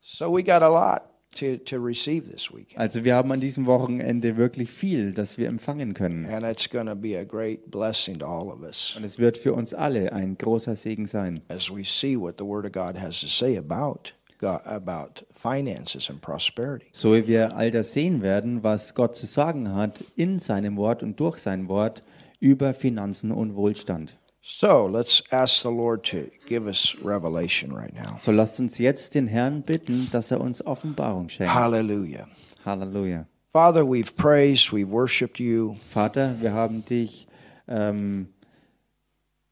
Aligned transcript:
So 0.00 0.30
we 0.34 0.42
got 0.42 0.62
a 0.62 0.68
lot 0.68 1.02
to, 1.36 1.56
to 1.58 1.78
receive 1.78 2.30
this 2.30 2.50
weekend. 2.52 2.78
Also 2.78 3.04
wir 3.04 3.14
haben 3.14 3.30
an 3.32 3.40
diesem 3.40 3.66
Wochenende 3.66 4.36
wirklich 4.36 4.70
viel, 4.70 5.12
das 5.12 5.38
wir 5.38 5.48
empfangen 5.48 5.94
können. 5.94 6.26
And 6.26 6.42
it's 6.44 6.68
going 6.68 6.86
to 6.86 6.94
be 6.94 7.18
a 7.18 7.24
great 7.24 7.70
blessing 7.70 8.18
to 8.18 8.26
all 8.26 8.48
of 8.48 8.62
us 8.62 8.94
Und 8.96 9.04
es 9.04 9.18
wird 9.18 9.38
für 9.38 9.52
uns 9.52 9.74
alle 9.74 10.12
ein 10.12 10.36
großer 10.38 10.76
Segen 10.76 11.06
sein, 11.06 11.40
as 11.48 11.70
we 11.70 11.84
see 11.84 12.18
what 12.18 12.36
the 12.38 12.44
Word 12.44 12.64
of 12.64 12.72
God 12.72 13.00
has 13.00 13.20
to 13.20 13.26
say 13.26 13.56
about 13.56 14.12
about 14.40 15.24
finances 15.34 16.08
and 16.08 16.20
prosperity. 16.20 16.86
so 16.92 17.14
wie 17.14 17.26
wir 17.26 17.56
all 17.56 17.70
das 17.72 17.92
sehen 17.92 18.22
werden, 18.22 18.62
was 18.62 18.94
Gott 18.94 19.16
zu 19.16 19.26
sagen 19.26 19.74
hat 19.74 20.04
in 20.14 20.38
seinem 20.38 20.76
Wort 20.76 21.02
und 21.02 21.18
durch 21.18 21.38
sein 21.38 21.68
Wort 21.68 22.02
über 22.38 22.72
Finanzen 22.72 23.32
und 23.32 23.56
Wohlstand. 23.56 24.16
So 24.40 24.86
let's 24.86 25.22
ask 25.30 25.62
the 25.62 25.70
Lord 25.70 26.04
to 26.04 26.30
give 26.46 26.66
us 26.66 26.94
revelation 27.02 27.72
right 27.72 27.92
now. 27.94 28.18
So 28.20 28.32
lasst 28.32 28.60
uns 28.60 28.78
jetzt 28.78 29.14
den 29.14 29.26
Herrn 29.26 29.62
bitten, 29.62 30.08
dass 30.10 30.30
er 30.30 30.40
uns 30.40 30.64
Offenbarung 30.64 31.28
schenkt. 31.28 31.52
Hallelujah. 31.52 32.26
Halleluja. 32.64 33.26
Father, 33.52 33.84
we've 33.84 34.14
praised, 34.14 34.72
we've 34.72 34.90
worshiped 34.90 35.40
you. 35.40 35.74
Vater, 35.74 36.36
wir 36.40 36.52
haben 36.52 36.84
dich 36.84 37.26
ähm, 37.66 38.28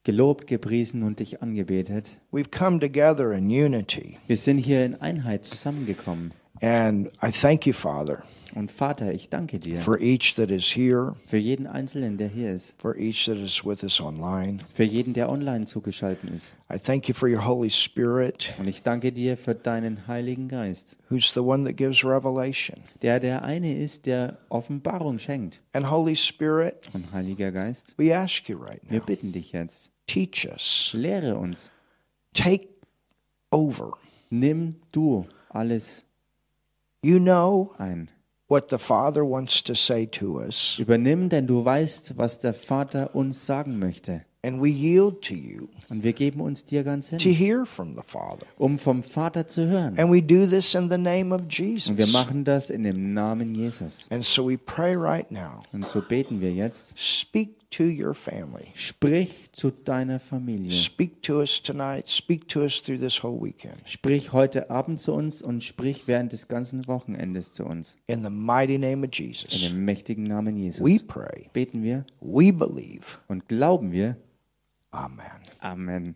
gelobt, 0.03 0.47
gepriesen 0.47 1.03
und 1.03 1.19
dich 1.19 1.41
angebetet. 1.41 2.17
We've 2.31 2.49
come 2.49 2.79
together 2.79 3.33
in 3.33 3.49
unity. 3.49 4.17
Wir 4.27 4.37
sind 4.37 4.59
hier 4.59 4.85
in 4.85 5.01
Einheit 5.01 5.45
zusammengekommen. 5.45 6.31
And 6.61 7.07
I 7.23 7.31
thank 7.31 7.65
you, 7.67 7.73
Father, 7.73 8.23
Und 8.55 8.71
Vater, 8.71 9.13
ich 9.13 9.29
danke 9.29 9.59
dir 9.59 9.79
for 9.79 9.99
each 10.01 10.33
that 10.35 10.49
is 10.49 10.65
here, 10.75 11.13
für 11.27 11.37
jeden 11.37 11.67
Einzelnen, 11.67 12.17
der 12.17 12.27
hier 12.29 12.51
ist, 12.53 12.73
for 12.79 12.95
each 12.97 13.25
that 13.25 13.37
is 13.37 13.63
with 13.63 13.83
us 13.83 14.01
online. 14.01 14.57
für 14.73 14.83
jeden, 14.83 15.13
der 15.13 15.29
online 15.29 15.65
zugeschaltet 15.67 16.29
ist. 16.31 16.55
I 16.73 16.77
thank 16.79 17.07
you 17.07 17.13
for 17.13 17.29
your 17.29 17.45
Holy 17.45 17.69
Spirit, 17.69 18.55
Und 18.57 18.67
ich 18.67 18.81
danke 18.81 19.11
dir 19.11 19.37
für 19.37 19.53
deinen 19.53 20.07
Heiligen 20.07 20.47
Geist, 20.47 20.97
who's 21.09 21.31
the 21.33 21.41
one 21.41 21.63
that 21.65 21.77
gives 21.77 22.03
revelation. 22.03 22.75
der 23.03 23.19
der 23.19 23.43
eine 23.43 23.77
ist, 23.77 24.07
der 24.07 24.39
Offenbarung 24.49 25.19
schenkt. 25.19 25.61
And 25.73 25.91
Holy 25.91 26.15
Spirit, 26.15 26.75
Und 26.93 27.11
Heiliger 27.13 27.51
Geist, 27.51 27.93
we 27.97 28.15
ask 28.17 28.49
you 28.49 28.57
right 28.57 28.81
wir 28.89 28.99
now, 28.99 29.05
bitten 29.05 29.31
dich 29.31 29.51
jetzt, 29.51 29.91
teach 30.07 30.47
us, 30.51 30.91
lehre 30.93 31.37
uns, 31.37 31.69
take 32.33 32.67
over. 33.51 33.93
nimm 34.31 34.77
du 34.91 35.25
alles 35.49 36.05
You 37.03 37.19
know 37.19 37.71
ein. 37.77 38.09
what 38.47 38.69
the 38.69 38.77
Father 38.77 39.23
wants 39.23 39.61
to 39.63 39.73
say 39.75 40.05
to 40.07 40.39
us, 40.39 40.77
Übernimm, 40.79 41.29
denn 41.29 41.47
du 41.47 41.63
weißt, 41.63 42.17
was 42.17 42.39
der 42.39 42.53
Vater 42.53 43.13
uns 43.15 43.45
sagen 43.45 43.77
möchte. 43.79 44.23
and 44.43 44.61
we 44.61 44.69
yield 44.69 45.21
to 45.23 45.33
you 45.33 45.67
Und 45.89 46.03
wir 46.03 46.13
geben 46.13 46.39
uns 46.41 46.63
dir 46.63 46.83
ganz 46.83 47.09
to 47.09 47.17
hin, 47.17 47.33
hear 47.35 47.65
from 47.65 47.95
the 47.97 48.03
Father. 48.05 48.45
um 48.57 48.79
vom 48.79 49.03
Vater 49.03 49.45
zu 49.47 49.67
hören. 49.67 49.97
And 49.99 50.11
we 50.11 50.21
do 50.21 50.45
this 50.47 50.73
in 50.75 50.89
the 50.89 50.97
name 50.97 51.33
of 51.35 51.41
Und 51.41 51.57
wir 51.59 51.65
Jesus. 51.73 52.13
machen 52.13 52.45
das 52.45 52.69
in 52.69 52.83
dem 52.83 53.13
Namen 53.13 53.53
Jesus. 53.55 54.07
And 54.09 54.23
so 54.23 54.47
we 54.47 54.57
pray 54.57 54.95
right 54.95 55.29
now 55.31 55.59
Und 55.73 55.87
so 55.87 56.01
beten 56.01 56.39
wir 56.39 56.53
jetzt. 56.53 56.93
speak 56.97 57.56
to 57.71 57.83
your 57.83 58.13
family. 58.13 58.67
Sprich 58.73 59.49
zu 59.51 59.71
deiner 59.71 60.19
Familie. 60.19 60.71
Speak 60.71 61.21
to 61.23 61.39
us 61.39 61.61
tonight. 61.61 62.07
Speak 62.09 62.47
to 62.47 62.61
us 62.61 62.81
through 62.81 62.99
this 62.99 63.21
whole 63.23 63.39
weekend. 63.41 63.77
Sprich 63.85 64.33
heute 64.33 64.69
Abend 64.69 64.99
zu 65.01 65.13
uns 65.13 65.41
und 65.41 65.63
sprich 65.63 66.07
während 66.07 66.31
des 66.33 66.47
ganzen 66.47 66.87
Wochenendes 66.87 67.53
zu 67.53 67.65
uns. 67.65 67.97
In 68.07 68.23
the 68.23 68.29
mighty 68.29 68.77
name 68.77 68.99
of 69.05 69.17
In 69.17 69.25
Jesus, 69.27 69.61
dem 69.61 69.85
mächtigen 69.85 70.23
Namen 70.23 70.55
we 70.55 70.59
Jesus. 70.61 71.03
pray, 71.07 71.49
Beten 71.53 71.83
wir 71.83 72.05
we 72.21 72.51
believe. 72.53 73.17
und 73.27 73.47
glauben 73.47 73.91
wir. 73.91 74.17
Amen. 74.91 75.25
Amen. 75.59 76.15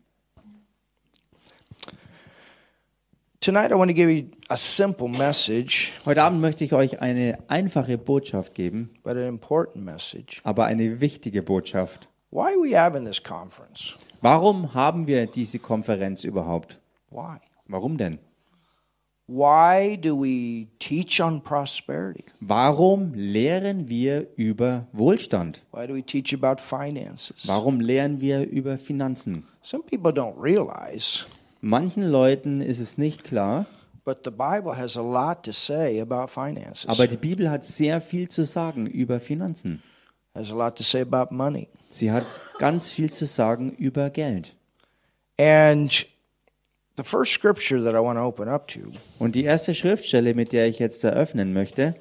Tonight, 3.44 3.72
I 3.72 3.76
want 3.76 3.90
to 3.90 3.96
give 3.96 4.12
you 4.12 4.30
a 4.52 4.58
simple 4.58 5.08
message, 5.08 5.94
Heute 6.06 6.22
Abend 6.22 6.42
möchte 6.42 6.64
ich 6.64 6.74
euch 6.74 7.02
eine 7.02 7.40
einfache 7.48 7.98
Botschaft 7.98 8.54
geben, 8.54 8.92
but 9.04 9.14
an 9.18 9.24
important 9.28 9.84
message. 9.84 10.42
aber 10.44 10.66
eine 10.66 11.02
wichtige 11.02 11.42
Botschaft. 11.42 12.08
Why 12.30 12.52
are 12.54 12.62
we 12.62 12.78
having 12.78 13.04
this 13.04 13.22
conference? 13.24 13.96
Warum 14.22 14.76
haben 14.76 15.08
wir 15.08 15.26
diese 15.26 15.58
Konferenz 15.58 16.24
überhaupt? 16.24 16.80
Why? 17.10 17.38
Warum 17.68 17.98
denn? 17.98 18.20
Why 19.28 19.98
do 19.98 20.16
we 20.22 20.68
teach 20.78 21.20
on 21.20 21.42
prosperity? 21.42 22.26
Warum 22.42 23.14
lehren 23.16 23.90
wir 23.90 24.28
über 24.36 24.86
Wohlstand? 24.94 25.64
Why 25.72 25.88
do 25.88 25.96
we 25.96 26.04
teach 26.04 26.32
about 26.32 26.62
finances? 26.62 27.48
Warum 27.48 27.80
lehren 27.80 28.22
wir 28.22 28.48
über 28.48 28.78
Finanzen? 28.78 29.46
Some 29.64 29.84
people 29.84 30.12
don't 30.12 30.36
realize, 30.40 31.26
Manchen 31.62 32.04
Leuten 32.04 32.60
ist 32.62 32.80
es 32.80 32.98
nicht 32.98 33.24
klar, 33.24 33.68
but 34.04 34.20
the 34.26 34.32
Bible 34.32 34.76
has 34.76 34.98
a 34.98 35.02
lot 35.02 35.44
to 35.44 35.52
say 35.52 36.02
about 36.02 36.28
finances. 36.28 36.88
aber 36.88 37.08
die 37.08 37.18
Bibel 37.18 37.50
hat 37.50 37.64
sehr 37.64 38.02
viel 38.02 38.30
zu 38.30 38.46
sagen 38.46 38.88
über 38.88 39.20
Finanzen. 39.20 39.82
has 40.34 40.52
a 40.52 40.56
lot 40.56 40.76
to 40.78 40.84
say 40.84 41.02
about 41.02 41.34
money. 41.34 41.68
Sie 41.90 42.12
hat 42.12 42.26
ganz 42.58 42.90
viel 42.90 43.12
zu 43.12 43.26
sagen 43.26 43.72
über 43.78 44.10
Geld. 44.10 44.56
And 45.40 45.92
the 46.98 47.04
first 47.04 47.34
scripture 47.34 47.84
that 47.84 47.94
I 47.94 48.00
want 48.04 48.18
to 48.18 48.24
open 48.24 48.48
up 48.48 48.68
to 48.70 48.80
Und 49.20 49.36
die 49.36 49.44
erste 49.44 49.76
Schriftstelle, 49.76 50.34
mit 50.34 50.52
der 50.52 50.68
ich 50.68 50.80
jetzt 50.80 51.04
eröffnen 51.04 51.54
möchte, 51.54 51.96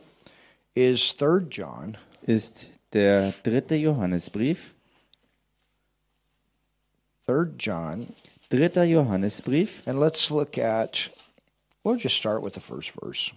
is 0.74 1.16
3 1.16 1.46
John 1.50 1.96
ist 2.22 2.70
der 2.92 3.32
dritte 3.42 3.74
Johannesbrief. 3.74 4.72
3 7.26 7.50
John. 7.58 8.06
Dritter 8.50 8.84
Johannesbrief. 8.84 9.86
And 9.86 10.00
let's 10.00 10.30
look 10.30 10.58
at 10.58 11.08
we'll 11.84 11.96
just 11.96 12.16
start 12.16 12.42
with 12.42 12.54
the 12.54 12.60
first 12.60 12.92
verse. 13.00 13.32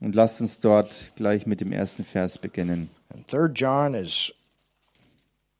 Und 0.00 0.14
lasst 0.14 0.40
uns 0.40 0.60
dort 0.60 1.12
gleich 1.16 1.46
mit 1.46 1.60
dem 1.60 1.72
ersten 1.72 2.04
Vers 2.04 2.36
beginnen. 2.36 2.90
And 3.14 3.26
3 3.26 3.48
John 3.54 3.94
is 3.94 4.32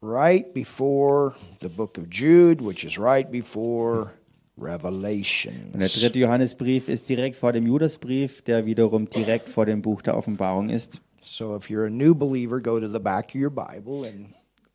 right 0.02 0.52
before 0.52 1.34
the 1.60 1.68
book 1.68 1.96
of 1.98 2.10
Jude, 2.10 2.60
which 2.60 2.84
is 2.84 2.98
right 2.98 3.30
before 3.30 4.12
Revelation. 4.58 5.70
Und 5.72 5.80
der 5.80 5.88
dritte 5.88 6.18
Johannesbrief 6.18 6.88
ist 6.88 7.08
direkt 7.08 7.36
vor 7.36 7.52
dem 7.52 7.66
Judasbrief, 7.66 8.42
der 8.42 8.66
wiederum 8.66 9.08
direkt 9.08 9.48
vor 9.48 9.66
dem 9.66 9.82
Buch 9.82 10.02
der 10.02 10.16
Offenbarung 10.16 10.68
ist. 10.68 11.00
So 11.22 11.56
if 11.56 11.70
you're 11.70 11.86
a 11.86 11.90
new 11.90 12.14
believer, 12.14 12.60
go 12.60 12.78
to 12.78 12.88
the 12.88 12.98
back 12.98 13.28
of 13.28 13.34
your 13.34 13.50
Bible 13.50 14.04
and 14.08 14.34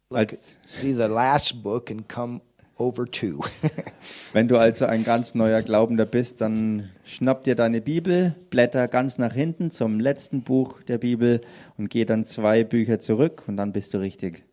look, 0.09 0.31
Als- 0.31 0.58
see 0.66 0.94
the 0.94 1.08
last 1.08 1.62
book 1.63 1.90
and 1.90 2.08
come 2.08 2.42
over 2.81 3.06
to. 3.06 3.44
Wenn 4.34 4.47
du 4.47 4.58
also 4.58 4.86
ein 4.86 5.03
ganz 5.03 5.36
neuer 5.36 5.62
Glaubender 5.62 6.06
bist, 6.06 6.42
dann 6.42 6.90
schnapp 7.03 7.44
dir 7.44 7.56
deine 7.56 7.80
Bibel, 7.81 8.36
blätter 8.50 8.88
ganz 8.88 9.18
nach 9.18 9.34
hinten 9.34 9.69
zum 9.69 10.00
letzten 10.00 10.42
Buch 10.42 10.81
der 10.84 10.97
Bibel 10.97 11.42
und 11.78 11.90
geh 11.90 12.06
dann 12.06 12.25
zwei 12.25 12.64
Bücher 12.64 13.00
zurück 13.00 13.44
und 13.47 13.58
dann 13.58 13.72
bist 13.72 13.94
du 13.94 14.00
richtig. 14.00 14.44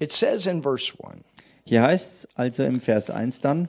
it 0.00 0.12
says 0.12 0.46
in 0.46 0.62
verse 0.62 0.94
1 1.02 1.22
Hier 1.64 1.82
heißt 1.82 2.24
es 2.24 2.28
also 2.34 2.62
im 2.64 2.80
Vers 2.80 3.10
1 3.10 3.40
dann, 3.40 3.68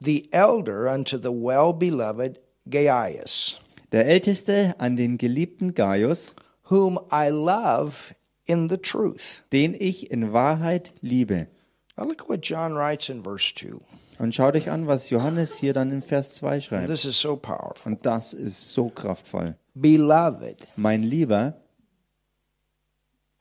The 0.00 0.28
elder 0.32 0.92
unto 0.92 1.18
the 1.18 1.28
well 1.28 1.72
beloved 1.72 2.40
Gaius, 2.68 3.60
der 3.92 4.06
Älteste 4.06 4.74
an 4.78 4.96
den 4.96 5.18
geliebten 5.18 5.74
Gaius, 5.74 6.34
whom 6.70 6.98
I 7.12 7.28
love 7.30 8.14
in 8.46 8.68
the 8.68 8.78
truth. 8.78 9.44
den 9.52 9.74
ich 9.78 10.10
in 10.10 10.32
Wahrheit 10.32 10.92
liebe. 11.00 11.48
Now 11.98 12.04
look 12.06 12.22
at 12.22 12.28
what 12.28 12.40
John 12.42 12.74
writes 12.74 13.08
in 13.08 13.22
verse 13.24 13.52
2. 13.54 13.80
Und 14.20 14.34
schaut 14.34 14.54
euch 14.54 14.70
an, 14.70 14.86
was 14.86 15.10
Johannes 15.10 15.56
hier 15.58 15.72
dann 15.72 15.90
in 15.92 16.02
Vers 16.02 16.34
2 16.36 16.60
schreibt. 16.60 16.88
This 16.88 17.04
is 17.04 17.20
so 17.20 17.36
powerful. 17.36 17.92
Und 17.92 18.06
das 18.06 18.32
ist 18.32 18.72
so 18.72 18.88
kraftvoll. 18.88 19.56
Beloved, 19.74 20.66
Mein 20.76 21.02
Lieber, 21.02 21.54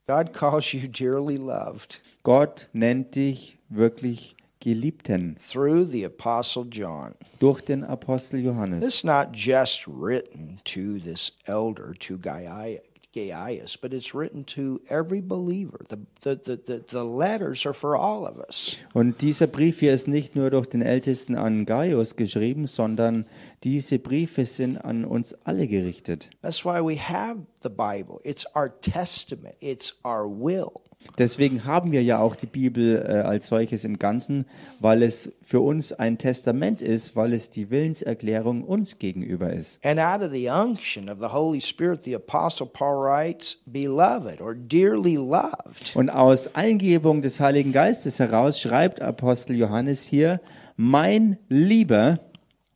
God 0.08 0.34
calls 0.34 0.72
you 0.74 0.88
dearly 0.88 1.38
loved 1.38 2.02
Gott 2.24 2.70
nennt 2.74 3.16
dich 3.16 3.58
wirklich 3.70 4.36
Geliebten 4.60 5.38
through 5.38 5.86
the 5.86 6.04
Apostle 6.06 6.66
John. 6.72 7.14
durch 7.40 7.62
den 7.62 7.84
Apostel 7.84 8.40
Johannes. 8.40 8.84
It's 8.84 9.04
not 9.04 9.30
just 9.34 9.88
written 9.88 10.60
to 10.66 10.98
this 11.00 11.32
elder, 11.46 11.94
to 12.00 12.18
Gai- 12.18 12.80
Gaius, 13.18 13.76
but 13.78 13.94
it's 13.94 14.14
written 14.14 14.46
to 14.46 14.80
every 14.90 15.22
believer. 15.22 15.80
The, 15.90 15.98
the, 16.22 16.36
the, 16.66 16.84
the, 16.88 17.04
letters 17.04 17.66
are 17.66 17.74
for 17.74 17.98
all 17.98 18.26
of 18.28 18.38
us. 18.38 18.78
Und 18.94 19.22
dieser 19.22 19.48
Brief 19.48 19.80
hier 19.80 19.94
ist 19.94 20.08
nicht 20.08 20.36
nur 20.36 20.52
durch 20.52 20.68
den 20.68 20.82
Ältesten 20.82 21.36
an 21.36 21.66
Gaius 21.66 22.16
geschrieben, 22.16 22.68
sondern 22.68 23.26
diese 23.64 23.98
Briefe 23.98 24.46
sind 24.46 24.78
an 24.78 25.04
uns 25.04 25.36
alle 25.46 25.68
gerichtet. 25.68 26.30
That's 26.42 26.64
why 26.64 26.80
we 26.80 26.98
have 26.98 27.40
the 27.64 27.70
Bible. 27.70 28.20
It's 28.24 28.46
our 28.56 28.70
testament, 28.82 29.56
it's 29.60 29.96
our 30.06 30.28
will. 30.28 30.87
Deswegen 31.18 31.66
haben 31.66 31.92
wir 31.92 32.04
ja 32.04 32.20
auch 32.20 32.36
die 32.36 32.46
Bibel 32.46 32.98
äh, 32.98 33.22
als 33.22 33.48
solches 33.48 33.84
im 33.84 33.98
Ganzen, 33.98 34.46
weil 34.80 35.02
es 35.02 35.32
für 35.42 35.62
uns 35.62 35.94
ein 35.94 36.18
Testament 36.18 36.82
ist, 36.82 37.16
weil 37.16 37.34
es 37.34 37.50
die 37.50 37.70
Willenserklärung 37.70 38.64
uns 38.64 39.00
gegenüber 39.00 39.52
ist. 39.52 39.84
And 39.84 40.00
out 40.00 40.22
of 40.22 40.32
the 40.32 40.50
unction 40.50 41.10
of 41.10 41.20
the 41.20 41.28
Holy 41.28 41.62
Spirit, 41.62 42.04
the 42.04 42.16
Apostle 42.16 42.68
Paul 42.68 42.98
writes, 42.98 43.58
Beloved 43.66 44.42
or 44.42 44.54
dearly 44.54 45.16
loved. 45.16 45.96
Und 45.96 46.10
aus 46.10 46.54
Eingebung 46.56 47.22
des 47.22 47.40
Heiligen 47.40 47.72
Geistes 47.72 48.20
heraus 48.20 48.60
schreibt 48.60 49.02
Apostel 49.02 49.56
Johannes 49.56 50.04
hier, 50.04 50.40
mein 50.76 51.38
Lieber 51.50 52.20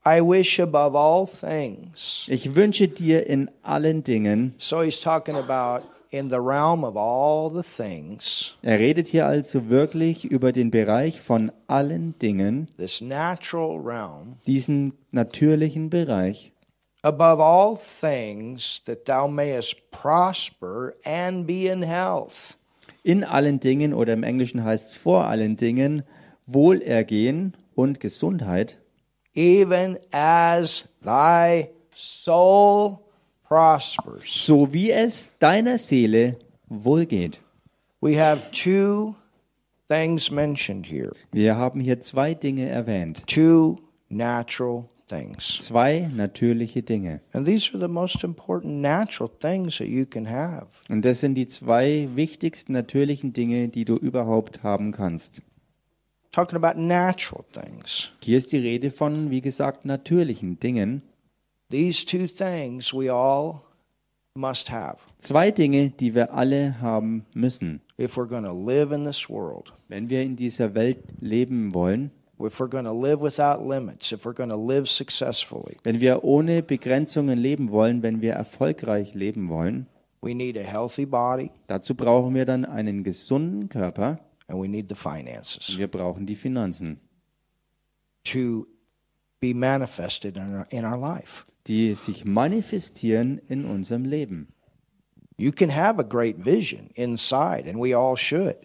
I 0.03 0.19
wish 0.19 0.59
above 0.59 0.97
all 0.97 1.27
things. 1.27 2.25
Ich 2.27 2.55
wünsche 2.55 2.87
dir 2.87 3.27
in 3.27 3.51
allen 3.61 4.03
Dingen. 4.03 4.55
So 4.57 4.81
he's 4.81 4.99
talking 4.99 5.35
about 5.35 5.83
in 6.11 6.29
the 6.29 6.35
realm 6.39 6.83
of 6.83 6.95
all 6.95 7.49
the 7.49 7.63
things, 7.63 8.53
Er 8.61 8.79
redet 8.79 9.07
hier 9.07 9.25
also 9.27 9.69
wirklich 9.69 10.25
über 10.25 10.51
den 10.51 10.69
Bereich 10.69 11.21
von 11.21 11.51
allen 11.67 12.13
Dingen, 12.19 12.67
this 12.77 13.01
natural 13.01 13.79
realm, 13.79 14.35
diesen 14.45 14.93
natürlichen 15.11 15.89
Bereich. 15.89 16.51
above 17.03 17.41
all 17.41 17.77
things, 17.77 18.81
that 18.85 19.05
thou 19.05 19.27
mayest 19.27 19.89
prosper 19.91 20.93
and 21.05 21.47
be 21.47 21.65
in 21.67 21.81
health, 21.81 22.57
In 23.03 23.23
allen 23.23 23.59
Dingen 23.59 23.93
oder 23.95 24.13
im 24.13 24.21
Englischen 24.23 24.63
heißt 24.63 24.89
es 24.91 24.97
vor 24.97 25.25
allen 25.25 25.55
Dingen 25.57 26.03
Wohlergehen 26.45 27.55
und 27.73 27.99
Gesundheit, 27.99 28.77
even 29.33 29.97
as 30.11 30.87
thy 31.03 31.69
soul 31.95 32.99
prospers. 33.51 34.45
so 34.45 34.71
wie 34.71 34.91
es 34.91 35.31
deiner 35.39 35.77
Seele 35.77 36.37
wohlgeht. 36.69 37.41
We 37.99 38.17
have 38.17 38.49
two 38.51 39.15
things 39.89 40.31
mentioned 40.31 40.87
here, 40.87 41.11
Wir 41.33 41.57
haben 41.57 41.81
hier 41.81 41.99
zwei 41.99 42.33
Dinge 42.33 42.69
erwähnt, 42.69 43.23
two 43.27 43.75
natural 44.07 44.85
things. 45.09 45.59
zwei 45.61 46.09
natürliche 46.15 46.81
Dinge. 46.81 47.19
And 47.33 47.45
these 47.45 47.69
are 47.73 47.79
the 47.79 47.89
most 47.89 48.23
important 48.23 48.81
natural 48.81 49.29
things 49.29 49.77
that 49.79 49.87
you 49.87 50.05
can 50.05 50.29
have. 50.29 50.67
Und 50.89 51.03
das 51.03 51.19
sind 51.19 51.35
die 51.35 51.49
zwei 51.49 52.07
wichtigsten 52.15 52.71
natürlichen 52.71 53.33
Dinge, 53.33 53.67
die 53.67 53.83
du 53.83 53.97
überhaupt 53.97 54.63
haben 54.63 54.93
kannst. 54.93 55.41
Talking 56.31 56.55
about 56.63 56.79
natural 56.79 57.43
things. 57.51 58.11
Hier 58.23 58.37
ist 58.37 58.53
die 58.53 58.59
Rede 58.59 58.91
von, 58.91 59.29
wie 59.29 59.41
gesagt, 59.41 59.83
natürlichen 59.83 60.57
Dingen. 60.61 61.01
These 61.71 62.05
two 62.05 62.27
things 62.27 62.93
we 62.93 63.09
all 63.09 63.61
must 64.35 64.69
have 64.69 64.97
Zwei 65.21 65.51
Dinge, 65.51 65.89
die 65.91 66.13
wir 66.13 66.33
alle 66.33 66.81
haben 66.81 67.25
müssen, 67.33 67.79
if 67.97 68.17
we're 68.17 68.27
going 68.27 68.43
to 68.43 68.53
live 68.53 68.93
in 68.93 69.05
this 69.05 69.29
world. 69.29 69.71
wenn 69.87 70.09
wir 70.09 70.21
in 70.21 70.35
dieser 70.35 70.73
Welt 70.75 70.99
leben 71.21 71.73
wollen, 71.73 72.11
If 72.43 72.59
we're 72.59 72.69
going 72.69 72.85
to 72.85 72.93
live 72.93 73.21
without 73.21 73.61
limits, 73.63 74.11
if 74.11 74.25
we're 74.25 74.33
going 74.33 74.49
to 74.49 74.57
live 74.57 74.89
successfully, 74.89 75.77
wenn 75.83 75.99
wir 75.99 76.23
ohne 76.23 76.63
Begrenzungen 76.63 77.37
leben 77.37 77.69
wollen, 77.69 78.01
wenn 78.01 78.21
wir 78.21 78.33
erfolgreich 78.33 79.13
leben 79.13 79.47
wollen. 79.49 79.87
we 80.21 80.33
need 80.35 80.57
a 80.57 80.63
healthy 80.63 81.05
body 81.05 81.51
Dazu 81.67 81.95
brauchen 81.95 82.33
wir 82.35 82.45
dann 82.45 82.65
einen 82.65 83.03
gesunden 83.03 83.69
Körper 83.69 84.19
and 84.47 84.61
we 84.61 84.67
need 84.67 84.89
the 84.89 84.95
und 84.95 84.99
finances 84.99 85.77
wir 85.77 85.87
brauchen 85.87 86.25
die 86.25 86.35
Finanzen, 86.35 86.99
to 88.23 88.65
be 89.39 89.53
manifested 89.53 90.35
in 90.35 90.55
our, 90.55 90.67
in 90.69 90.83
our 90.85 90.97
life. 90.97 91.45
Die 91.67 91.93
sich 91.95 92.25
manifestieren 92.25 93.39
in 93.47 93.65
unserem 93.65 94.05
Leben. 94.05 94.47
You 95.37 95.51
can 95.51 95.75
have 95.75 95.99
a 95.99 96.03
great 96.03 96.45
vision 96.45 96.89
inside, 96.93 97.67
and 97.69 97.77
we 97.81 97.95
all 97.97 98.15
should. 98.15 98.55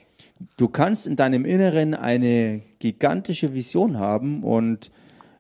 Du 0.58 0.68
kannst 0.68 1.06
in 1.06 1.16
deinem 1.16 1.44
Inneren 1.46 1.94
eine 1.94 2.60
gigantische 2.78 3.54
Vision 3.54 3.98
haben 3.98 4.42
und 4.44 4.90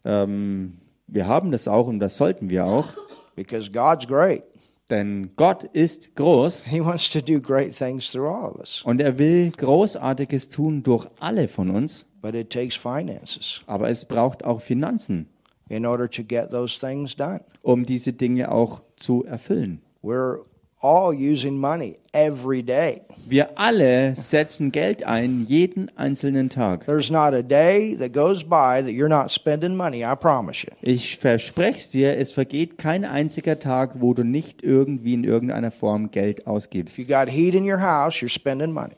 ähm, 0.04 0.78
wir 1.06 1.26
haben 1.26 1.50
das 1.52 1.68
auch 1.68 1.86
und 1.86 1.98
das 1.98 2.16
sollten 2.16 2.48
wir 2.48 2.64
auch, 2.66 2.88
Because 3.34 3.70
God's 3.70 4.06
great. 4.06 4.44
denn 4.88 5.32
Gott 5.36 5.64
ist 5.64 6.16
groß 6.16 6.64
He 6.66 6.80
wants 6.82 7.10
to 7.10 7.20
do 7.20 7.38
great 7.40 7.76
things 7.76 8.10
through 8.10 8.28
all 8.28 8.52
of 8.52 8.58
us. 8.60 8.82
und 8.84 9.00
er 9.02 9.18
will 9.18 9.50
Großartiges 9.50 10.48
tun 10.48 10.82
durch 10.82 11.06
alle 11.20 11.48
von 11.48 11.68
uns, 11.70 12.06
But 12.22 12.34
it 12.34 12.50
takes 12.50 12.76
finances 12.76 13.62
aber 13.66 13.90
es 13.90 14.06
braucht 14.06 14.44
auch 14.46 14.62
Finanzen, 14.62 15.28
in 15.68 15.84
order 15.86 16.08
to 16.08 16.22
get 16.22 16.50
those 16.50 16.78
things 16.78 17.16
done. 17.16 17.40
um 17.62 17.84
diese 17.86 18.12
Dinge 18.12 18.50
auch 18.52 18.80
zu 18.96 19.24
erfüllen. 19.24 19.80
We're 20.02 20.42
all 20.80 21.12
using 21.12 21.58
money 21.58 21.96
every 22.12 22.62
day. 22.62 23.00
Wir 23.26 23.58
alle 23.58 24.14
setzen 24.14 24.70
Geld 24.70 25.02
ein, 25.04 25.44
jeden 25.48 25.90
einzelnen 25.96 26.48
Tag. 26.48 26.84
There's 26.86 27.10
not 27.10 27.32
a 27.34 27.42
day 27.42 27.96
that 27.96 28.12
goes 28.12 28.44
by 28.44 28.80
that 28.82 28.90
you're 28.92 29.08
not 29.08 29.32
spending 29.32 29.74
money, 29.74 30.04
I 30.04 30.14
promise 30.14 30.64
you. 30.64 30.72
Ich 30.82 31.16
verspreche 31.18 31.78
es 31.78 31.90
dir, 31.90 32.16
es 32.18 32.30
vergeht 32.30 32.78
kein 32.78 33.04
einziger 33.04 33.58
Tag, 33.58 34.00
wo 34.00 34.14
du 34.14 34.22
nicht 34.22 34.62
irgendwie 34.62 35.14
in 35.14 35.24
irgendeiner 35.24 35.72
Form 35.72 36.10
Geld 36.12 36.40
If 36.40 36.46
ausgibst. 36.46 36.98
you 36.98 37.06
got 37.06 37.28
heat 37.28 37.54
in 37.56 37.64
your 37.68 37.80
house, 37.80 38.16
you're 38.22 38.28
spending 38.32 38.70
money. 38.70 38.94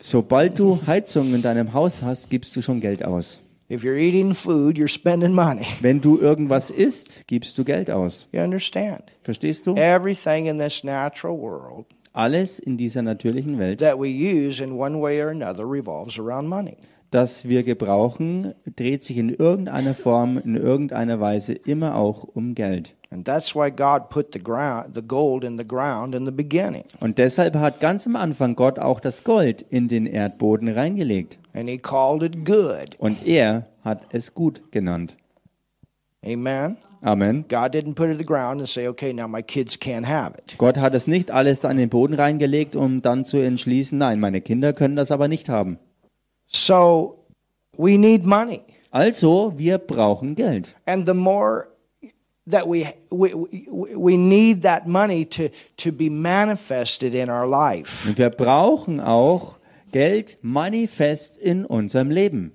Sobald 0.00 0.58
du 0.58 0.78
Heizung 0.86 1.34
in 1.34 1.42
deinem 1.42 1.72
Haus 1.72 2.02
hast, 2.02 2.30
gibst 2.30 2.54
du 2.54 2.60
schon 2.62 2.80
Geld 2.80 3.04
aus. 3.04 3.40
If 3.68 3.82
you're 3.82 3.98
eating 3.98 4.32
food, 4.32 4.78
you're 4.78 4.86
spending 4.88 5.32
money. 5.32 5.66
Wenn 5.80 6.00
du 6.00 6.20
irgendwas 6.20 6.70
isst, 6.70 7.24
gibst 7.26 7.58
du 7.58 7.64
Geld 7.64 7.90
aus. 7.90 8.28
You 8.32 8.42
understand? 8.42 9.02
Verstehst 9.22 9.66
du? 9.66 9.74
Everything 9.74 10.46
in 10.46 10.58
this 10.58 10.84
natural 10.84 11.36
world 11.36 11.86
Alles 12.12 12.60
in 12.60 12.76
dieser 12.76 13.02
natürlichen 13.02 13.58
Welt, 13.58 13.80
that 13.80 13.98
we 13.98 14.06
use 14.06 14.62
in 14.62 14.72
one 14.72 15.00
way 15.00 15.20
or 15.20 15.30
another 15.30 15.68
revolves 15.68 16.16
around 16.18 16.48
money. 16.48 16.76
das 17.10 17.48
wir 17.48 17.64
gebrauchen, 17.64 18.54
dreht 18.76 19.02
sich 19.02 19.16
in 19.16 19.30
irgendeiner 19.30 19.94
Form, 19.94 20.38
in 20.38 20.56
irgendeiner 20.56 21.18
Weise 21.18 21.52
immer 21.52 21.96
auch 21.96 22.22
um 22.22 22.54
Geld. 22.54 22.94
And 23.16 23.24
that's 23.24 23.54
why 23.54 23.70
God 23.70 24.10
put 24.10 24.34
the 24.34 24.38
ground, 24.38 24.94
the 24.94 25.00
gold 25.00 25.42
in 25.42 25.56
the 25.56 25.66
ground 25.66 26.14
in 26.14 26.26
the 26.26 26.30
beginning. 26.30 26.84
Und 27.00 27.16
deshalb 27.16 27.54
hat 27.56 27.80
ganz 27.80 28.06
am 28.06 28.14
Anfang 28.14 28.54
Gott 28.54 28.78
auch 28.78 29.00
das 29.00 29.24
Gold 29.24 29.62
in 29.70 29.88
den 29.88 30.04
Erdboden 30.04 30.68
reingelegt. 30.68 31.38
And 31.54 31.66
he 31.66 31.78
called 31.78 32.22
it 32.22 32.44
good. 32.44 32.94
Und 32.98 33.26
er 33.26 33.68
hat 33.82 34.02
es 34.12 34.34
gut 34.34 34.70
genannt. 34.70 35.16
Amen. 36.22 36.76
Amen. 37.00 37.46
God 37.48 37.74
didn't 37.74 37.94
put 37.94 38.08
it 38.08 38.12
in 38.12 38.18
the 38.18 38.24
ground 38.24 38.60
and 38.60 38.68
say, 38.68 38.86
okay, 38.86 39.14
now 39.14 39.26
my 39.26 39.42
kids 39.42 39.80
can't 39.80 40.06
have 40.06 40.34
it. 40.36 40.58
Gott 40.58 40.76
hat 40.76 40.94
es 40.94 41.06
nicht 41.06 41.30
alles 41.30 41.64
an 41.64 41.78
den 41.78 41.88
Boden 41.88 42.12
reingelegt, 42.12 42.76
um 42.76 43.00
dann 43.00 43.24
zu 43.24 43.38
entschließen, 43.38 43.96
nein, 43.96 44.20
meine 44.20 44.42
Kinder 44.42 44.74
können 44.74 44.96
das 44.96 45.10
aber 45.10 45.28
nicht 45.28 45.48
haben. 45.48 45.78
So 46.48 47.24
we 47.78 47.96
need 47.96 48.26
money. 48.26 48.60
Also, 48.90 49.54
wir 49.56 49.78
brauchen 49.78 50.34
Geld. 50.34 50.74
And 50.84 51.06
the 51.06 51.14
more 51.14 51.68
that 52.46 52.66
we, 52.66 52.86
we, 53.10 53.34
we, 53.96 54.16
need 54.16 54.62
that 54.62 54.86
money 54.86 55.24
to, 55.24 55.50
to 55.76 55.92
be 55.92 56.08
manifested 56.08 57.14
in 57.14 57.28
our 57.28 57.46
life. 57.46 58.08
Und 58.08 58.18
wir 58.18 58.30
brauchen 58.30 59.00
auch 59.00 59.56
Geld 59.90 60.38
manifest 60.42 61.36
in 61.38 61.64
unserem 61.64 62.10
Leben. 62.10 62.52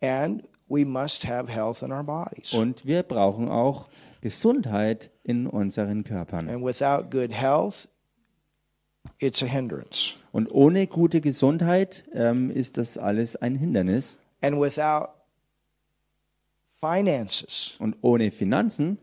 And 0.00 0.46
we 0.68 0.84
must 0.84 1.26
have 1.26 1.48
health 1.48 1.82
in 1.82 1.92
our 1.92 2.04
bodies. 2.04 2.52
Und 2.54 2.86
wir 2.86 3.02
brauchen 3.02 3.48
auch 3.48 3.88
Gesundheit 4.20 5.10
in 5.22 5.46
unseren 5.46 6.04
Körpern. 6.04 6.48
And 6.48 6.64
without 6.64 7.10
good 7.10 7.32
health, 7.32 7.88
it's 9.18 9.42
a 9.42 9.46
hindrance. 9.46 10.14
Und 10.32 10.50
ohne 10.50 10.86
gute 10.86 11.20
Gesundheit 11.20 12.04
ähm, 12.12 12.50
ist 12.50 12.76
das 12.76 12.98
alles 12.98 13.36
ein 13.36 13.54
Hindernis. 13.56 14.18
And 14.42 14.60
without 14.60 15.08
finances, 16.80 17.76
Und 17.78 17.96
ohne 18.02 18.30
Finanzen 18.30 18.98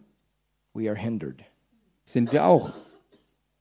we 0.74 0.90
are 0.90 0.98
hindered. 0.98 1.44
sind 2.06 2.32
wir 2.32 2.46
auch 2.46 2.72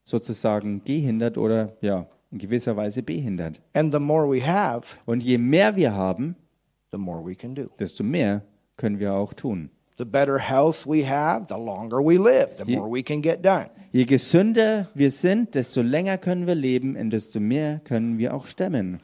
sozusagen 0.04 0.82
gehindert 0.84 1.38
oder 1.38 1.76
ja, 1.80 2.06
in 2.30 2.38
gewisser 2.38 2.76
Weise 2.76 3.02
behindert. 3.02 3.60
And 3.74 3.92
the 3.92 4.00
more 4.00 4.28
we 4.28 4.44
have, 4.46 4.96
Und 5.06 5.22
je 5.22 5.38
mehr 5.38 5.76
wir 5.76 5.92
haben, 5.94 6.36
the 6.90 6.98
more 6.98 7.24
we 7.24 7.34
can 7.34 7.54
do. 7.54 7.66
desto 7.78 8.02
mehr 8.04 8.42
können 8.76 8.98
wir 8.98 9.12
auch 9.14 9.32
tun. 9.34 9.70
The 9.98 10.04
better 10.06 10.38
health 10.38 10.86
we 10.86 11.06
have, 11.08 11.44
the 11.48 11.54
longer 11.54 11.98
we 11.98 12.14
live, 12.16 12.56
the 12.58 12.76
more 12.76 12.90
we 12.90 13.02
can 13.02 13.20
get 13.22 13.44
done. 13.44 13.66
Je 13.92 14.04
gesünder 14.06 14.88
wir 14.94 15.10
sind, 15.10 15.54
desto 15.54 15.82
länger 15.82 16.16
können 16.18 16.46
wir 16.46 16.54
leben 16.54 16.96
und 16.96 17.10
desto 17.10 17.38
mehr 17.40 17.80
können 17.84 18.18
wir 18.18 18.34
auch 18.34 18.46
stemmen. 18.46 19.00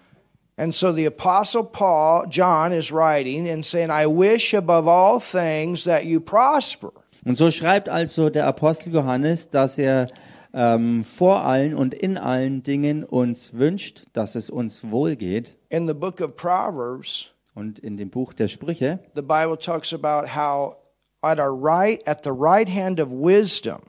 And 0.58 0.74
so 0.74 0.92
the 0.92 1.06
apostle 1.06 1.64
Paul, 1.64 2.26
John 2.28 2.72
is 2.72 2.90
writing 2.90 3.48
and 3.48 3.64
saying, 3.64 3.90
I 3.90 4.06
wish 4.06 4.54
above 4.54 4.88
all 4.88 5.20
things 5.20 5.84
that 5.84 6.04
you 6.04 6.20
prosper. 6.20 6.92
Und 7.24 7.36
so 7.36 7.50
schreibt 7.50 7.88
also 7.88 8.30
der 8.30 8.46
Apostel 8.46 8.92
Johannes, 8.92 9.50
dass 9.50 9.78
er 9.78 10.08
ähm, 10.52 11.04
vor 11.04 11.44
allen 11.44 11.74
und 11.74 11.94
in 11.94 12.16
allen 12.16 12.62
Dingen 12.62 13.04
uns 13.04 13.52
wünscht, 13.54 14.06
dass 14.12 14.34
es 14.34 14.50
uns 14.50 14.90
wohlgeht. 14.90 15.56
In 15.68 15.86
the 15.86 15.94
book 15.94 16.20
of 16.20 16.36
Proverbs, 16.36 17.30
Und 17.54 17.78
in 17.78 17.96
dem 17.96 18.10
Buch 18.10 18.32
der 18.32 18.48
Sprüche, 18.48 19.00
the 19.14 19.22
Bible 19.22 19.58
talks 19.58 19.92
about 19.92 20.28
how 20.34 20.76
at 21.22 21.38
our 21.38 21.52
right 21.52 22.06
at 22.06 22.24
the 22.24 22.32
right 22.32 22.68
hand 22.68 23.00
of 23.00 23.10
wisdom 23.10 23.80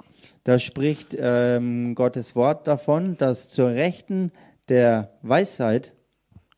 da 0.44 0.58
spricht 0.58 1.16
ähm, 1.20 1.94
Gottes 1.96 2.36
Wort 2.36 2.68
davon, 2.68 3.18
dass 3.18 3.52
zur 3.52 3.70
Rechten 3.70 4.32
der 4.68 5.12
Weisheit, 5.22 5.94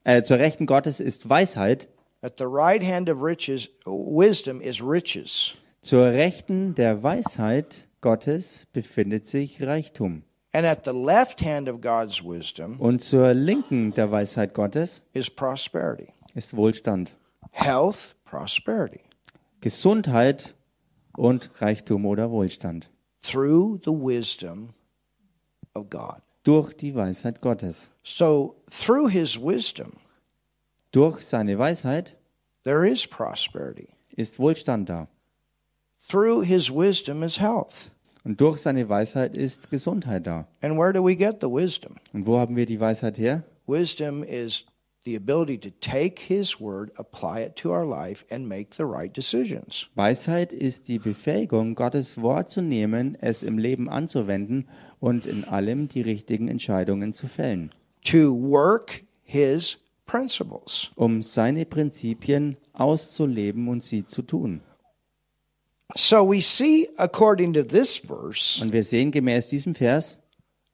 äh, 0.04 0.24
zur 0.24 0.40
Rechten 0.40 0.66
Gottes 0.66 1.00
ist 1.00 1.30
Weisheit, 1.30 1.88
at 2.22 2.38
the 2.38 2.46
right 2.48 2.84
hand 2.84 3.10
of 3.10 3.22
riches 3.22 3.70
wisdom 3.86 4.62
is 4.62 4.82
riches 4.82 5.56
zur 5.82 6.06
Rechten 6.06 6.76
der 6.76 7.02
Weisheit 7.04 7.88
Gottes 8.02 8.68
befindet 8.74 9.26
sich 9.26 9.62
Reichtum. 9.64 10.24
and 10.54 10.66
at 10.66 10.84
the 10.86 10.92
left 10.94 11.42
hand 11.44 11.68
of 11.70 11.82
God's 11.82 12.24
wisdom 12.24 12.80
Und 12.80 13.02
zur 13.02 13.34
Linken 13.34 13.92
der 13.94 14.12
Weisheit 14.12 14.54
Gottes 14.54 15.02
is 15.14 15.30
prosperity 15.30 16.10
ist 16.36 16.56
Wohlstand. 16.56 17.16
health 17.52 18.16
prosperity 18.26 19.02
Gesundheit 19.62 20.56
und 21.18 21.50
Reichtum 21.60 22.06
oder 22.06 22.30
Wohlstand. 22.32 22.90
through 23.22 23.80
the 23.86 23.92
wisdom 23.92 24.70
of 25.76 25.90
God. 25.90 26.22
Durch 26.44 26.74
die 26.74 26.96
Weisheit 26.96 27.42
Gottes. 27.42 27.92
So, 28.04 28.56
through 28.70 29.10
his 29.10 29.38
wisdom, 29.38 29.94
Durch 30.92 31.22
seine 31.22 31.58
Weisheit 31.58 32.16
there 32.64 32.88
is 32.88 33.08
prosperity. 33.08 33.90
ist 34.16 34.40
Wohlstand 34.40 34.90
da. 34.90 35.08
Through 36.10 36.42
his 36.44 36.70
wisdom 36.72 37.24
is 37.24 37.40
health. 37.40 37.92
Und 38.24 38.40
durch 38.42 38.60
seine 38.60 38.88
Weisheit 38.90 39.38
ist 39.38 39.70
Gesundheit 39.70 40.28
da. 40.28 40.48
And 40.62 40.78
where 40.78 40.94
do 40.94 41.04
we 41.04 41.16
get 41.16 41.38
the 41.42 41.48
wisdom? 41.48 41.96
Und 42.14 42.26
wo 42.28 42.38
haben 42.40 42.56
wir 42.56 42.66
die 42.66 42.80
Weisheit 42.80 43.18
her? 43.18 43.44
Wisdom 43.68 44.24
is 44.24 44.66
the 45.06 45.16
ability 45.16 45.58
to 45.58 45.70
take 45.80 46.20
his 46.20 46.60
word, 46.60 46.92
apply 46.98 47.42
it 47.42 47.56
to 47.56 47.72
our 47.72 47.86
life, 47.86 48.26
and 48.30 48.48
make 48.48 48.76
the 48.78 48.86
right 48.86 49.16
decisions. 49.16 49.88
Weisheit 49.96 50.54
ist 50.54 50.88
die 50.88 51.00
Befähigung, 51.00 51.76
Gottes 51.76 52.22
Wort 52.22 52.50
zu 52.52 52.62
nehmen, 52.62 53.18
es 53.20 53.44
im 53.44 53.58
Leben 53.58 53.90
anzuwenden 53.90 54.68
und 55.00 55.26
in 55.26 55.44
allem 55.44 55.88
die 55.90 56.02
richtigen 56.02 56.48
Entscheidungen 56.48 57.14
zu 57.14 57.28
fällen, 57.28 57.72
To 58.06 58.32
work 58.34 59.04
his 59.24 59.78
principles. 60.06 60.92
um 60.96 61.24
seine 61.24 61.66
Prinzipien 61.66 62.58
auszuleben 62.74 63.68
und 63.68 63.84
sie 63.84 64.06
zu 64.06 64.22
tun. 64.22 64.62
So 65.96 66.24
we 66.26 66.40
see, 66.42 66.88
according 66.98 67.54
to 67.54 67.64
this 67.64 67.98
verse, 67.98 68.62
Und 68.64 68.72
wir 68.72 68.84
sehen 68.84 69.12
gemäß 69.12 69.50
diesem 69.50 69.76
Vers, 69.76 70.18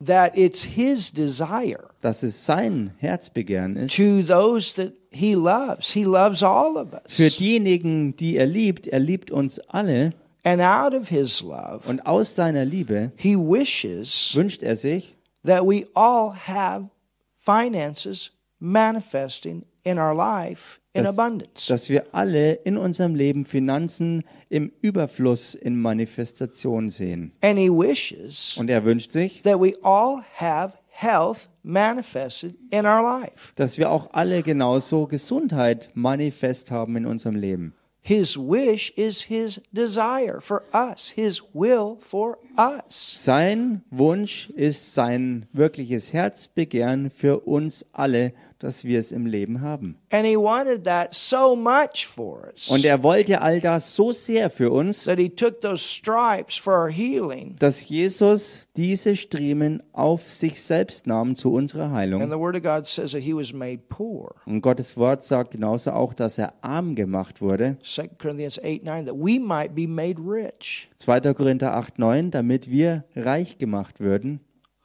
that 0.06 0.38
it's 0.38 0.64
his 0.64 1.12
desire 1.12 1.90
dass 2.02 2.24
es 2.24 2.46
sein 2.46 2.94
Herzbegehren 2.98 3.76
ist, 3.76 3.96
to 3.96 4.22
those 4.22 4.76
that 4.76 4.94
he 5.12 5.34
loves. 5.34 5.92
He 5.92 6.04
loves 6.04 6.44
all 6.44 6.78
of 6.78 6.90
für 7.08 7.24
us. 7.26 7.38
diejenigen, 7.38 8.16
die 8.16 8.38
er 8.38 8.46
liebt, 8.46 8.88
er 8.88 9.00
liebt 9.00 9.32
uns 9.32 9.60
alle, 9.60 10.14
And 10.44 10.62
out 10.62 10.94
of 10.94 11.10
his 11.10 11.42
love, 11.42 11.82
und 11.88 12.06
aus 12.06 12.36
seiner 12.36 12.64
Liebe 12.64 13.12
he 13.16 13.36
wishes 13.36 14.34
wünscht 14.36 14.64
er 14.64 14.76
sich, 14.76 15.16
that 15.44 15.64
we 15.64 15.86
all 15.94 16.34
have 16.34 16.90
finances 17.36 18.32
manifesting 18.60 19.66
in 19.88 19.98
our 19.98 20.14
life 20.14 20.80
in 20.94 21.04
dass, 21.04 21.18
abundance. 21.18 21.68
dass 21.68 21.90
wir 21.90 22.06
alle 22.14 22.54
in 22.54 22.78
unserem 22.78 23.16
Leben 23.16 23.46
Finanzen 23.46 24.24
im 24.50 24.72
Überfluss 24.82 25.56
in 25.56 25.80
Manifestation 25.80 26.90
sehen. 26.90 27.32
And 27.42 27.58
he 27.58 27.70
wishes 27.70 28.58
Und 28.58 28.70
er 28.70 28.84
wünscht 28.84 29.12
sich, 29.12 29.42
that 29.44 29.60
we 29.60 29.74
all 29.84 30.22
have 30.36 30.74
health 30.90 31.50
manifested 31.64 32.56
in 32.72 32.86
our 32.86 33.04
life. 33.04 33.54
dass 33.56 33.78
wir 33.78 33.92
auch 33.92 34.10
alle 34.14 34.42
genauso 34.44 35.06
Gesundheit 35.08 35.90
manifest 35.94 36.72
haben 36.72 36.96
in 36.98 37.06
unserem 37.06 37.36
Leben. 37.36 37.74
His 38.02 38.38
wish 38.38 38.92
is 38.96 39.22
his 39.22 39.62
desire 39.74 40.40
for 40.40 40.64
us, 40.74 41.10
his 41.10 41.44
will 41.54 41.98
for 42.00 42.38
us. 42.58 43.24
Sein 43.26 43.84
Wunsch 43.92 44.50
ist 44.52 44.94
sein 44.96 45.46
wirkliches 45.52 46.14
Herzbegehren 46.14 47.10
für 47.10 47.42
uns 47.42 47.86
alle, 47.92 48.32
dass 48.60 48.84
wir 48.86 49.00
es 49.00 49.12
im 49.12 49.26
Leben 49.26 49.62
haben. 49.62 49.98
And 50.12 50.26
he 50.26 50.36
wanted 50.38 50.84
that 50.86 51.14
so 51.14 51.56
much 51.56 52.08
for 52.08 52.48
us 52.54 52.70
Und 52.70 52.86
er 52.86 53.04
wollte 53.04 53.42
all 53.42 53.60
das 53.62 53.96
so 53.96 54.12
sehr 54.12 54.50
für 54.50 54.72
uns, 54.72 55.04
that 55.06 55.20
he 55.20 55.30
took 55.30 55.62
those 55.62 55.78
stripes 55.84 56.58
for 56.58 56.74
our 56.74 56.90
healing. 56.90 57.56
dass 57.60 57.88
Jesus 57.88 58.68
diese 58.76 59.16
Striemen 59.16 59.82
auf 59.94 60.32
sich 60.32 60.62
selbst 60.62 61.08
nahm 61.08 61.36
zu 61.36 61.52
unserer 61.54 61.86
And 61.86 61.94
Heilung. 61.94 62.22
the 62.32 62.38
word 62.40 62.56
of 62.56 62.64
God 62.64 62.86
says 62.88 63.12
that 63.12 63.22
he 63.22 63.34
was 63.36 63.54
made 63.54 63.80
poor. 63.90 64.36
Und 64.46 64.62
Gottes 64.62 64.98
Wort 64.98 65.24
sagt 65.24 65.52
genauso 65.52 65.92
auch, 65.92 66.14
dass 66.14 66.38
er 66.38 66.54
arm 66.62 66.96
gemacht 66.96 67.42
wurde. 67.42 67.78
2 67.84 68.08
Corinthians 68.20 68.60
8 68.64 68.84
9, 68.84 69.06
that 69.06 69.16
we 69.16 69.40
might 69.40 69.76
be 69.76 69.88
made 69.88 70.20
rich. 70.20 70.90
2. 70.98 71.34
Korinther 71.34 71.74
8, 71.76 72.00
9, 72.00 72.32
damit 72.32 72.70
wir 72.70 73.04
reich 73.16 73.58
gemacht 73.58 74.00
würden. 74.00 74.40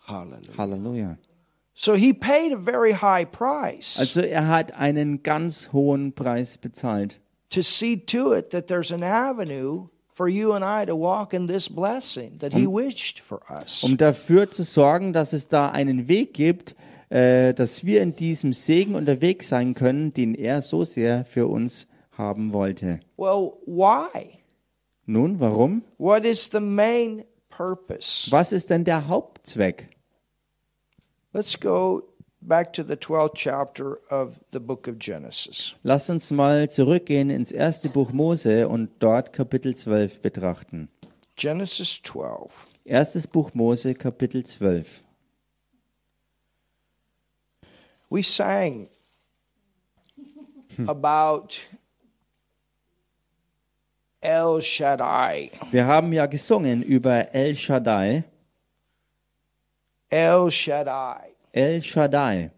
Hallelujah. 0.06 0.56
Halleluja. 0.58 1.18
So 1.84 1.94
he 1.94 2.12
paid 2.12 2.52
a 2.52 2.56
very 2.56 2.92
high 2.92 3.24
price 3.24 3.98
Also 3.98 4.20
er 4.20 4.46
hat 4.46 4.72
einen 4.74 5.22
ganz 5.24 5.70
hohen 5.72 6.12
Preis 6.12 6.56
bezahlt, 6.58 7.18
to 7.50 7.60
see 7.62 7.96
to 7.96 8.34
it 8.34 8.50
that 8.50 8.68
there's 8.68 8.92
an 8.92 9.02
avenue 9.02 9.88
for 10.12 10.28
you 10.28 10.52
and 10.52 10.64
I 10.64 10.86
to 10.86 10.94
walk 10.96 11.32
in 11.32 11.48
this 11.48 11.68
blessing 11.68 12.38
that 12.38 12.52
he 12.54 12.66
wished 12.68 13.18
for 13.20 13.40
us. 13.50 13.82
um 13.82 13.96
dafür 13.96 14.48
zu 14.48 14.62
sorgen, 14.62 15.12
dass 15.12 15.32
es 15.32 15.48
da 15.48 15.70
einen 15.70 16.06
Weg 16.06 16.34
gibt, 16.34 16.76
äh, 17.08 17.52
dass 17.52 17.84
wir 17.84 18.00
in 18.00 18.14
diesem 18.14 18.52
Segen 18.52 18.94
unterwegs 18.94 19.48
sein 19.48 19.74
können, 19.74 20.12
den 20.14 20.34
er 20.36 20.62
so 20.62 20.84
sehr 20.84 21.24
für 21.24 21.48
uns 21.48 21.88
haben 22.12 22.52
wollte. 22.52 23.00
Well, 23.16 23.54
why? 23.66 24.38
Nun, 25.06 25.40
warum? 25.40 25.82
What 25.98 26.24
is 26.24 26.48
the 26.52 26.60
main 26.60 27.24
purpose? 27.50 28.30
Was 28.30 28.52
ist 28.52 28.70
denn 28.70 28.84
der 28.84 29.08
Hauptzweck? 29.08 29.88
Let's 31.34 31.58
go 31.58 32.02
back 32.42 32.74
to 32.74 32.82
the 32.82 32.94
12th 32.94 33.34
chapter 33.34 33.98
of 34.10 34.38
the 34.50 34.60
book 34.60 34.86
of 34.86 34.98
Genesis. 34.98 35.74
Lasst 35.82 36.10
uns 36.10 36.30
mal 36.30 36.68
zurückgehen 36.68 37.30
ins 37.30 37.52
erste 37.52 37.88
Buch 37.88 38.12
Mose 38.12 38.68
und 38.68 38.90
dort 38.98 39.32
Kapitel 39.32 39.74
12 39.74 40.20
betrachten. 40.20 40.90
Genesis 41.36 42.02
12. 42.02 42.66
Erstes 42.84 43.26
Buch 43.26 43.54
Mose, 43.54 43.94
Kapitel 43.94 44.44
12. 44.44 45.02
We 48.10 48.22
sang 48.22 48.90
about 50.86 51.60
El 54.20 54.60
Shaddai. 54.60 55.50
Wir 55.70 55.86
haben 55.86 56.12
ja 56.12 56.26
gesungen 56.26 56.82
über 56.82 57.34
El 57.34 57.54
Shaddai. 57.54 58.24
El 60.12 60.50
Shaddai. 60.50 61.32
El 61.52 61.80
Shaddai. 61.80 62.50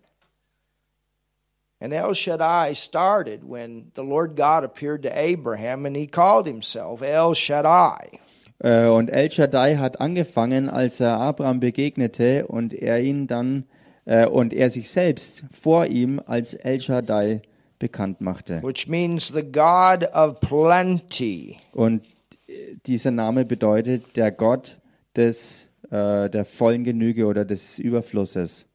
And 1.81 1.93
El 1.93 2.15
Shaddai 2.15 2.73
started 2.75 3.45
when 3.45 3.93
the 3.95 4.03
Lord 4.03 4.37
God 4.37 4.65
appeared 4.65 5.03
to 5.03 5.11
Abraham 5.17 5.87
and 5.87 5.95
he 5.97 6.07
called 6.07 6.47
himself 6.47 7.03
El 7.03 7.35
Shaddai. 7.35 8.19
Äh, 8.63 8.87
Und 8.87 9.09
El 9.11 9.31
Shaddai 9.31 9.77
hat 9.77 10.01
angefangen, 10.01 10.69
als 10.71 11.01
er 11.01 11.19
Abraham 11.19 11.61
begegnete 11.61 12.47
und 12.47 12.73
er 12.73 13.01
ihn 13.01 13.27
dann 13.27 13.65
äh, 14.07 14.27
und 14.27 14.53
er 14.53 14.71
sich 14.71 14.91
selbst 14.91 15.45
vor 15.53 15.87
ihm 15.87 16.21
als 16.25 16.55
El 16.55 16.81
Shaddai 16.81 17.43
bekannt 17.79 18.21
machte. 18.21 18.63
which 18.63 18.89
means 18.89 19.29
the 19.29 19.43
God 19.45 20.05
of 20.15 20.41
plenty. 20.41 21.57
Und 21.73 22.07
äh, 22.49 22.77
dieser 22.87 23.11
Name 23.11 23.45
bedeutet 23.45 24.17
der 24.17 24.31
Gott 24.31 24.79
des 25.17 25.69
äh, 25.91 26.29
der 26.29 26.45
vollen 26.45 26.85
Genüge 26.85 27.27
oder 27.27 27.45
des 27.45 27.79
Überflusses. 27.79 28.67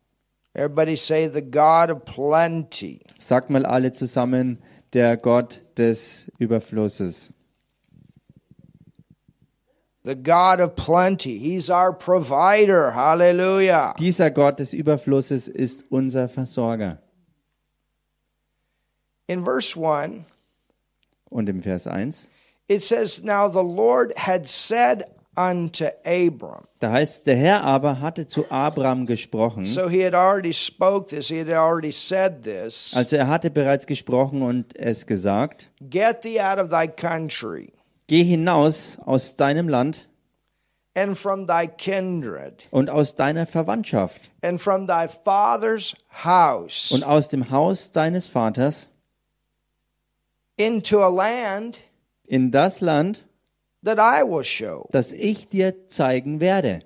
Everybody 0.54 0.96
say 0.96 1.28
the 1.28 1.42
God 1.42 1.92
of 1.92 2.06
plenty. 2.06 3.02
Sagt 3.20 3.50
mal 3.50 3.66
alle 3.66 3.92
zusammen, 3.92 4.60
der 4.94 5.18
Gott 5.18 5.62
des 5.78 6.32
Überflusses. 6.40 7.32
The 10.04 10.16
God 10.16 10.60
of 10.60 10.76
plenty. 10.76 11.38
He's 11.38 11.70
our 11.70 11.94
provider. 11.94 12.96
Hallelujah. 12.96 13.94
Dieser 14.00 14.32
Gott 14.32 14.60
des 14.60 14.74
Überflusses 14.74 15.48
ist 15.48 15.86
unser 15.90 16.28
Versorger. 16.30 17.00
In 19.28 19.44
verse 19.44 19.78
1, 19.78 20.26
Und 21.30 21.48
im 21.50 21.62
Vers 21.62 21.86
1, 21.86 22.28
it 22.68 22.82
says, 22.82 23.22
Now 23.24 23.48
the 23.48 23.62
Lord 23.62 24.18
had 24.18 24.48
said 24.48 25.04
unto 25.40 25.86
Abram. 26.04 26.66
da 26.80 26.92
heißt, 26.92 27.26
der 27.26 27.38
Herr 27.38 27.64
aber 27.64 28.02
hatte 28.02 28.28
zu 28.28 28.52
Abraham 28.52 29.06
gesprochen. 29.06 29.64
So 29.64 29.88
he 29.88 30.04
had 30.04 30.14
already 30.14 30.52
spoke 30.52 31.08
this, 31.08 31.30
he 31.30 31.40
had 31.40 31.50
already 31.50 31.92
said 31.92 32.44
this. 32.44 32.94
Also 32.96 33.16
er 33.16 33.28
hatte 33.28 33.50
bereits 33.50 33.88
gesprochen 33.88 34.42
und 34.42 34.76
es 34.76 35.06
gesagt, 35.06 35.70
Get 35.80 36.22
thee 36.22 36.42
out 36.42 36.60
of 36.60 36.70
thy 36.70 36.88
country 36.88 37.72
geh 38.08 38.24
hinaus 38.24 38.98
aus 39.06 39.36
deinem 39.36 39.70
Land 39.70 40.08
and 40.96 41.16
from 41.18 41.48
thy 41.48 41.68
kindred 41.68 42.68
und 42.72 42.90
aus 42.90 43.16
deiner 43.16 43.46
Verwandtschaft 43.46 44.32
and 44.42 44.60
from 44.60 44.88
thy 44.88 45.08
father's 45.08 45.96
house 46.24 46.92
und 46.92 47.04
aus 47.04 47.30
dem 47.30 47.50
Haus 47.50 47.92
deines 47.92 48.28
Vaters 48.28 48.90
into 50.58 51.02
a 51.02 51.08
land 51.08 51.80
in 52.26 52.52
das 52.52 52.82
Land, 52.82 53.26
that 53.84 54.00
I 54.00 54.24
will 54.24 54.44
show. 54.44 54.88
das 54.92 55.12
ich 55.12 55.48
dir 55.48 55.88
zeigen 55.88 56.40
werde. 56.40 56.82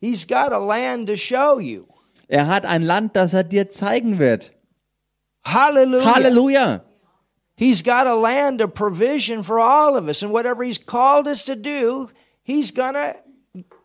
He's 0.00 0.26
got 0.26 0.52
a 0.52 0.58
land 0.58 1.08
to 1.08 1.16
show 1.16 1.58
you. 1.58 1.86
Er 2.28 2.46
hat 2.46 2.64
ein 2.64 2.82
Land, 2.82 3.16
das 3.16 3.32
er 3.32 3.44
dir 3.44 3.70
zeigen 3.70 4.18
wird. 4.18 4.52
Hallelujah. 5.44 6.14
Halleluja! 6.14 6.80
He's 7.56 7.82
got 7.82 8.06
a 8.06 8.14
land 8.14 8.62
of 8.62 8.74
provision 8.74 9.42
for 9.42 9.58
all 9.58 9.96
of 9.96 10.06
us 10.06 10.22
and 10.22 10.32
whatever 10.32 10.62
he's 10.62 10.78
called 10.78 11.26
us 11.26 11.44
to 11.46 11.56
do, 11.56 12.08
he's 12.44 12.72
to 12.72 13.14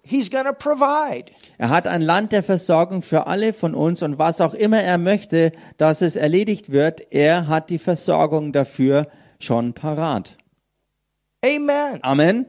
he's 0.04 0.30
to 0.30 0.54
provide. 0.54 1.32
Er 1.58 1.70
hat 1.70 1.88
ein 1.88 2.02
Land 2.02 2.34
der 2.34 2.44
Versorgung 2.44 3.02
für 3.02 3.26
alle 3.26 3.54
von 3.54 3.74
uns 3.74 4.04
und 4.04 4.20
was 4.20 4.42
auch 4.42 4.54
immer 4.54 4.82
er 4.82 4.98
möchte, 4.98 5.54
dass 5.78 6.02
es 6.02 6.16
erledigt 6.16 6.72
wird, 6.72 7.02
er 7.12 7.48
hat 7.48 7.70
die 7.70 7.80
Versorgung 7.80 8.52
dafür 8.52 9.08
schon 9.40 9.74
parat. 9.74 10.38
Amen. 11.46 12.00
Amen. 12.04 12.48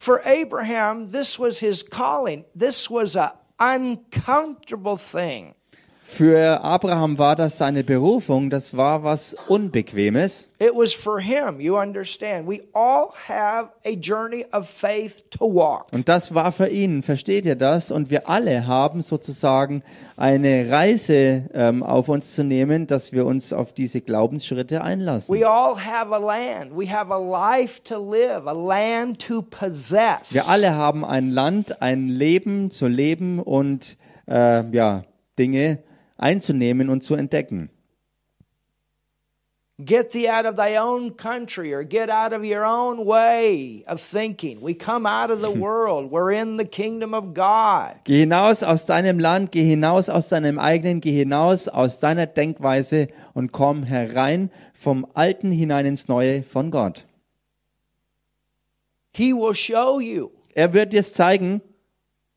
For 0.00 0.20
Abraham, 0.24 1.08
this 1.08 1.38
was 1.38 1.60
his 1.60 1.82
calling. 1.82 2.44
This 2.54 2.90
was 2.90 3.16
an 3.16 3.30
uncomfortable 3.58 4.96
thing. 4.96 5.54
Für 6.14 6.60
Abraham 6.62 7.16
war 7.16 7.36
das 7.36 7.56
seine 7.56 7.84
Berufung, 7.84 8.50
das 8.50 8.76
war 8.76 9.02
was 9.02 9.34
Unbequemes. 9.48 10.46
It 10.58 10.72
was 10.74 10.92
for 10.92 11.20
him, 11.20 11.58
you 11.58 11.78
understand. 11.78 12.46
We 12.46 12.60
all 12.74 13.08
have 13.28 13.70
a 13.86 13.96
journey 13.98 14.44
of 14.52 14.68
faith 14.68 15.24
to 15.30 15.46
walk. 15.46 15.86
Und 15.90 16.10
das 16.10 16.34
war 16.34 16.52
für 16.52 16.68
ihn, 16.68 17.02
versteht 17.02 17.46
ihr 17.46 17.56
das? 17.56 17.90
Und 17.90 18.10
wir 18.10 18.28
alle 18.28 18.66
haben 18.66 19.00
sozusagen 19.00 19.82
eine 20.18 20.70
Reise 20.70 21.48
ähm, 21.54 21.82
auf 21.82 22.10
uns 22.10 22.34
zu 22.34 22.44
nehmen, 22.44 22.86
dass 22.86 23.14
wir 23.14 23.24
uns 23.24 23.54
auf 23.54 23.72
diese 23.72 24.02
Glaubensschritte 24.02 24.82
einlassen. 24.82 25.34
We 25.34 25.48
all 25.48 25.74
have 25.76 26.14
a 26.14 26.18
land. 26.18 26.76
We 26.76 26.92
have 26.92 27.10
a 27.10 27.16
life 27.16 27.82
to 27.84 27.96
live, 27.98 28.46
a 28.46 28.52
land 28.52 29.26
to 29.26 29.40
possess. 29.40 30.34
Wir 30.34 30.46
alle 30.50 30.74
haben 30.74 31.06
ein 31.06 31.30
Land, 31.30 31.80
ein 31.80 32.08
Leben 32.08 32.70
zu 32.70 32.86
leben 32.86 33.38
und 33.40 33.96
äh, 34.28 34.62
ja, 34.76 35.04
Dinge 35.38 35.78
einzunehmen 36.22 36.88
und 36.88 37.02
zu 37.02 37.14
entdecken. 37.14 37.70
Get 39.84 40.10
thee 40.10 40.28
out 40.28 40.44
of 40.44 40.54
thy 40.54 40.76
own 40.76 41.16
country 41.16 41.72
or 41.74 41.82
get 41.82 42.08
out 42.08 42.32
of 42.32 42.44
your 42.44 42.64
own 42.64 43.04
way 43.04 43.82
of 43.88 44.00
thinking. 44.00 44.60
We 44.60 44.74
come 44.74 45.06
out 45.06 45.30
of 45.30 45.40
the 45.42 45.50
world. 45.58 46.10
We're 46.10 46.30
in 46.30 46.56
the 46.56 46.64
kingdom 46.64 47.14
of 47.14 47.34
God. 47.34 47.96
Geh 48.04 48.20
hinaus 48.20 48.62
aus 48.62 48.86
deinem 48.86 49.18
Land, 49.18 49.50
geh 49.50 49.64
hinaus 49.64 50.08
aus 50.08 50.28
deinem 50.28 50.58
eigenen, 50.58 51.00
geh 51.00 51.12
hinaus 51.12 51.68
aus 51.68 51.98
deiner 51.98 52.26
Denkweise 52.26 53.08
und 53.34 53.52
komm 53.52 53.82
herein 53.82 54.50
vom 54.74 55.06
Alten 55.14 55.50
hinein 55.50 55.86
ins 55.86 56.06
Neue 56.06 56.44
von 56.44 56.70
Gott. 56.70 57.06
He 59.14 59.32
will 59.32 59.54
show 59.54 59.98
you. 60.00 60.30
Er 60.54 60.72
wird 60.74 60.92
dir 60.92 61.00
es 61.00 61.12
zeigen, 61.12 61.60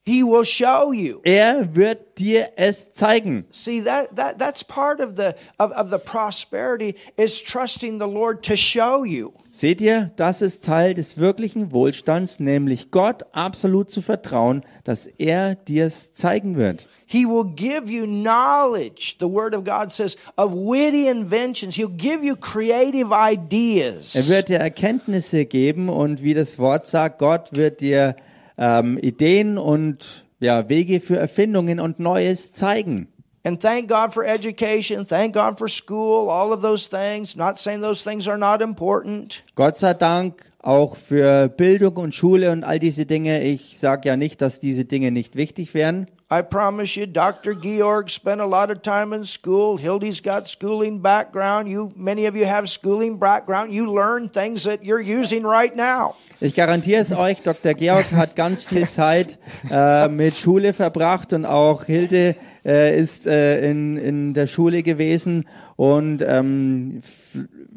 He 0.08 0.22
will 0.24 0.44
show 0.46 0.94
you. 0.94 1.22
er 1.24 1.76
wird 1.76 2.20
dir 2.20 2.50
es 2.58 2.94
zeigen. 2.94 3.46
See 3.52 3.82
that, 3.84 4.16
that 4.16 4.38
that's 4.38 4.64
part 4.64 5.00
of 5.02 5.16
the 5.18 5.34
of, 5.58 5.72
of 5.72 5.90
the 5.90 5.98
prosperity 5.98 6.94
is 7.18 7.42
trusting 7.42 8.00
the 8.00 8.06
Lord 8.08 8.44
to 8.46 8.56
show 8.56 9.04
you. 9.04 9.34
Seht 9.52 9.82
ihr, 9.82 10.12
das 10.16 10.44
ist 10.44 10.64
Teil 10.66 10.94
des 10.94 11.18
wirklichen 11.18 11.72
Wohlstands, 11.72 12.40
nämlich 12.40 12.92
Gott 12.92 13.24
absolut 13.32 13.90
zu 13.90 14.02
vertrauen, 14.04 14.64
dass 14.84 15.08
er 15.08 15.56
dir 15.56 15.86
es 15.88 16.14
zeigen 16.14 16.56
wird. 16.56 16.86
He 17.08 17.26
will 17.26 17.46
give 17.56 17.90
you 17.92 18.06
knowledge, 18.06 19.16
the 19.20 19.26
word 19.28 19.56
of 19.56 19.64
God 19.64 19.92
says, 19.92 20.18
of 20.38 20.52
witty 20.54 21.08
inventions. 21.08 21.76
He'll 21.76 21.88
give 21.90 22.24
you 22.24 22.36
creative 22.36 23.12
Er 23.12 23.32
ideas. 23.32 24.30
wird 24.30 24.50
dir 24.50 24.60
Erkenntnisse 24.60 25.46
geben 25.46 25.90
und 25.90 26.22
wie 26.22 26.34
das 26.36 26.60
Wort 26.60 26.86
sagt, 26.86 27.18
Gott 27.20 27.50
wird 27.54 27.82
dir 27.82 28.16
ähm, 28.58 28.98
Ideen 28.98 29.58
und 29.58 30.26
ja, 30.40 30.70
Wege 30.70 31.00
für 31.00 31.18
Erfindungen 31.18 31.80
und 31.80 32.00
Neues 32.00 32.52
zeigen. 32.52 33.08
And 33.46 33.62
thank 33.62 33.88
God 33.90 34.12
for 34.12 34.26
education, 34.26 35.06
thank 35.06 35.36
God 35.36 35.60
for 35.60 35.70
school, 35.70 36.32
all 36.32 36.52
of 36.52 36.62
those 36.64 36.90
things. 36.90 37.36
Not 37.36 37.60
saying 37.60 37.84
those 37.84 38.04
things 38.04 38.28
are 38.28 38.40
not 38.40 38.60
important. 38.60 39.44
Gott 39.54 39.78
sei 39.78 39.94
Dank 39.94 40.52
auch 40.64 40.98
für 40.98 41.48
Bildung 41.48 41.98
und 41.98 42.16
Schule 42.16 42.52
und 42.52 42.64
all 42.64 42.80
diese 42.80 43.06
Dinge. 43.06 43.44
Ich 43.44 43.78
sage 43.78 44.10
ja 44.10 44.18
nicht, 44.18 44.42
dass 44.42 44.60
diese 44.60 44.86
Dinge 44.86 45.12
nicht 45.12 45.36
wichtig 45.36 45.76
wären. 45.76 46.08
I 46.32 46.42
promise 46.42 46.98
you, 46.98 47.06
Dr. 47.06 47.54
Georg 47.54 48.10
spent 48.10 48.42
a 48.42 48.48
lot 48.48 48.72
of 48.72 48.82
time 48.82 49.14
in 49.14 49.26
school. 49.26 49.78
Hildy's 49.78 50.22
got 50.22 50.48
schooling 50.48 51.00
background. 51.00 51.70
You, 51.70 51.92
many 51.96 52.26
of 52.26 52.36
you 52.36 52.46
have 52.46 52.68
schooling 52.68 53.20
background. 53.20 53.72
You 53.72 53.92
learn 53.94 54.30
things 54.30 54.64
that 54.64 54.84
you're 54.84 55.02
using 55.02 55.44
right 55.44 55.76
now. 55.76 56.16
Ich 56.42 56.56
garantiere 56.56 57.00
es 57.00 57.14
euch, 57.14 57.44
Dr. 57.44 57.76
Georg 57.76 58.12
hat 58.12 58.36
ganz 58.36 58.64
viel 58.64 58.90
Zeit 58.90 59.38
äh, 59.72 60.08
mit 60.08 60.36
Schule 60.36 60.74
verbracht 60.74 61.32
und 61.32 61.46
auch 61.46 61.86
Hilde 61.86 62.36
äh, 62.66 63.00
ist 63.00 63.28
äh, 63.28 63.70
in, 63.70 63.96
in 63.96 64.34
der 64.34 64.48
Schule 64.48 64.82
gewesen 64.82 65.48
und 65.76 66.24
ähm, 66.28 67.02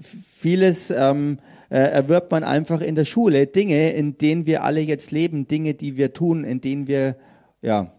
vieles 0.01 0.91
ähm, 0.91 1.39
äh, 1.69 1.79
erwirbt 1.79 2.33
man 2.33 2.45
einfach 2.45 2.81
in 2.81 2.95
der 2.95 3.05
Schule. 3.05 3.47
Dinge, 3.47 3.93
in 3.93 4.17
denen 4.17 4.47
wir 4.47 4.65
alle 4.65 4.81
jetzt 4.81 5.11
leben, 5.13 5.47
Dinge, 5.47 5.75
die 5.75 5.99
wir 5.99 6.15
tun, 6.15 6.45
in 6.45 6.61
denen 6.61 6.89
wir, 6.89 7.17
ja, 7.61 7.93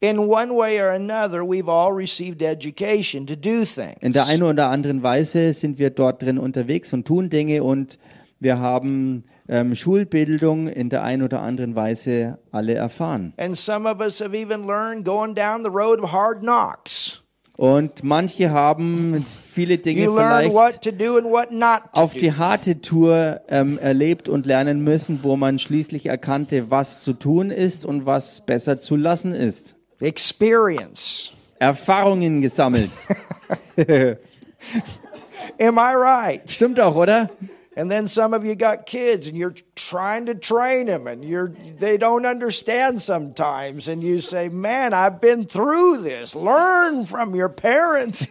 In 0.00 0.18
one 0.18 0.54
way 0.54 0.78
or 0.78 0.90
another, 0.90 1.42
we've 1.42 1.70
all 1.70 1.90
received 1.90 2.42
education 2.42 3.26
to 3.26 3.34
do 3.34 3.64
things. 3.64 3.96
in 4.02 4.12
der 4.12 4.26
einen 4.26 4.42
oder 4.42 4.68
anderen 4.68 5.02
Weise 5.02 5.54
sind 5.54 5.78
wir 5.78 5.88
dort 5.88 6.22
drin 6.22 6.38
unterwegs 6.38 6.92
und 6.92 7.06
tun 7.06 7.30
Dinge 7.30 7.62
und 7.62 7.98
wir 8.38 8.58
haben 8.58 9.24
ähm, 9.48 9.74
Schulbildung 9.74 10.68
in 10.68 10.90
der 10.90 11.02
einen 11.02 11.22
oder 11.22 11.40
anderen 11.40 11.74
Weise 11.76 12.38
alle 12.52 12.74
erfahren. 12.74 13.32
And 13.38 13.56
some 13.56 13.88
of 13.88 14.00
us 14.00 14.20
have 14.20 14.36
even 14.36 14.66
learned 14.66 15.06
going 15.06 15.34
down 15.34 15.64
the 15.64 15.70
road 15.70 15.98
of 16.00 16.12
hard 16.12 16.42
knocks. 16.42 17.22
Und 17.56 18.04
manche 18.04 18.50
haben 18.50 19.24
viele 19.50 19.78
Dinge 19.78 20.10
vielleicht 20.12 20.54
auf 21.92 22.12
do. 22.12 22.18
die 22.18 22.32
harte 22.32 22.82
Tour 22.82 23.40
ähm, 23.48 23.78
erlebt 23.78 24.28
und 24.28 24.44
lernen 24.44 24.84
müssen, 24.84 25.20
wo 25.22 25.36
man 25.36 25.58
schließlich 25.58 26.04
erkannte, 26.04 26.70
was 26.70 27.00
zu 27.00 27.14
tun 27.14 27.50
ist 27.50 27.86
und 27.86 28.04
was 28.04 28.42
besser 28.44 28.78
zu 28.78 28.94
lassen 28.96 29.34
ist. 29.34 29.75
Experience. 30.00 31.32
Erfahrungen 31.58 32.42
gesammelt. 32.42 32.90
Am 35.58 35.78
I 35.78 35.94
right? 35.94 36.50
Stimmt 36.50 36.80
auch, 36.80 36.94
oder? 36.94 37.30
And 37.78 37.90
then 37.90 38.08
some 38.08 38.32
of 38.32 38.42
you 38.46 38.54
got 38.54 38.86
kids 38.86 39.28
and 39.28 39.36
you're 39.36 39.54
trying 39.74 40.24
to 40.26 40.34
train 40.34 40.86
them 40.86 41.06
and 41.06 41.22
you're 41.22 41.52
they 41.78 41.98
don't 41.98 42.24
understand 42.24 43.02
sometimes 43.02 43.88
and 43.88 44.02
you 44.02 44.18
say, 44.18 44.48
"Man, 44.48 44.94
I've 44.94 45.20
been 45.20 45.44
through 45.44 46.02
this. 46.02 46.34
Learn 46.34 47.04
from 47.04 47.34
your 47.34 47.50
parents." 47.50 48.28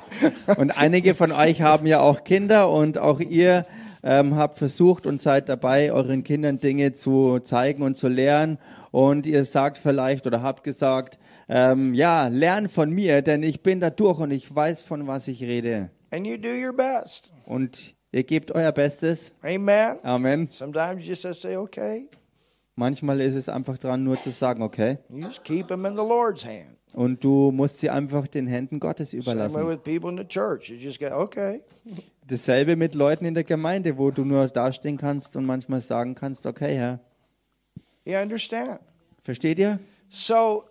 Und 0.56 0.70
einige 0.78 1.14
von 1.14 1.30
euch 1.30 1.60
haben 1.60 1.86
ja 1.86 2.00
auch 2.00 2.24
Kinder 2.24 2.70
und 2.70 2.96
auch 2.96 3.20
ihr 3.20 3.66
ähm, 4.02 4.34
habt 4.36 4.56
versucht 4.56 5.04
und 5.04 5.20
seid 5.20 5.50
dabei, 5.50 5.92
euren 5.92 6.24
Kindern 6.24 6.58
Dinge 6.58 6.94
zu 6.94 7.40
zeigen 7.40 7.82
und 7.82 7.96
zu 7.96 8.08
lehren. 8.08 8.58
Und 8.96 9.26
ihr 9.26 9.44
sagt 9.44 9.76
vielleicht 9.76 10.26
oder 10.26 10.40
habt 10.42 10.64
gesagt, 10.64 11.18
ähm, 11.50 11.92
ja, 11.92 12.28
lern 12.28 12.66
von 12.70 12.88
mir, 12.88 13.20
denn 13.20 13.42
ich 13.42 13.62
bin 13.62 13.78
da 13.78 13.90
durch 13.90 14.18
und 14.20 14.30
ich 14.30 14.54
weiß, 14.54 14.84
von 14.84 15.06
was 15.06 15.28
ich 15.28 15.42
rede. 15.42 15.90
and 16.10 16.26
you 16.26 16.38
do 16.38 16.48
your 16.48 16.72
best. 16.72 17.30
Und 17.44 17.94
ihr 18.10 18.24
gebt 18.24 18.52
euer 18.52 18.72
Bestes. 18.72 19.34
Amen. 19.42 19.98
Amen. 20.02 20.48
Sometimes 20.50 21.04
you 21.04 21.10
just 21.10 21.26
have 21.26 21.34
to 21.34 21.40
say, 21.40 21.56
"Okay." 21.58 22.08
Manchmal 22.74 23.20
ist 23.20 23.34
es 23.34 23.50
einfach 23.50 23.76
dran, 23.76 24.02
nur 24.02 24.18
zu 24.18 24.30
sagen, 24.30 24.62
okay. 24.62 24.96
You 25.10 25.18
just 25.18 25.44
keep 25.44 25.68
them 25.68 25.84
in 25.84 25.92
the 25.92 25.98
Lord's 25.98 26.46
hand. 26.46 26.78
Und 26.94 27.22
du 27.22 27.50
musst 27.52 27.76
sie 27.76 27.90
einfach 27.90 28.26
den 28.26 28.46
Händen 28.46 28.80
Gottes 28.80 29.10
Same 29.10 29.22
überlassen. 29.22 29.68
with 29.68 29.82
people 29.82 30.08
in 30.08 30.16
the 30.16 30.26
church. 30.26 30.70
You 30.70 30.76
just 30.76 31.00
go, 31.00 31.08
"Okay." 31.10 31.60
Dasselbe 32.26 32.76
mit 32.76 32.94
Leuten 32.94 33.26
in 33.26 33.34
der 33.34 33.44
Gemeinde, 33.44 33.98
wo 33.98 34.10
du 34.10 34.24
nur 34.24 34.48
dastehen 34.48 34.96
kannst 34.96 35.36
und 35.36 35.44
manchmal 35.44 35.82
sagen 35.82 36.14
kannst, 36.14 36.46
okay, 36.46 36.74
Herr. 36.76 37.00
You 38.06 38.16
understand? 38.18 38.80
Versteht 39.24 39.58
ihr? 39.58 39.80
So 40.08 40.64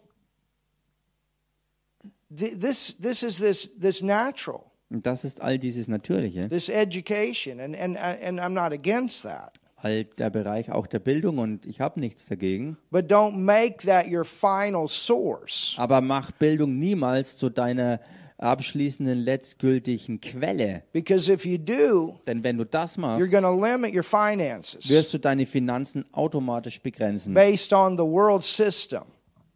th- 2.36 2.60
this 2.60 2.96
this 2.98 3.24
is 3.24 3.38
this 3.38 3.70
this 3.80 4.02
natural. 4.02 4.62
Und 4.90 5.06
das 5.06 5.24
ist 5.26 5.42
all 5.42 5.58
dieses 5.60 5.88
Natürliche, 5.88 6.48
this 6.48 6.70
education 6.70 7.60
and, 7.60 7.76
and 7.76 7.98
and 7.98 8.40
I'm 8.40 8.50
not 8.54 8.72
against 8.72 9.24
that. 9.24 9.58
all 9.78 10.06
der 10.06 10.30
Bereich 10.30 10.72
auch 10.72 10.88
der 10.88 11.00
Bildung 11.00 11.38
und 11.38 11.66
ich 11.66 11.82
habe 11.82 12.00
nichts 12.00 12.26
dagegen. 12.28 12.78
But 12.92 13.12
don't 13.12 13.36
make 13.36 13.86
that 13.86 14.06
your 14.08 14.24
final 14.24 14.88
source. 14.88 15.76
Aber 15.78 16.02
mach 16.02 16.32
Bildung 16.32 16.80
niemals 16.80 17.38
zu 17.38 17.50
deiner 17.50 18.00
abschließenden, 18.38 19.20
letztgültigen 19.20 20.20
Quelle. 20.22 20.84
Because 20.94 21.32
if 21.32 21.46
you 21.46 21.58
do, 21.58 22.20
Denn 22.28 22.44
wenn 22.44 22.58
du 22.58 22.66
das 22.66 22.98
you're 22.98 23.02
machst, 23.02 23.32
going 23.32 23.44
to 23.44 23.64
limit 23.66 23.96
your 23.96 24.04
finances 24.04 24.90
wirst 24.90 25.14
du 25.14 25.18
deine 25.20 25.46
Finanzen 25.46 26.06
automatisch 26.12 26.82
begrenzen, 26.82 27.34
based 27.34 27.72
on 27.74 27.98
the 27.98 28.04
world 28.04 28.44
system. 28.44 29.04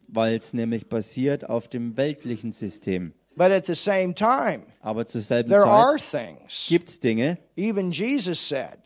weil 0.08 0.36
es 0.38 0.52
nämlich 0.52 0.88
basiert 0.88 1.48
auf 1.48 1.68
dem 1.68 1.96
weltlichen 1.96 2.52
System. 2.52 3.12
But 3.36 3.52
at 3.52 3.64
the 3.66 3.74
same 3.74 4.12
time, 4.14 4.64
Aber 4.80 5.06
zur 5.06 5.22
selben 5.22 5.48
there 5.50 5.64
are 5.64 5.96
Zeit 5.98 6.36
things. 6.38 6.66
gibt 6.68 6.90
es 6.90 7.00
Dinge, 7.00 7.38
Even 7.56 7.90
Jesus 7.92 8.46
said, 8.48 8.76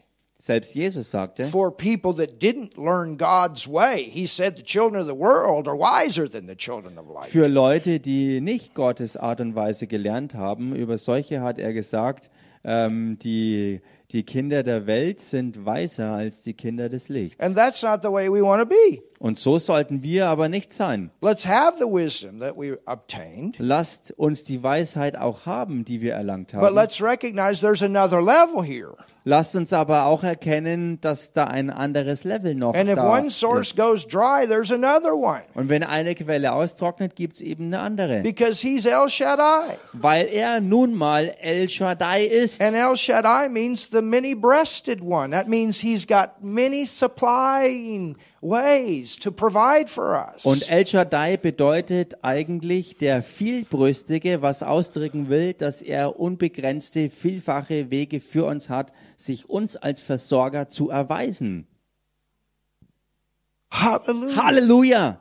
selbst 0.45 0.75
Jesus 0.75 1.11
sagte, 1.11 1.45
for 1.45 1.75
people 1.75 2.15
that 2.15 2.39
didn't 2.41 2.77
learn 2.77 3.17
God's 3.17 3.67
way, 3.67 4.05
he 4.11 4.27
said 4.27 4.57
the 4.57 4.63
children 4.63 5.01
of 5.01 5.09
the 5.09 5.17
world 5.17 5.67
are 5.67 5.77
wiser 5.77 6.29
than 6.31 6.47
the 6.47 6.55
children 6.55 6.99
of 6.99 7.07
light. 7.09 7.31
Für 7.31 7.49
Leute, 7.49 7.99
die 7.99 8.41
nicht 8.41 8.75
Gottes 8.75 9.17
Art 9.17 9.41
und 9.41 9.55
Weise 9.55 9.87
gelernt 9.87 10.35
haben, 10.35 10.75
über 10.77 10.99
solche 10.99 11.41
hat 11.41 11.59
er 11.59 11.73
gesagt, 11.73 12.31
ähm, 12.63 13.19
die, 13.23 13.81
die 14.11 14.23
Kinder 14.23 14.63
der 14.63 14.87
Welt 14.87 15.21
sind 15.21 15.65
weiser 15.65 16.13
als 16.13 16.43
die 16.43 16.55
Kinder 16.55 16.89
des 16.89 17.09
Lichts. 17.09 17.43
And 17.43 17.57
that's 17.57 17.83
not 17.83 18.01
the 18.03 18.11
way 18.11 18.29
we 18.29 18.43
want 18.43 18.61
to 18.61 18.67
be. 18.67 19.03
Und 19.19 19.39
so 19.39 19.59
sollten 19.59 20.03
wir 20.03 20.29
aber 20.29 20.49
nicht 20.49 20.73
sein. 20.73 21.11
Let's 21.21 21.47
have 21.47 21.79
the 21.79 21.87
wisdom 21.87 22.41
that 22.41 22.57
we 22.57 22.79
obtained, 22.87 23.57
Lasst 23.59 24.13
uns 24.17 24.45
die 24.45 24.63
Weisheit 24.63 25.17
auch 25.17 25.47
haben, 25.47 25.85
die 25.85 26.01
wir 26.01 26.13
erlangt 26.13 26.53
but 26.53 26.63
haben. 26.63 26.75
let's 26.75 27.03
recognize 27.03 27.61
there's 27.61 27.83
another 27.83 28.21
level 28.21 28.63
here. 28.63 28.95
Lasst 29.27 29.57
uns 29.57 29.73
aber 29.73 30.05
auch 30.05 30.23
erkennen, 30.23 31.01
dass 31.01 31.33
da 31.33 31.45
ein 31.45 31.71
anderes 31.71 32.25
Level 32.25 32.55
noch 32.55 32.75
And 32.75 32.91
if 32.91 32.97
da 32.97 33.11
one 33.11 33.31
source 33.31 33.69
ist. 33.69 33.77
goes 33.79 34.07
dry, 34.07 34.47
there's 34.47 34.71
another 34.71 35.15
one. 35.15 35.41
Und 35.55 35.71
wenn 35.71 35.83
eine 35.83 36.15
Quelle 36.15 36.53
austrocknet, 36.53 37.17
gibt 37.17 37.37
es 37.37 37.41
eben 37.41 37.69
eine 37.69 37.81
andere. 37.81 38.21
Because 38.21 38.61
he's 38.61 38.85
El 38.85 39.09
Shaddai. 39.09 39.79
Weil 39.95 40.27
er 40.27 40.61
nun 40.61 40.93
mal 40.93 41.35
El 41.41 41.71
Shaddai 41.71 42.27
ist. 42.27 42.61
And 42.61 42.77
El 42.77 42.97
Shaddai 42.97 43.49
means 43.49 43.89
the 43.91 44.03
many 44.03 44.35
breasted 44.35 45.01
one. 45.01 45.31
That 45.31 45.49
means 45.49 45.81
he's 45.81 46.07
got 46.07 46.43
many 46.43 46.85
supplying 46.85 48.17
ways 48.43 49.19
to 49.21 49.31
provide 49.33 49.89
for 49.89 50.13
us. 50.15 50.45
Und 50.45 50.69
El 50.69 50.87
Shaddai 50.87 51.39
bedeutet 51.39 52.19
eigentlich 52.21 52.99
der 52.99 53.23
Vielbrüstige, 53.23 54.43
was 54.43 54.63
ausdrücken 54.63 55.31
will, 55.31 55.55
dass 55.55 55.81
er 55.81 56.21
unbegrenzte, 56.21 57.09
vielfache 57.09 57.91
Wege 57.91 58.21
für 58.21 58.45
uns 58.45 58.69
hat, 58.69 58.93
sich 59.17 59.49
uns 59.49 59.77
als 59.77 60.01
Versorger 60.03 60.69
zu 60.69 60.91
erweisen. 60.91 61.67
Hallelujah. 63.71 64.37
Halleluja! 64.37 65.21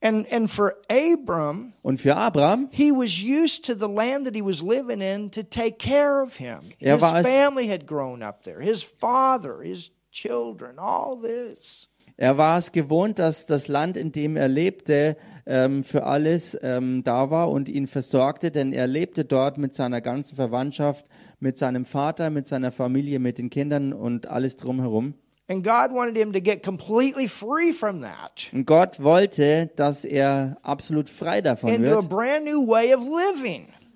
And, 0.00 0.32
and 0.32 0.48
for 0.48 0.76
Abram, 0.88 1.72
Und 1.82 2.00
für 2.00 2.16
Abraham, 2.16 2.68
he 2.70 2.92
was 2.92 3.20
used 3.20 3.64
to 3.64 3.74
the 3.74 3.88
land 3.92 4.26
that 4.26 4.34
he 4.36 4.42
was 4.42 4.62
living 4.62 5.00
in 5.00 5.28
to 5.32 5.42
take 5.42 5.78
care 5.78 6.22
of 6.22 6.36
him. 6.36 6.60
Er 6.78 6.94
His 6.94 7.02
es- 7.02 7.26
family 7.26 7.66
had 7.66 7.84
grown 7.86 8.22
up 8.22 8.44
there, 8.44 8.60
his 8.60 8.84
father, 8.84 9.60
his 9.60 9.90
children, 10.12 10.78
all 10.78 11.20
this. 11.20 11.88
er 12.16 12.38
war 12.38 12.58
es 12.58 12.70
gewohnt, 12.70 13.18
dass 13.18 13.46
das 13.46 13.66
Land, 13.66 13.96
in 13.96 14.12
dem 14.12 14.36
er 14.36 14.46
lebte, 14.46 15.16
ähm, 15.46 15.82
für 15.82 16.04
alles 16.04 16.56
ähm, 16.62 17.02
da 17.02 17.30
war 17.30 17.50
und 17.50 17.68
ihn 17.68 17.88
versorgte, 17.88 18.52
denn 18.52 18.72
er 18.72 18.86
lebte 18.86 19.24
dort 19.24 19.58
mit 19.58 19.74
seiner 19.74 20.00
ganzen 20.00 20.36
Verwandtschaft, 20.36 21.06
mit 21.40 21.58
seinem 21.58 21.84
Vater, 21.84 22.30
mit 22.30 22.46
seiner 22.46 22.72
Familie, 22.72 23.18
mit 23.18 23.38
den 23.38 23.50
Kindern 23.50 23.92
und 23.92 24.26
alles 24.26 24.56
drumherum. 24.56 25.14
And 25.50 25.64
God 25.64 25.92
wanted 25.92 26.16
him 26.16 26.34
to 26.34 26.40
get 26.40 26.62
completely 26.62 27.26
free 27.26 27.72
from 27.72 28.02
that 28.02 28.50
Und 28.52 28.66
Gott 28.66 29.02
wollte, 29.02 29.70
dass 29.76 30.04
er 30.04 30.58
absolut 30.62 31.08
frei 31.08 31.40
davon 31.40 31.70
into 31.70 31.90
a 31.90 32.02
wird, 32.02 32.10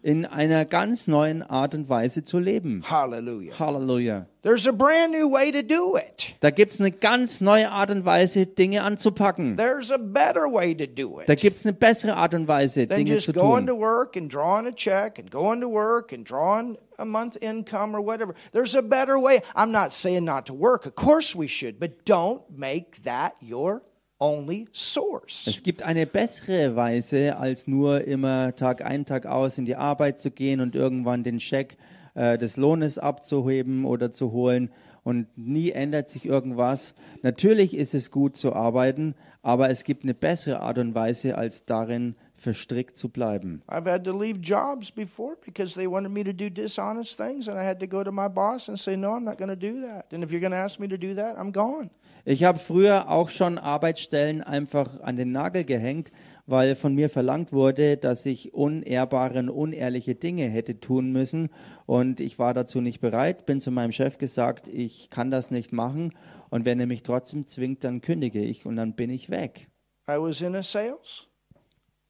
in 0.02 0.26
einer 0.26 0.64
ganz 0.64 1.06
neuen 1.06 1.42
Art 1.42 1.74
und 1.74 1.88
Weise 1.88 2.24
zu 2.24 2.40
leben. 2.40 2.82
Hallelujah. 2.88 3.58
Halleluja. 3.58 4.26
There's 4.42 4.66
a 4.66 4.72
brand 4.72 5.12
new 5.12 5.30
way 5.32 5.52
to 5.52 5.62
do 5.62 5.96
it. 5.96 6.34
Da 6.40 6.50
gibt 6.50 6.72
es 6.72 6.80
eine 6.80 6.90
ganz 6.90 7.40
neue 7.40 7.70
Art 7.70 7.92
und 7.92 8.04
Weise, 8.04 8.46
Dinge 8.46 8.82
anzupacken. 8.82 9.56
There's 9.56 9.92
a 9.92 9.98
better 9.98 10.52
way 10.52 10.74
to 10.74 10.86
do 10.86 11.20
Da 11.24 11.34
it 11.34 11.40
gibt 11.40 11.58
es 11.58 11.64
eine 11.64 11.72
bessere 11.72 12.16
Art 12.16 12.34
und 12.34 12.48
Weise, 12.48 12.88
than 12.88 12.98
Dinge 12.98 13.14
just 13.14 13.26
zu 13.26 13.32
going 13.32 13.66
to 13.66 13.74
tun. 13.74 13.80
work 13.80 14.16
and 14.16 14.28
drawing 14.32 14.66
a 14.66 14.72
check 14.72 15.20
and 15.20 15.30
going 15.30 15.60
to 15.60 15.68
work 15.68 16.12
and 16.12 16.28
drawing 16.28 16.76
a 16.98 17.04
month 17.04 17.36
income 17.40 17.94
or 17.94 18.04
whatever. 18.04 18.34
There's 18.52 18.74
a 18.74 18.82
better 18.82 19.20
way. 19.20 19.40
I'm 19.54 19.70
not 19.70 19.92
saying 19.92 20.24
not 20.24 20.46
to 20.46 20.54
work. 20.54 20.84
Of 20.86 20.96
course 20.96 21.36
we 21.36 21.46
should, 21.46 21.78
but 21.78 22.04
don't 22.04 22.42
make 22.50 23.04
that 23.04 23.34
your 23.40 23.82
only 24.22 24.68
source. 24.72 25.46
Es 25.46 25.62
gibt 25.62 25.82
eine 25.82 26.06
bessere 26.06 26.76
Weise, 26.76 27.36
als 27.36 27.66
nur 27.66 28.04
immer 28.04 28.54
Tag 28.54 28.84
ein, 28.84 29.04
Tag 29.04 29.26
aus 29.26 29.58
in 29.58 29.64
die 29.64 29.74
Arbeit 29.74 30.20
zu 30.20 30.30
gehen 30.30 30.60
und 30.60 30.76
irgendwann 30.76 31.24
den 31.24 31.40
Scheck 31.40 31.76
äh, 32.14 32.38
des 32.38 32.56
Lohnes 32.56 32.98
abzuheben 32.98 33.84
oder 33.84 34.12
zu 34.12 34.30
holen. 34.30 34.70
Und 35.04 35.26
nie 35.36 35.72
ändert 35.72 36.08
sich 36.08 36.24
irgendwas. 36.24 36.94
Natürlich 37.22 37.76
ist 37.76 37.92
es 37.92 38.12
gut 38.12 38.36
zu 38.36 38.52
arbeiten, 38.52 39.16
aber 39.42 39.68
es 39.68 39.82
gibt 39.82 40.04
eine 40.04 40.14
bessere 40.14 40.60
Art 40.60 40.78
und 40.78 40.94
Weise, 40.94 41.36
als 41.36 41.64
darin 41.64 42.14
verstrickt 42.36 42.96
zu 42.96 43.08
bleiben. 43.08 43.62
I've 43.68 43.90
had 43.90 44.04
to 44.04 44.16
leave 44.16 44.38
jobs 44.40 44.92
before 44.92 45.36
because 45.44 45.74
they 45.74 45.88
wanted 45.90 46.12
me 46.12 46.22
to 46.22 46.32
do 46.32 46.48
dishonest 46.48 47.16
things, 47.16 47.48
and 47.48 47.58
I 47.58 47.64
had 47.64 47.80
to 47.80 47.88
go 47.88 48.04
to 48.04 48.12
my 48.12 48.28
boss 48.28 48.68
and 48.68 48.78
say, 48.78 48.96
No, 48.96 49.16
I'm 49.16 49.24
not 49.24 49.38
going 49.38 49.50
to 49.50 49.56
do 49.56 49.80
that. 49.80 50.12
And 50.12 50.22
if 50.22 50.30
you're 50.30 50.40
going 50.40 50.52
to 50.52 50.58
ask 50.58 50.78
me 50.78 50.86
to 50.86 50.98
do 50.98 51.14
that, 51.14 51.36
I'm 51.36 51.50
gone. 51.50 51.90
Ich 52.24 52.44
habe 52.44 52.60
früher 52.60 53.08
auch 53.10 53.30
schon 53.30 53.58
Arbeitsstellen 53.58 54.42
einfach 54.42 55.00
an 55.00 55.16
den 55.16 55.32
Nagel 55.32 55.64
gehängt, 55.64 56.12
weil 56.46 56.76
von 56.76 56.94
mir 56.94 57.10
verlangt 57.10 57.52
wurde, 57.52 57.96
dass 57.96 58.24
ich 58.26 58.54
unehrbare 58.54 59.40
und 59.40 59.50
unehrliche 59.50 60.14
Dinge 60.14 60.44
hätte 60.44 60.78
tun 60.78 61.10
müssen. 61.10 61.50
Und 61.84 62.20
ich 62.20 62.38
war 62.38 62.54
dazu 62.54 62.80
nicht 62.80 63.00
bereit, 63.00 63.44
bin 63.44 63.60
zu 63.60 63.72
meinem 63.72 63.90
Chef 63.90 64.18
gesagt, 64.18 64.68
ich 64.68 65.10
kann 65.10 65.32
das 65.32 65.50
nicht 65.50 65.72
machen. 65.72 66.12
Und 66.48 66.64
wenn 66.64 66.78
er 66.78 66.86
mich 66.86 67.02
trotzdem 67.02 67.48
zwingt, 67.48 67.82
dann 67.82 68.00
kündige 68.02 68.40
ich 68.40 68.66
und 68.66 68.76
dann 68.76 68.94
bin 68.94 69.10
ich 69.10 69.28
weg. 69.28 69.68
I 70.08 70.18
was 70.18 70.42
in 70.42 70.54
a 70.54 70.62
sales 70.62 71.26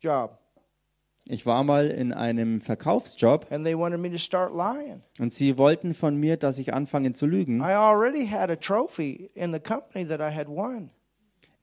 job, 0.00 0.41
Ich 1.24 1.46
war 1.46 1.62
mal 1.62 1.86
in 1.88 2.12
einem 2.12 2.60
Verkaufsjob 2.60 3.46
and 3.50 3.64
they 3.64 3.76
wanted 3.78 4.00
me 4.00 4.10
to 4.10 4.18
start 4.18 4.52
lying. 4.54 5.02
und 5.20 5.32
sie 5.32 5.56
wollten 5.56 5.94
von 5.94 6.16
mir, 6.16 6.36
dass 6.36 6.58
ich 6.58 6.74
anfange 6.74 7.12
zu 7.12 7.26
lügen. 7.26 7.60
I 7.60 7.74
already 7.74 8.26
had 8.26 8.50
a 8.50 8.56
trophy 8.56 9.30
in 9.34 9.52
the 9.52 9.60
company 9.60 10.06
that 10.06 10.20
I 10.20 10.34
had 10.34 10.48
won. 10.48 10.90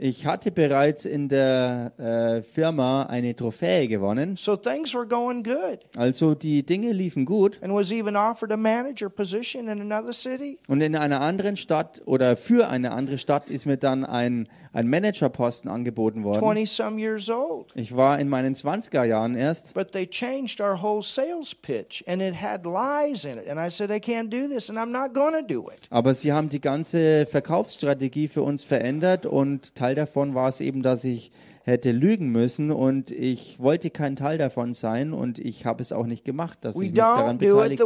Ich 0.01 0.25
hatte 0.25 0.49
bereits 0.49 1.03
in 1.03 1.27
der 1.27 1.91
äh, 1.99 2.41
Firma 2.41 3.03
eine 3.07 3.35
Trophäe 3.35 3.89
gewonnen. 3.89 4.37
So 4.37 4.55
things 4.55 4.95
were 4.95 5.05
going 5.05 5.43
good, 5.43 5.79
Also 5.97 6.35
die 6.35 6.65
Dinge 6.65 6.93
liefen 6.93 7.25
gut. 7.25 7.59
and 7.61 7.73
was 7.73 7.91
even 7.91 8.15
offered 8.15 8.53
a 8.53 8.55
manager 8.55 9.09
position 9.09 9.67
in 9.67 9.81
another 9.81 10.13
city. 10.13 10.57
Und 10.69 10.79
in 10.79 10.95
einer 10.95 11.19
anderen 11.19 11.57
Stadt 11.57 12.01
oder 12.05 12.37
für 12.37 12.69
eine 12.69 12.93
andere 12.93 13.17
Stadt 13.17 13.49
ist 13.49 13.65
mir 13.65 13.75
dann 13.75 14.05
ein, 14.05 14.47
ein 14.71 14.87
Managerposten 14.87 15.69
angeboten 15.69 16.23
worden. 16.23 16.39
20 16.39 16.69
some 16.69 16.99
years 16.99 17.29
old. 17.29 17.71
Ich 17.75 17.95
war 17.95 18.19
in 18.19 18.29
meinen 18.29 18.53
20er 18.53 19.03
Jahren 19.03 19.35
erst. 19.35 19.73
But 19.73 19.91
they 19.91 20.07
changed 20.07 20.61
our 20.61 20.81
whole 20.81 21.01
sales 21.01 21.55
pitch, 21.55 22.03
and 22.07 22.21
it 22.21 22.35
had 22.39 22.65
lies 22.65 23.25
in 23.25 23.37
it. 23.37 23.47
And 23.49 23.59
I 23.59 23.69
said, 23.69 23.89
I 23.91 23.99
can't 23.99 24.29
do 24.29 24.47
this, 24.47 24.69
and 24.69 24.77
I'm 24.77 24.91
not 24.91 25.13
going 25.13 25.33
to 25.33 25.45
do 25.45 25.69
it. 25.69 25.87
Aber 25.89 26.13
sie 26.13 26.31
haben 26.31 26.49
die 26.49 26.61
ganze 26.61 27.25
Verkaufsstrategie 27.25 28.27
für 28.27 28.43
uns 28.43 28.63
verändert 28.63 29.25
und 29.25 29.75
Teil 29.75 29.95
davon 29.95 30.35
war 30.35 30.49
es 30.49 30.61
eben, 30.61 30.83
dass 30.83 31.03
ich 31.03 31.31
hätte 31.63 31.91
lügen 31.91 32.29
müssen 32.29 32.71
und 32.71 33.11
ich 33.11 33.59
wollte 33.59 33.89
kein 33.89 34.15
Teil 34.15 34.37
davon 34.37 34.73
sein 34.73 35.13
und 35.13 35.39
ich 35.39 35.65
habe 35.65 35.81
es 35.81 35.91
auch 35.91 36.05
nicht 36.05 36.25
gemacht, 36.25 36.59
dass 36.61 36.75
We 36.75 36.85
ich 36.85 36.91
mich 36.91 36.99
daran 36.99 37.37
beteiligte. 37.37 37.85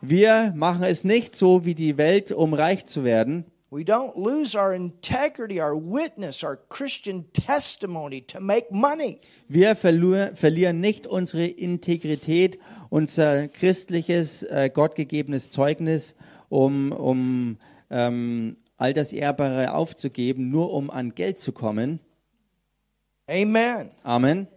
Wir 0.00 0.52
machen 0.56 0.82
es 0.82 1.04
nicht 1.04 1.36
so 1.36 1.64
wie 1.64 1.74
die 1.74 1.96
Welt, 1.96 2.32
um 2.32 2.54
reich 2.54 2.86
zu 2.86 3.04
werden. 3.04 3.44
We 3.72 3.84
don't 3.84 4.16
lose 4.16 4.56
our 4.56 4.74
integrity, 4.74 5.60
our 5.60 5.76
witness, 5.76 6.42
our 6.42 6.56
Christian 6.56 7.26
testimony 7.32 8.20
to 8.22 8.40
make 8.40 8.72
money. 8.72 9.20
Wir 9.46 9.76
verlieren 9.76 10.80
nicht 10.80 11.06
unsere 11.06 11.46
Integrität, 11.46 12.58
unser 12.88 13.46
christliches, 13.46 14.42
äh, 14.42 14.70
gottgegebenes 14.74 15.52
Zeugnis, 15.52 16.16
um, 16.48 16.90
um 16.90 17.58
ähm, 17.90 18.56
all 18.76 18.92
das 18.92 19.12
Ehrbare 19.12 19.72
aufzugeben, 19.72 20.50
nur 20.50 20.72
um 20.72 20.90
an 20.90 21.14
Geld 21.14 21.38
zu 21.38 21.52
kommen. 21.52 22.00
Amen. 23.28 23.92
Amen. 24.02 24.48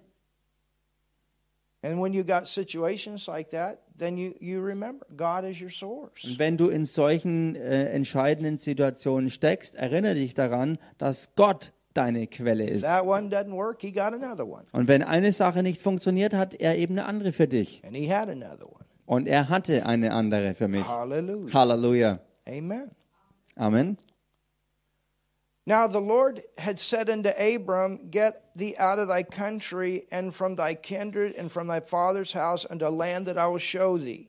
And 1.83 2.01
when 2.01 2.13
you 2.13 2.23
got 2.23 2.47
situations 2.47 3.27
like 3.27 3.49
that, 3.51 3.79
then 3.97 4.17
you, 4.17 4.33
you 4.39 4.61
remember 4.61 5.05
God 5.15 5.43
is 5.43 5.61
your 5.61 5.69
source. 5.69 6.23
Und 6.23 6.39
wenn 6.39 6.55
du 6.55 6.69
in 6.69 6.85
solchen 6.85 7.55
äh, 7.55 7.89
entscheidenden 7.89 8.57
Situationen 8.57 9.29
steckst, 9.29 9.75
erinnere 9.75 10.15
dich 10.15 10.33
daran, 10.33 10.79
dass 10.97 11.35
Gott 11.35 11.73
deine 11.93 12.27
Quelle 12.27 12.65
ist. 12.65 12.83
that 12.83 13.05
one 13.05 13.29
doesn't 13.29 13.51
work, 13.51 13.81
he 13.81 13.91
got 13.91 14.13
another 14.13 14.47
one. 14.47 14.63
Und 14.71 14.87
wenn 14.87 15.03
eine 15.03 15.33
Sache 15.33 15.61
nicht 15.61 15.81
funktioniert, 15.81 16.33
hat 16.33 16.53
er 16.53 16.77
eben 16.77 16.97
eine 16.97 17.05
andere 17.05 17.33
für 17.33 17.47
dich. 17.47 17.83
And 17.85 17.95
he 17.95 18.09
had 18.11 18.29
another 18.29 18.65
one. 18.65 18.85
Und 19.05 19.27
er 19.27 19.49
hatte 19.49 19.85
eine 19.85 20.13
andere 20.13 20.55
für 20.55 20.69
mich. 20.69 20.87
Hallelujah. 20.87 21.53
Halleluja. 21.53 22.19
Amen. 22.47 22.91
Amen. 23.55 23.97
Now 25.65 25.87
the 25.87 26.01
Lord 26.01 26.43
had 26.57 26.77
said 26.77 27.09
unto 27.09 27.29
Abram, 27.29 28.09
Get 28.11 28.33
thee 28.55 28.75
out 28.77 28.99
of 28.99 29.07
thy 29.07 29.23
country 29.23 30.05
and 30.11 30.33
from 30.33 30.57
thy 30.57 30.75
kindred 30.75 31.35
and 31.37 31.49
from 31.49 31.67
thy 31.67 31.79
father's 31.79 32.33
house 32.35 32.65
unto 32.69 32.85
a 32.85 32.89
land 32.91 33.27
that 33.27 33.37
I 33.37 33.47
will 33.47 33.59
show 33.59 33.97
thee. 33.97 34.27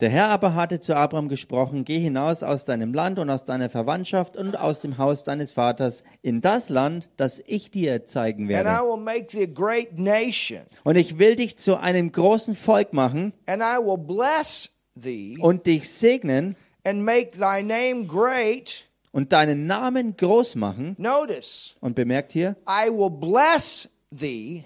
Der 0.00 0.10
Herr 0.10 0.28
aber 0.28 0.54
hatte 0.54 0.80
zu 0.80 0.94
Abraham 0.96 1.28
gesprochen, 1.28 1.84
geh 1.84 1.98
hinaus 2.00 2.42
aus 2.42 2.64
deinem 2.64 2.92
Land 2.92 3.18
und 3.20 3.30
aus 3.30 3.44
deiner 3.44 3.68
Verwandtschaft 3.70 4.36
und 4.36 4.56
aus 4.58 4.80
dem 4.80 4.98
Haus 4.98 5.22
deines 5.24 5.52
Vaters 5.52 6.02
in 6.20 6.40
das 6.40 6.68
Land, 6.68 7.08
das 7.16 7.40
ich 7.46 7.70
dir 7.70 8.04
zeigen 8.04 8.44
And 8.44 8.50
I 8.52 8.64
werde. 8.64 8.82
will 8.84 8.96
make 8.96 9.26
thee 9.28 9.44
a 9.44 9.46
great 9.46 9.96
nation, 9.98 10.62
Und 10.82 10.96
ich 10.96 11.18
will 11.18 11.36
dich 11.36 11.58
zu 11.58 11.76
einem 11.80 12.10
großen 12.10 12.54
Volk 12.56 12.92
machen 12.92 13.32
and 13.46 13.62
I 13.62 13.78
will 13.78 13.98
bless 13.98 14.68
thee 15.00 15.36
und 15.40 15.66
dich 15.66 15.88
segnen 15.88 16.56
and 16.84 17.04
make 17.04 17.30
thy 17.38 17.62
name 17.62 18.06
great. 18.06 18.86
Und 19.14 19.32
deinen 19.32 19.66
Namen 19.66 20.16
groß 20.16 20.56
machen. 20.56 20.94
Notice, 20.98 21.76
Und 21.80 21.94
bemerkt 21.94 22.32
hier, 22.32 22.56
I 22.68 22.90
will 22.90 23.08
bless 23.10 23.88
thee. 24.14 24.64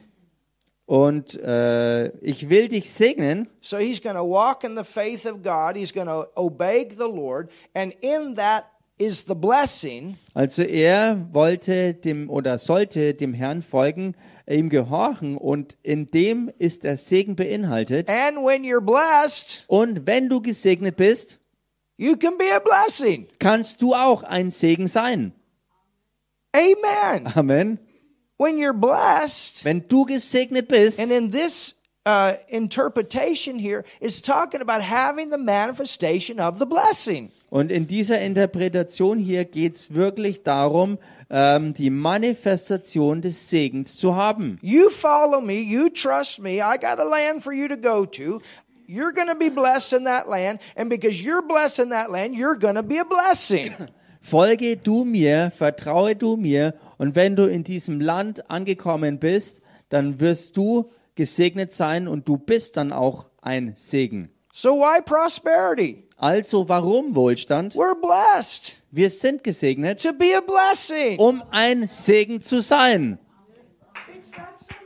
und 0.87 1.35
äh, 1.43 2.09
ich 2.23 2.49
will 2.49 2.69
dich 2.69 2.91
segnen. 2.91 3.49
So 3.61 3.77
he's 3.77 4.01
going 4.03 4.17
to 4.17 4.23
walk 4.29 4.65
in 4.65 4.77
the 4.77 4.85
faith 4.85 5.27
of 5.27 5.43
God. 5.43 5.77
He's 5.77 5.93
going 5.93 6.07
to 6.09 6.25
obey 6.35 6.89
the 6.91 7.05
Lord. 7.05 7.51
And 7.75 7.93
in 8.01 8.35
that 8.37 8.65
is 8.97 9.25
the 9.29 9.35
blessing, 9.35 10.17
Also 10.35 10.63
er 10.63 11.29
wollte 11.31 11.95
dem 11.95 12.29
oder 12.31 12.59
sollte 12.59 13.15
dem 13.15 13.33
Herrn 13.35 13.63
folgen, 13.63 14.15
ihm 14.49 14.71
gehorchen 14.71 15.37
und 15.37 15.77
in 15.83 16.11
dem 16.11 16.51
ist 16.59 16.83
der 16.85 16.97
Segen 16.97 17.37
beinhaltet. 17.37 18.09
and 18.09 18.39
when 18.39 18.65
you're 18.65 18.81
blessed, 18.81 19.65
Und 19.69 20.07
wenn 20.07 20.29
du 20.29 20.41
gesegnet 20.41 20.97
bist, 20.97 21.39
you 21.99 22.17
can 22.17 22.39
be 22.39 22.45
a 22.55 22.61
blessing. 22.61 23.27
kannst 23.39 23.83
du 23.83 23.95
auch 23.95 24.23
ein 24.23 24.51
Segen 24.51 24.87
sein. 24.87 25.33
Amen. 26.55 27.27
Amen. 27.37 27.79
When 28.39 28.57
you're 28.57 28.73
blessed, 28.73 29.65
Wenn 29.65 29.87
du 29.89 30.05
gesegnet 30.05 30.69
bist, 30.69 31.01
and 31.01 31.11
in 31.11 31.31
this 31.31 31.75
uh, 32.07 32.35
interpretation 32.49 33.59
here 33.59 33.85
is 34.01 34.23
talking 34.23 34.61
about 34.63 34.81
having 34.81 35.31
the 35.31 35.39
manifestation 35.39 36.39
of 36.41 36.59
the 36.59 36.65
blessing. 36.67 37.31
und 37.51 37.73
in 37.73 37.87
dieser 37.87 38.21
Interpretation 38.21 39.19
hier 39.19 39.45
geht 39.45 39.75
es 39.75 39.93
wirklich 39.95 40.43
darum, 40.43 40.99
ähm, 41.31 41.75
die 41.75 41.91
Manifestation 41.91 43.21
des 43.23 43.51
Segens 43.51 43.97
zu 43.97 44.15
haben. 44.15 44.59
You 44.63 44.89
follow 44.89 45.41
me, 45.41 45.55
you 45.61 45.89
trust 45.91 46.39
me. 46.41 46.59
I 46.59 46.79
got 46.79 46.99
a 46.99 47.05
land 47.05 47.43
for 47.43 47.53
you 47.53 47.67
to 47.69 47.77
go 47.77 48.07
to. 48.07 48.41
You're 48.91 49.13
going 49.13 49.29
to 49.29 49.35
be 49.37 49.51
blessed 49.51 49.93
in 49.93 50.05
that 50.05 50.31
land, 50.31 50.61
and 50.75 50.89
because 50.89 51.21
you're 51.23 51.43
blessed 51.47 51.79
in 51.81 51.91
that 51.91 52.11
land, 52.11 52.35
you're 52.35 52.57
going 52.57 52.77
to 52.77 52.83
be 52.83 52.97
a 52.97 53.05
blessing. 53.05 53.75
Folge 54.23 54.77
du 54.83 55.05
mir, 55.05 55.51
vertraue 55.51 56.15
du 56.17 56.37
mir, 56.39 56.73
und 56.97 57.15
wenn 57.15 57.37
du 57.37 57.45
in 57.45 57.65
diesem 57.65 58.01
Land 58.01 58.51
angekommen 58.51 59.19
bist, 59.19 59.61
dann 59.91 60.21
wirst 60.21 60.57
du 60.57 60.91
gesegnet 61.17 61.73
sein 61.75 62.09
und 62.09 62.27
du 62.29 62.39
bist 62.39 62.79
dann 62.79 62.93
auch 62.93 63.27
ein 63.43 63.75
Segen. 63.77 64.31
So 64.55 64.77
why 64.79 65.03
prosperity? 65.03 66.05
Also 66.17 66.67
warum 66.69 67.15
Wohlstand? 67.15 67.75
We're 67.75 67.95
blessed 67.95 68.81
Wir 68.91 69.11
sind 69.11 69.45
gesegnet, 69.45 70.03
to 70.03 70.15
be 70.15 70.33
a 70.35 70.41
blessing. 70.41 71.19
um 71.19 71.43
ein 71.51 71.87
Segen 71.89 72.41
zu 72.41 72.63
sein. 72.63 73.19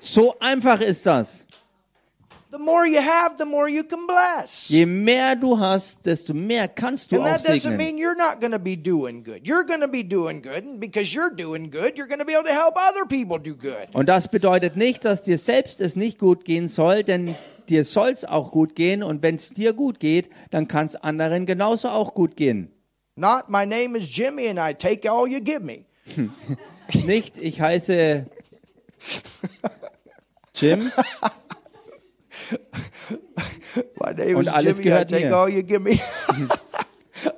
So 0.01 0.37
einfach 0.41 0.81
ist 0.81 1.07
das. 1.07 1.42
The 2.53 2.59
more 2.59 2.87
you 2.87 3.01
have, 3.01 3.39
the 3.39 3.47
more 3.47 3.67
you 3.67 3.83
can 3.83 4.07
bless. 4.07 4.69
Je 4.69 4.85
mehr 4.85 5.37
du 5.37 5.59
hast, 5.59 6.05
desto 6.05 6.35
mehr 6.35 6.69
kannst 6.69 7.11
du 7.11 7.17
And 7.17 7.25
that 7.25 7.43
doesn't 7.47 7.61
segnen. 7.61 7.79
mean 7.79 7.97
you're 7.97 8.15
not 8.15 8.41
going 8.43 8.53
to 8.53 8.59
be 8.59 8.77
doing 8.77 9.25
good. 9.25 9.47
You're 9.47 9.65
going 9.65 9.81
to 9.81 9.89
be 9.89 10.03
doing 10.07 10.43
good, 10.43 10.63
and 10.63 10.79
because 10.79 11.15
you're 11.15 11.35
doing 11.35 11.71
good, 11.71 11.97
you're 11.97 12.07
going 12.07 12.19
to 12.19 12.27
be 12.27 12.35
able 12.35 12.45
to 12.45 12.53
help 12.53 12.77
other 12.77 13.07
people 13.07 13.39
do 13.39 13.55
good. 13.57 13.89
Und 13.95 14.07
das 14.11 14.29
bedeutet 14.29 14.77
nicht, 14.77 15.07
dass 15.07 15.23
dir 15.23 15.39
selbst 15.39 15.81
es 15.81 15.97
nicht 15.97 16.19
gut 16.19 16.45
gehen 16.45 16.69
soll, 16.69 17.05
denn 17.05 17.37
dir 17.71 17.87
soll 17.87 18.11
es 18.11 18.27
auch 18.27 18.53
gut 18.53 18.77
gehen. 18.77 19.03
Und 19.03 19.23
wenn 19.23 19.37
es 19.37 19.49
dir 19.49 19.73
gut 19.73 19.99
geht, 19.99 20.29
dann 20.51 20.69
kann 20.69 20.85
es 20.85 20.97
anderen 20.97 21.47
genauso 21.47 21.89
auch 21.89 22.13
gut 22.13 22.37
gehen. 22.37 22.71
Not 23.17 23.49
my 23.49 23.65
name 23.65 23.97
is 23.97 24.15
Jimmy 24.15 24.47
and 24.49 24.59
I 24.59 24.75
take 24.75 25.11
all 25.11 25.27
you 25.27 25.41
give 25.41 25.61
me. 25.61 25.87
Nicht, 27.07 27.39
ich 27.39 27.63
heiße 27.63 28.27
Jim 30.55 30.93
Und 33.97 34.19
is 34.47 34.49
alles 34.49 34.79
Jimmy. 34.79 34.81
I 34.81 34.83
gehört 34.83 35.11
take 35.11 35.27
mir. 35.29 35.37
all 35.37 35.49
you 35.49 35.63
give 35.63 35.81
me. 35.81 35.93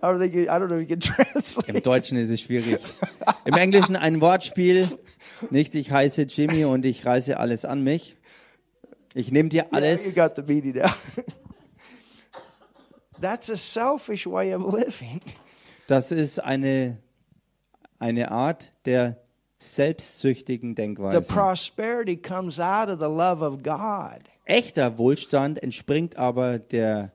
I 0.03 0.07
don't 0.07 0.19
think 0.19 0.35
you, 0.35 0.43
I 0.45 0.59
don't 0.59 0.69
know 0.69 0.79
if 0.79 0.89
you 0.89 0.97
can 0.97 1.01
translate. 1.01 1.69
Im 1.69 1.83
Deutschen 1.83 2.17
ist 2.19 2.31
es 2.31 2.41
schwierig. 2.41 2.79
Im 3.45 3.55
Englischen 3.55 3.97
ein 3.97 4.21
Wortspiel. 4.21 4.89
Nicht, 5.51 5.75
ich 5.75 5.91
heiße 5.91 6.23
Jimmy 6.23 6.65
und 6.65 6.85
ich 6.87 7.05
reiße 7.05 7.39
alles 7.39 7.65
an 7.65 7.83
mich. 7.83 8.17
Ich 9.15 9.31
nehme 9.31 9.49
dir 9.51 9.65
Yeah, 9.65 9.69
you 9.71 9.77
alles. 9.77 10.15
got 10.15 10.33
the 10.37 10.43
meaning 10.43 10.75
now. 10.77 10.91
That's 13.21 13.51
a 13.51 13.57
selfish 13.57 14.27
way 14.27 14.55
of 14.55 14.73
living. 14.75 15.21
Das 15.87 16.11
ist 16.13 16.43
eine, 16.43 16.99
eine 17.99 18.31
Art 18.31 18.73
der 18.87 19.19
selbstsüchtigen 19.59 20.71
The 20.71 20.75
Denkweise. 20.83 21.23
prosperity 21.23 22.17
comes 22.17 22.59
out 22.59 22.89
of 22.89 22.99
the 23.01 23.07
love 23.07 23.43
of 23.45 23.63
God. 23.63 24.23
Echter 24.45 24.99
Wohlstand 24.99 25.63
entspringt 25.63 26.17
aber 26.17 26.59
der, 26.59 27.13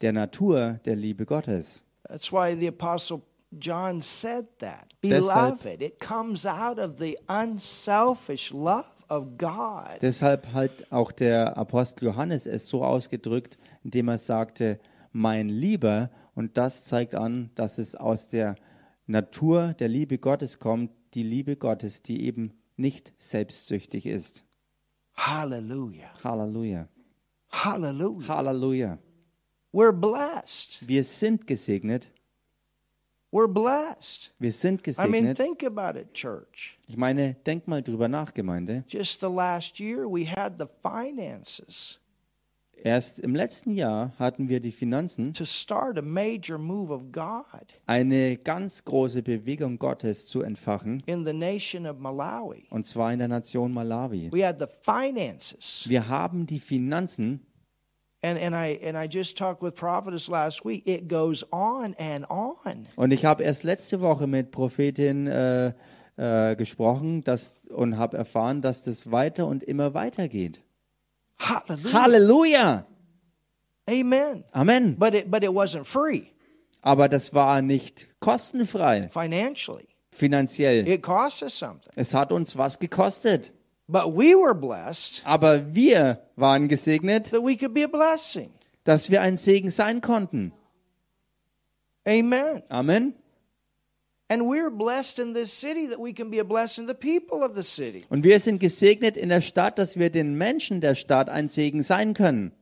der 0.00 0.12
Natur 0.12 0.80
der 0.84 0.96
Liebe 0.96 1.24
Gottes. 1.24 1.84
That's 2.08 2.32
why 2.32 2.54
the 2.58 2.68
apostle 2.68 3.22
John 3.58 4.02
said 4.02 4.46
that. 4.58 4.94
Beloved, 5.00 5.80
it 5.80 5.98
comes 6.00 6.44
out 6.44 6.78
of 6.78 6.98
the 6.98 7.16
unselfish 7.28 8.52
love 8.52 8.84
of 9.08 9.38
God. 9.38 10.00
Deshalb 10.02 10.52
hat 10.52 10.70
auch 10.90 11.12
der 11.12 11.56
Apostel 11.56 12.06
Johannes 12.06 12.46
es 12.46 12.68
so 12.68 12.84
ausgedrückt, 12.84 13.56
indem 13.82 14.08
er 14.08 14.18
sagte, 14.18 14.78
mein 15.12 15.48
Lieber, 15.48 16.10
und 16.34 16.58
das 16.58 16.84
zeigt 16.84 17.14
an, 17.14 17.50
dass 17.54 17.78
es 17.78 17.94
aus 17.94 18.28
der 18.28 18.56
Natur 19.06 19.74
der 19.74 19.88
Liebe 19.88 20.18
Gottes 20.18 20.58
kommt, 20.58 20.90
die 21.14 21.22
Liebe 21.22 21.56
Gottes, 21.56 22.02
die 22.02 22.24
eben 22.24 22.52
nicht 22.76 23.12
selbstsüchtig 23.16 24.04
ist. 24.04 24.44
Hallelujah. 25.16 26.10
Halleluja. 26.22 26.88
Hallelujah. 27.48 28.28
Halleluja. 28.28 28.98
We're 29.72 29.92
blessed. 29.92 30.86
Wir 30.86 31.04
sind 31.04 31.46
gesegnet. 31.46 32.10
We're 33.32 33.48
blessed. 33.48 34.30
Wir 34.38 34.52
sind 34.52 34.82
gesegnet. 34.82 35.08
I 35.08 35.22
mean, 35.22 35.34
think 35.34 35.62
about 35.62 35.98
it, 35.98 36.14
church. 36.14 36.78
Ich 36.86 36.96
meine, 36.96 37.34
denk 37.44 37.66
mal 37.66 37.82
drüber 37.82 38.08
nach, 38.08 38.32
Gemeinde. 38.32 38.84
Just 38.88 39.20
the 39.20 39.28
last 39.28 39.78
year, 39.78 40.08
we 40.08 40.24
had 40.24 40.58
the 40.58 40.66
finances 40.82 41.98
Erst 42.82 43.18
im 43.18 43.34
letzten 43.34 43.72
Jahr 43.72 44.12
hatten 44.18 44.48
wir 44.48 44.60
die 44.60 44.72
Finanzen, 44.72 45.32
to 45.32 45.44
start 45.44 45.98
a 45.98 46.02
major 46.02 46.58
move 46.58 46.92
of 46.92 47.10
God 47.10 47.80
eine 47.86 48.36
ganz 48.36 48.84
große 48.84 49.22
Bewegung 49.22 49.78
Gottes 49.78 50.26
zu 50.26 50.42
entfachen, 50.42 51.02
in 51.06 51.24
the 51.24 51.32
nation 51.32 51.86
of 51.86 51.98
Malawi. 51.98 52.66
und 52.70 52.86
zwar 52.86 53.12
in 53.12 53.18
der 53.18 53.28
Nation 53.28 53.72
Malawi. 53.72 54.30
We 54.32 54.46
had 54.46 54.60
the 54.60 54.66
finances. 54.82 55.88
Wir 55.88 56.08
haben 56.08 56.46
die 56.46 56.60
Finanzen 56.60 57.40
And, 58.22 58.40
and 58.40 58.54
I 58.54 58.80
and 58.84 58.96
I 58.96 59.06
just 59.06 59.36
talked 59.38 59.62
with 59.62 59.74
prophetess 59.74 60.26
last 60.28 60.64
week. 60.64 60.86
It 60.86 61.08
goes 61.08 61.44
on 61.52 61.94
and 61.98 62.28
on. 62.28 62.86
und 62.96 63.12
ich 63.12 63.24
habe 63.24 63.44
erst 63.44 63.62
letzte 63.62 64.00
Woche 64.00 64.26
mit 64.26 64.50
Prophetin 64.50 65.26
äh, 65.26 65.72
äh, 66.16 66.56
gesprochen 66.56 67.22
das, 67.22 67.58
und 67.68 67.98
habe 67.98 68.16
erfahren, 68.16 68.62
dass 68.62 68.82
das 68.82 69.10
weiter 69.10 69.46
und 69.46 69.62
immer 69.62 69.94
weiter 69.94 70.28
geht. 70.28 70.62
Hallelujah. 71.38 71.92
Halleluja! 71.92 72.86
Amen. 73.88 74.44
Amen. 74.54 74.96
But 74.98 75.14
it 75.14 75.30
but 75.30 75.42
it 75.44 75.52
wasn't 75.52 75.86
free 75.86 76.32
Aber 76.82 77.08
das 77.08 77.32
war 77.34 77.62
nicht 77.62 78.06
kostenfrei, 78.20 79.08
financially. 79.10 79.88
finanziell. 80.12 80.86
It 80.88 81.02
cost 81.02 81.42
us 81.42 81.54
something. 81.58 81.92
Es 81.96 82.14
hat 82.14 82.32
uns 82.32 82.56
was 82.56 82.78
gekostet. 82.78 83.52
But 83.88 84.06
we 84.16 84.34
were 84.34 84.54
blessed 84.54 85.22
Aber 85.24 85.74
wir 85.74 86.22
waren 86.36 86.66
gesegnet, 86.68 87.30
that 87.30 87.42
we 87.44 87.56
could 87.56 87.74
be 87.74 87.84
a 87.84 87.88
blessing. 87.88 88.50
dass 88.84 89.10
wir 89.10 89.20
ein 89.20 89.36
Segen 89.36 89.70
sein 89.70 90.00
konnten. 90.00 90.52
Amen. 92.06 92.62
Amen. 92.68 93.14
Und 94.28 94.40
wir 98.24 98.40
sind 98.40 98.58
gesegnet 98.58 99.16
in 99.16 99.28
der 99.28 99.40
Stadt, 99.40 99.78
dass 99.78 99.98
wir 99.98 100.10
den 100.10 100.34
Menschen 100.34 100.80
der 100.80 100.94
Stadt 100.96 101.28
ein 101.28 101.48
Segen 101.48 101.82
sein 101.82 102.12
können. 102.14 102.52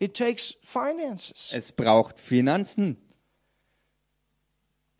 It 0.00 0.16
takes 0.16 0.56
finances. 0.62 1.50
Es 1.54 1.72
braucht 1.72 2.18
Finanzen. 2.20 2.96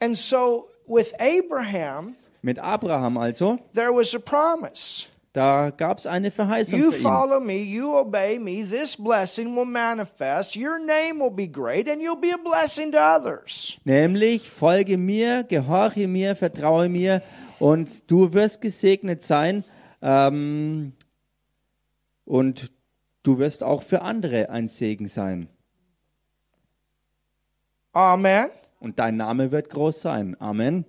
And 0.01 0.17
so 0.17 0.71
with 0.87 1.13
Abraham, 1.19 2.15
Mit 2.43 2.59
Abraham 2.59 3.17
also, 3.17 3.59
there 3.73 3.93
was 3.93 4.15
a 4.15 4.19
promise. 4.19 5.09
Da 5.35 5.71
gab 5.71 5.99
es 5.99 6.07
eine 6.07 6.31
Verheißung 6.31 6.79
You 6.79 6.93
für 6.93 6.97
ihn. 6.99 7.03
follow 7.03 7.41
me, 7.41 7.57
you 7.57 7.93
obey 7.93 8.39
me, 8.39 8.65
this 8.65 8.97
blessing 8.97 9.57
will 9.57 9.65
manifest. 9.65 10.57
Your 10.57 10.79
name 10.79 11.19
will 11.19 11.33
be 11.33 11.49
great, 11.49 11.89
and 11.89 12.01
you'll 12.01 12.15
be 12.21 12.33
a 12.33 12.39
blessing 12.39 12.93
to 12.93 12.99
others. 12.99 13.77
Nämlich, 13.85 14.49
folge 14.49 14.97
mir, 14.97 15.43
gehorche 15.43 16.07
mir, 16.07 16.37
vertraue 16.37 16.89
mir 16.89 17.21
und 17.59 18.09
du 18.09 18.33
wirst 18.33 18.61
gesegnet 18.61 19.25
sein 19.25 19.65
ähm, 20.03 20.93
und 22.25 22.71
du 23.25 23.39
wirst 23.39 23.65
auch 23.65 23.83
für 23.83 24.03
andere 24.03 24.51
ein 24.51 24.69
Segen 24.69 25.09
sein. 25.09 25.49
Amen. 27.93 28.51
Und 28.79 29.01
dein 29.01 29.17
Name 29.17 29.51
wird 29.51 29.69
groß 29.69 30.01
sein. 30.01 30.37
Amen. 30.41 30.85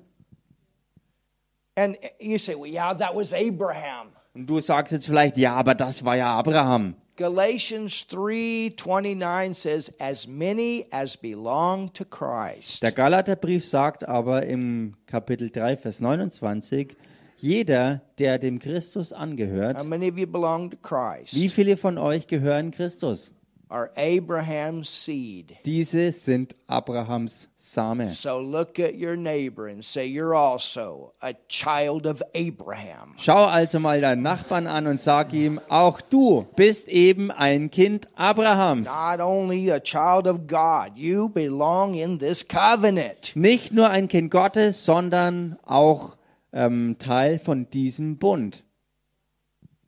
And 1.75 1.97
you 2.19 2.38
say, 2.38 2.53
well, 2.53 2.69
yeah, 2.71 2.93
that 2.93 3.15
was 3.15 3.34
Abraham. 3.34 4.14
Und 4.36 4.48
du 4.48 4.60
sagst 4.60 4.91
jetzt 4.91 5.06
vielleicht, 5.06 5.38
ja, 5.38 5.54
aber 5.54 5.76
das 5.76 6.04
war 6.04 6.17
ja 6.17 6.28
Abraham. 6.38 6.95
Galatians 7.15 8.06
3:29 8.12 9.54
says 9.54 9.93
as 10.00 10.28
many 10.28 10.86
as 10.91 11.15
belong 11.15 11.93
to 11.93 12.04
Christ. 12.04 12.84
Der 12.84 12.91
Galaterbrief 12.91 13.65
sagt 13.65 14.06
aber 14.06 14.45
im 14.45 14.95
Kapitel 15.06 15.50
3, 15.50 15.78
Vers 15.78 16.02
29, 16.02 16.98
jeder, 17.38 18.02
der 18.19 18.38
dem 18.38 18.60
Christus 18.60 19.13
angehört, 19.13 19.78
How 19.80 19.86
many 19.86 20.12
of 20.12 20.17
you 20.17 20.28
belong 20.28 20.69
to 20.71 20.78
Christ? 20.82 21.34
wie 21.36 21.48
viele 21.48 21.78
von 21.78 21.98
euch 21.98 22.28
gehören 22.28 22.71
Christus? 22.71 23.32
Are 23.69 23.91
Abraham's 23.97 24.89
seed. 24.89 25.58
Diese 25.65 26.12
sind 26.12 26.56
Abrahams 26.67 27.49
Same. 27.58 28.13
So 28.13 28.39
look 28.39 28.80
at 28.80 28.95
your 28.95 29.15
neighbor 29.15 29.67
and 29.67 29.84
say, 29.84 30.06
You're 30.06 30.36
also 30.36 31.13
a 31.21 31.34
child 31.47 32.06
of 32.06 32.21
Abraham. 32.36 33.15
Schau 33.17 33.45
also 33.45 33.80
mal 33.80 34.01
deinen 34.01 34.21
Nachbarn 34.21 34.67
an 34.67 34.86
und 34.86 35.01
sag 35.01 35.34
ihm, 35.34 35.60
auch 35.67 35.99
du 35.99 36.45
bist 36.56 36.88
eben 36.88 37.32
ein 37.32 37.71
Kind 37.71 38.08
Abrahams. 38.15 38.88
Not 38.88 39.19
only 39.19 39.71
a 39.71 39.80
child 39.80 40.28
of 40.28 40.45
God, 40.45 40.91
you 40.95 41.30
belong 41.30 41.95
in 41.95 42.19
this 42.19 42.47
covenant. 42.47 43.36
Nicht 43.36 43.73
nur 43.73 43.89
ein 43.89 44.08
Kind 44.08 44.30
Gottes, 44.30 44.86
sondern 44.86 45.58
auch 45.65 46.17
ähm, 46.54 46.97
Teil 46.99 47.39
von 47.39 47.69
diesem 47.71 48.17
Bund. 48.17 48.63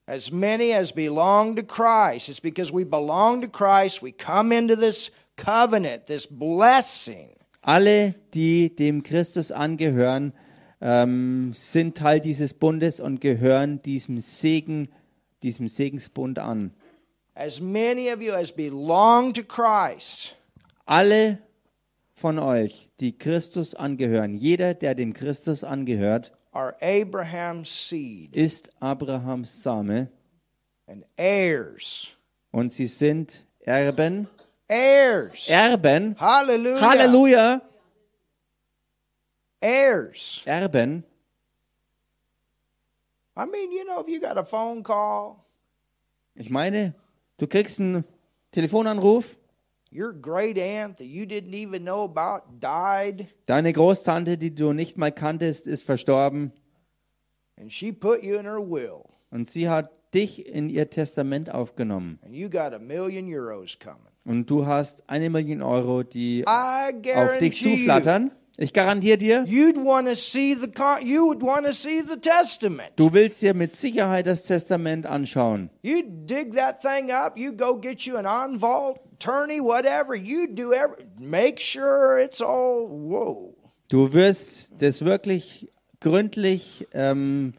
As 0.09 0.31
many 0.31 0.71
as 0.71 0.93
belong 0.93 1.57
to 1.57 1.63
Christ, 1.63 2.29
it's 2.29 2.39
because 2.39 2.71
we 2.71 2.85
belong 2.85 3.41
to 3.41 3.49
Christ, 3.49 4.01
we 4.01 4.13
come 4.13 4.53
into 4.53 4.77
this 4.77 5.11
covenant, 5.35 6.05
this 6.05 6.25
blessing. 6.25 7.35
Alle, 7.61 8.15
die 8.33 8.73
dem 8.73 9.03
Christus 9.03 9.51
angehören, 9.51 10.31
ähm, 10.79 11.51
sind 11.53 11.97
Teil 11.97 12.21
dieses 12.21 12.53
Bundes 12.53 13.01
und 13.01 13.19
gehören 13.19 13.81
diesem 13.81 14.21
Segen, 14.21 14.87
diesem 15.43 15.67
Segensbund 15.67 16.39
an. 16.39 16.71
As 17.35 17.59
many 17.59 18.09
of 18.09 18.21
you 18.21 18.31
as 18.31 18.53
belong 18.53 19.33
to 19.33 19.43
Christ, 19.43 20.37
Alle 20.85 21.39
von 22.13 22.39
euch, 22.39 22.87
die 23.01 23.17
Christus 23.17 23.75
angehören, 23.75 24.33
jeder, 24.33 24.73
der 24.73 24.95
dem 24.95 25.13
Christus 25.13 25.65
angehört, 25.65 26.31
ist 28.33 28.71
Abrahams 28.79 29.63
Same 29.63 30.09
and 30.87 31.05
heirs. 31.17 32.15
und 32.51 32.71
sie 32.73 32.87
sind 32.87 33.45
Erben. 33.59 34.27
Heirs. 34.69 35.49
Erben. 35.49 36.15
Hallelujah. 36.19 36.81
Halleluja. 36.81 37.61
Heirs. 39.61 40.41
Erben. 40.45 41.03
I 43.35 43.45
mean, 43.45 43.71
you 43.71 43.85
know, 43.85 43.99
if 44.01 44.07
you 44.07 44.19
got 44.19 44.37
a 44.37 44.43
phone 44.43 44.81
call, 44.83 45.37
Ich 46.35 46.49
meine, 46.49 46.93
du 47.37 47.47
kriegst 47.47 47.79
einen 47.79 48.03
Telefonanruf, 48.51 49.35
your 49.91 50.13
great 50.13 50.58
aunt 50.58 50.97
that 50.97 51.08
you 51.08 51.26
didn't 51.26 51.54
even 51.54 51.84
know 51.84 52.04
about 52.04 52.60
died, 52.60 53.28
deine 53.45 53.73
Großtante, 53.73 54.38
die 54.38 54.54
du 54.54 54.73
nicht 54.73 54.97
mal 54.97 55.12
kanntest, 55.12 55.67
ist 55.67 55.84
verstorben 55.84 56.52
and 57.60 57.71
she 57.71 57.91
put 57.91 58.23
you 58.23 58.36
in 58.36 58.45
her 58.45 58.60
will, 58.60 59.04
und 59.32 59.50
sie 59.50 59.69
hat 59.69 59.91
dich 60.13 60.45
in 60.45 60.69
ihr 60.69 60.89
Testament 60.89 61.50
aufgenommen. 61.54 62.19
and 62.23 62.34
you 62.36 62.50
got 62.50 62.73
a 62.73 62.80
million 62.80 63.28
euros 63.28 63.78
coming. 63.80 64.02
Und 64.26 64.50
du 64.50 64.65
hast 64.65 65.10
eine 65.10 65.30
Million 65.30 65.62
Euro, 65.62 66.04
die 66.04 66.43
auf 66.45 67.38
dich 67.39 67.62
zuflattern. 67.62 68.32
Ich 68.60 68.73
garantiere 68.73 69.17
dir, 69.17 69.43
you'd 69.43 69.78
want 69.78 70.08
to 70.08 70.15
see 70.15 70.54
the 70.56 70.69
con- 70.69 71.06
you 71.06 71.28
would 71.28 71.41
want 71.41 71.65
to 71.65 71.71
see 71.71 72.02
the 72.02 72.19
testament. 72.19 72.91
du 72.97 73.13
willst 73.13 73.41
dir 73.41 73.54
mit 73.54 73.76
Sicherheit 73.76 74.26
das 74.28 74.43
Testament 74.43 75.06
anschauen. 75.06 75.69
You 75.84 76.02
dig 76.04 76.56
that 76.56 76.82
thing 76.82 77.12
up. 77.12 77.38
You 77.38 77.54
go 77.54 77.80
get 77.80 78.02
you 78.02 78.17
an 78.17 78.60
vault 78.60 79.00
attorney, 79.17 79.60
whatever. 79.60 80.15
You 80.15 80.47
do 80.47 80.73
every. 80.73 81.06
Make 81.19 81.60
sure 81.60 82.19
it's 82.19 82.41
all. 82.41 82.88
Whoa. 82.88 83.53
Du 83.89 84.13
wirst 84.13 84.73
das 84.80 85.03
wirklich 85.03 85.71
gründlich 85.99 86.88
ähm, 86.93 87.53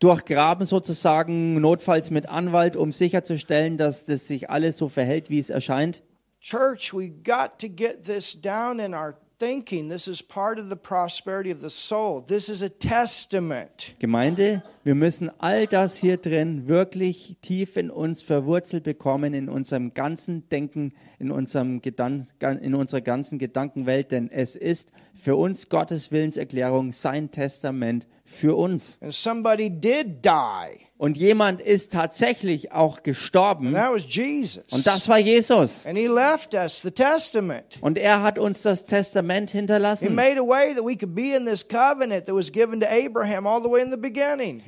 durchgraben 0.00 0.66
sozusagen, 0.66 1.60
notfalls 1.60 2.10
mit 2.10 2.28
Anwalt, 2.28 2.76
um 2.76 2.92
sicherzustellen, 2.92 3.78
dass 3.78 4.04
das 4.04 4.26
sich 4.26 4.50
alles 4.50 4.76
so 4.76 4.88
verhält, 4.88 5.30
wie 5.30 5.38
es 5.38 5.50
erscheint. 5.50 6.02
Church, 6.40 6.92
we 6.92 7.08
got 7.08 7.60
to 7.60 7.68
get 7.68 8.04
this 8.04 8.34
down 8.34 8.80
in 8.80 8.94
our 8.94 9.14
thinking. 9.42 9.88
This 9.88 10.06
is 10.06 10.22
part 10.22 10.60
of 10.60 10.68
the 10.68 10.76
prosperity 10.76 11.50
of 11.50 11.60
the 11.60 11.70
soul. 11.70 12.20
This 12.20 12.48
is 12.48 12.62
a 12.62 12.68
testament. 12.68 13.96
Gemeinde, 13.98 14.62
wir 14.84 14.94
müssen 14.94 15.32
all 15.38 15.66
das 15.66 15.96
hier 15.96 16.16
drin 16.16 16.68
wirklich 16.68 17.36
tief 17.42 17.76
in 17.76 17.90
uns 17.90 18.22
verwurzelt 18.22 18.84
bekommen, 18.84 19.34
in 19.34 19.48
unserem 19.48 19.94
ganzen 19.94 20.48
Denken, 20.48 20.92
in, 21.18 21.32
unserem 21.32 21.82
Gedan 21.82 22.28
in 22.38 22.76
unserer 22.76 23.00
ganzen 23.00 23.40
Gedankenwelt, 23.40 24.12
denn 24.12 24.30
es 24.30 24.54
ist 24.54 24.92
für 25.14 25.34
uns 25.34 25.68
Gottes 25.68 26.12
Willenserklärung, 26.12 26.92
sein 26.92 27.32
Testament 27.32 28.06
für 28.24 28.56
uns. 28.56 28.98
And 29.02 29.12
somebody 29.12 29.70
did 29.70 30.24
die, 30.24 30.86
Und 31.02 31.16
jemand 31.16 31.60
ist 31.60 31.90
tatsächlich 31.90 32.70
auch 32.70 32.98
and 32.98 33.02
gestorben, 33.02 33.72
that 33.72 33.92
was 33.92 34.06
Jesus. 34.06 34.62
und 34.70 34.86
das 34.86 35.08
war 35.08 35.18
Jesus. 35.18 35.84
and 35.84 35.98
he 35.98 36.06
left 36.06 36.54
us 36.54 36.80
the 36.80 36.92
testament. 36.92 37.80
Und 37.80 37.98
er 37.98 38.22
hat 38.22 38.38
uns 38.38 38.62
das 38.62 38.86
Testament 38.86 39.50
hinterlassen. 39.50 40.16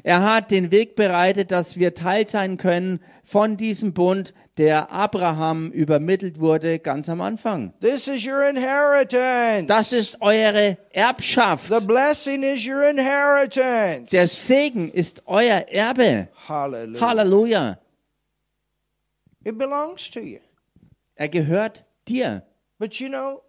Er 0.03 0.35
hat 0.35 0.51
den 0.51 0.71
Weg 0.73 0.97
bereitet, 0.97 1.53
dass 1.53 1.77
wir 1.77 1.95
Teil 1.95 2.27
sein 2.27 2.57
können 2.57 3.01
von 3.23 3.57
diesem 3.57 3.93
Bund, 3.93 4.35
der 4.57 4.91
Abraham 4.93 5.71
übermittelt 5.73 6.39
wurde 6.41 6.79
ganz 6.79 7.09
am 7.09 7.21
Anfang. 7.21 7.73
This 7.81 8.07
is 8.09 8.27
your 8.27 8.49
inheritance. 8.49 9.67
Das 9.67 9.93
ist 9.93 10.21
eure 10.23 10.79
Erbschaft. 10.91 11.67
the 11.69 11.85
blessing 11.85 12.43
is 12.43 12.67
your 12.67 12.89
inheritance. 12.89 14.11
Der 14.13 14.29
Segen 14.29 14.91
ist 14.91 15.23
euer 15.27 15.67
Erbe. 15.69 16.29
Hallelujah. 16.49 17.01
Halleluja. 17.01 17.79
It 19.45 19.59
belongs 19.59 20.09
to 20.11 20.21
you. 20.21 20.39
Er 21.17 21.29
gehört 21.29 21.85
dir. 22.09 22.43
But 22.79 22.95
you 22.95 23.09
know, 23.09 23.43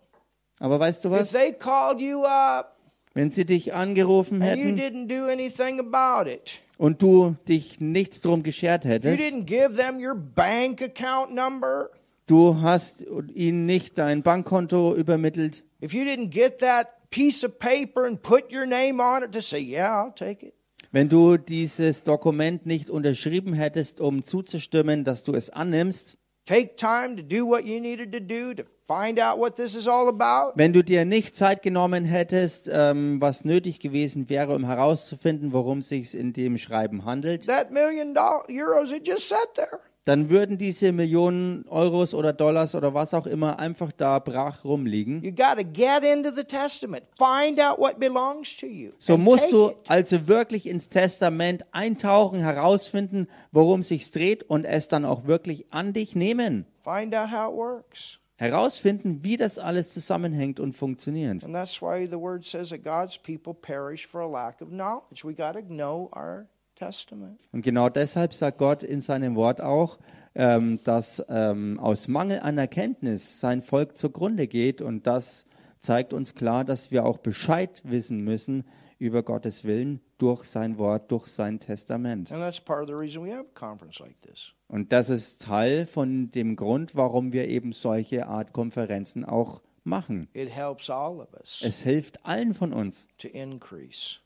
Aber 0.59 0.79
weißt 0.79 1.05
du 1.05 1.09
if 1.13 1.21
was? 1.21 1.31
they 1.31 1.51
called 1.53 1.99
you 1.99 2.23
up 2.23 2.75
Wenn 3.13 3.31
sie 3.31 3.45
dich 3.45 3.73
angerufen 3.73 4.41
and 4.41 4.57
you 4.57 4.65
hätten 4.75 4.77
didn't 4.77 5.07
do 5.07 5.27
anything 5.27 5.79
about 5.79 6.29
it, 6.29 6.61
und 6.77 7.01
du 7.01 7.35
dich 7.47 7.79
nichts 7.79 8.21
drum 8.21 8.43
geschert 8.43 8.85
you 8.85 8.91
hättest, 8.91 9.19
didn't 9.19 9.45
give 9.45 9.75
them 9.77 9.99
your 9.99 10.15
bank 10.15 10.81
account 10.81 11.33
number, 11.33 11.89
du 12.27 12.61
hast 12.61 13.05
ihnen 13.33 13.65
nicht 13.65 13.97
dein 13.97 14.23
Bankkonto 14.23 14.95
übermittelt, 14.95 15.63
if 15.81 15.93
you 15.93 16.03
didn't 16.03 16.29
get 16.29 16.59
that 16.59 17.09
piece 17.09 17.45
of 17.45 17.59
paper 17.59 18.05
and 18.05 18.21
put 18.21 18.51
your 18.53 18.65
name 18.65 19.01
on 19.01 19.23
it 19.23 19.31
to 19.31 19.41
say, 19.41 19.59
yeah, 19.59 20.03
I'll 20.03 20.13
take 20.13 20.45
it. 20.45 20.53
Wenn 20.91 21.09
du 21.09 21.35
dieses 21.35 22.03
Dokument 22.03 22.65
nicht 22.65 22.89
unterschrieben 22.89 23.53
hättest, 23.53 23.99
um 23.99 24.23
zuzustimmen, 24.23 25.03
dass 25.03 25.23
du 25.23 25.33
es 25.33 25.49
annimmst, 25.49 26.17
Take 26.45 26.75
time 26.77 27.15
to 27.15 27.23
do 27.23 27.43
what 27.43 27.65
you 27.65 27.79
needed 27.79 28.11
to 28.11 28.19
do 28.19 28.53
to 28.53 28.65
find 28.85 29.19
out 29.19 29.39
what 29.39 29.55
this 29.55 29.75
is 29.75 29.87
all 29.87 30.07
about. 30.07 30.53
wenn 30.55 30.73
du 30.73 30.83
dir 30.83 31.05
nicht 31.05 31.35
Zeit 31.35 31.61
genommen 31.61 32.05
hättest, 32.05 32.69
ähm, 32.71 33.19
was 33.19 33.45
nötig 33.45 33.79
gewesen 33.79 34.29
wäre, 34.29 34.53
um 34.55 34.65
herauszufinden, 34.65 35.53
worum 35.53 35.79
es 35.79 35.89
sich 35.89 36.13
in 36.15 36.33
dem 36.33 36.57
Schreiben 36.57 37.05
handelt, 37.05 37.47
That 37.47 37.71
million 37.71 38.13
dollar 38.13 38.43
euros, 38.49 38.91
it 38.91 39.07
just 39.07 39.29
sat 39.29 39.53
there. 39.55 39.79
dann 40.05 40.29
würden 40.29 40.59
diese 40.59 40.91
Millionen 40.91 41.65
Euros 41.67 42.13
oder 42.13 42.31
Dollars 42.31 42.75
oder 42.75 42.93
was 42.93 43.15
auch 43.15 43.25
immer 43.25 43.57
einfach 43.57 43.91
da 43.91 44.19
brach 44.19 44.63
rumliegen. 44.63 45.23
You 45.23 45.31
got 45.31 45.57
to 45.57 45.63
get 45.63 46.03
into 46.03 46.29
the 46.29 46.43
Testament. 46.43 47.05
Find 47.17 47.59
out 47.59 47.79
what 47.79 47.99
belongs 47.99 48.55
to 48.57 48.67
you. 48.67 48.91
So 48.99 49.17
musst 49.17 49.51
du 49.51 49.71
also 49.87 50.27
wirklich 50.27 50.67
ins 50.67 50.89
Testament 50.89 51.65
eintauchen, 51.71 52.39
herausfinden, 52.39 53.27
worum 53.51 53.79
es 53.79 53.87
sich 53.87 54.11
dreht 54.11 54.43
und 54.43 54.63
es 54.65 54.87
dann 54.87 55.05
auch 55.05 55.25
wirklich 55.25 55.65
an 55.71 55.91
dich 55.93 56.15
nehmen. 56.15 56.67
Find 56.83 57.15
out 57.15 57.31
how 57.31 57.49
it 57.51 57.57
works. 57.57 58.19
Herausfinden, 58.37 59.23
wie 59.23 59.37
das 59.37 59.59
alles 59.59 59.93
zusammenhängt 59.93 60.59
und 60.59 60.73
funktioniert. 60.73 61.43
And 61.43 61.53
that's 61.53 61.81
why 61.81 62.05
the 62.05 62.19
word 62.19 62.45
says 62.45 62.69
that 62.69 62.83
God's 62.83 63.17
people 63.17 63.53
perish 63.53 64.05
for 64.05 64.21
a 64.21 64.27
lack 64.27 64.61
of 64.61 64.69
knowledge. 64.69 65.23
We 65.23 65.33
got 65.33 65.53
to 65.53 65.61
know 65.61 66.09
our 66.13 66.47
Testament. 66.75 67.39
Und 67.53 67.61
genau 67.61 67.87
deshalb 67.87 68.33
sagt 68.33 68.57
Gott 68.57 68.83
in 68.83 68.99
seinem 68.99 69.35
Wort 69.35 69.61
auch, 69.61 69.97
ähm, 70.35 70.79
dass 70.83 71.23
ähm, 71.29 71.79
aus 71.79 72.09
Mangel 72.09 72.39
an 72.39 72.57
Erkenntnis 72.57 73.39
sein 73.39 73.61
Volk 73.61 73.95
zugrunde 73.95 74.47
geht. 74.47 74.81
Und 74.81 75.07
das 75.07 75.45
zeigt 75.79 76.11
uns 76.11 76.35
klar, 76.35 76.65
dass 76.65 76.91
wir 76.91 77.05
auch 77.05 77.19
Bescheid 77.19 77.81
wissen 77.85 78.19
müssen 78.21 78.65
über 78.97 79.23
Gottes 79.23 79.63
Willen 79.63 79.99
durch 80.17 80.45
sein 80.45 80.77
Wort, 80.77 81.11
durch 81.11 81.27
sein 81.27 81.59
Testament. 81.59 82.31
And 82.31 82.41
that's 82.41 82.59
part 82.59 82.81
of 82.81 82.87
the 82.87 82.93
reason 82.93 83.23
we 83.23 83.31
have 83.31 83.45
a 83.45 83.59
conference 83.59 83.99
like 83.99 84.21
this. 84.21 84.53
Und 84.67 84.91
das 84.91 85.09
ist 85.09 85.41
Teil 85.43 85.85
von 85.87 86.31
dem 86.31 86.55
Grund, 86.55 86.95
warum 86.95 87.33
wir 87.33 87.47
eben 87.47 87.71
solche 87.71 88.27
Art 88.27 88.53
Konferenzen 88.53 89.25
auch 89.25 89.61
machen. 89.83 90.27
It 90.33 90.49
helps 90.49 90.89
all 90.89 91.19
of 91.19 91.33
us 91.33 91.61
Es 91.63 91.83
hilft 91.83 92.25
allen 92.25 92.53
von 92.53 92.73
uns 92.73 93.07
to 93.17 93.27
increase 93.27 94.19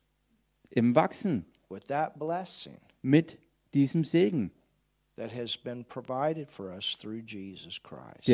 im 0.70 0.96
Wachsen 0.96 1.46
with 1.70 1.84
that 1.88 2.18
blessing 2.18 2.78
mit 3.02 3.38
diesem 3.74 4.04
Segen, 4.04 4.52
der 5.18 5.30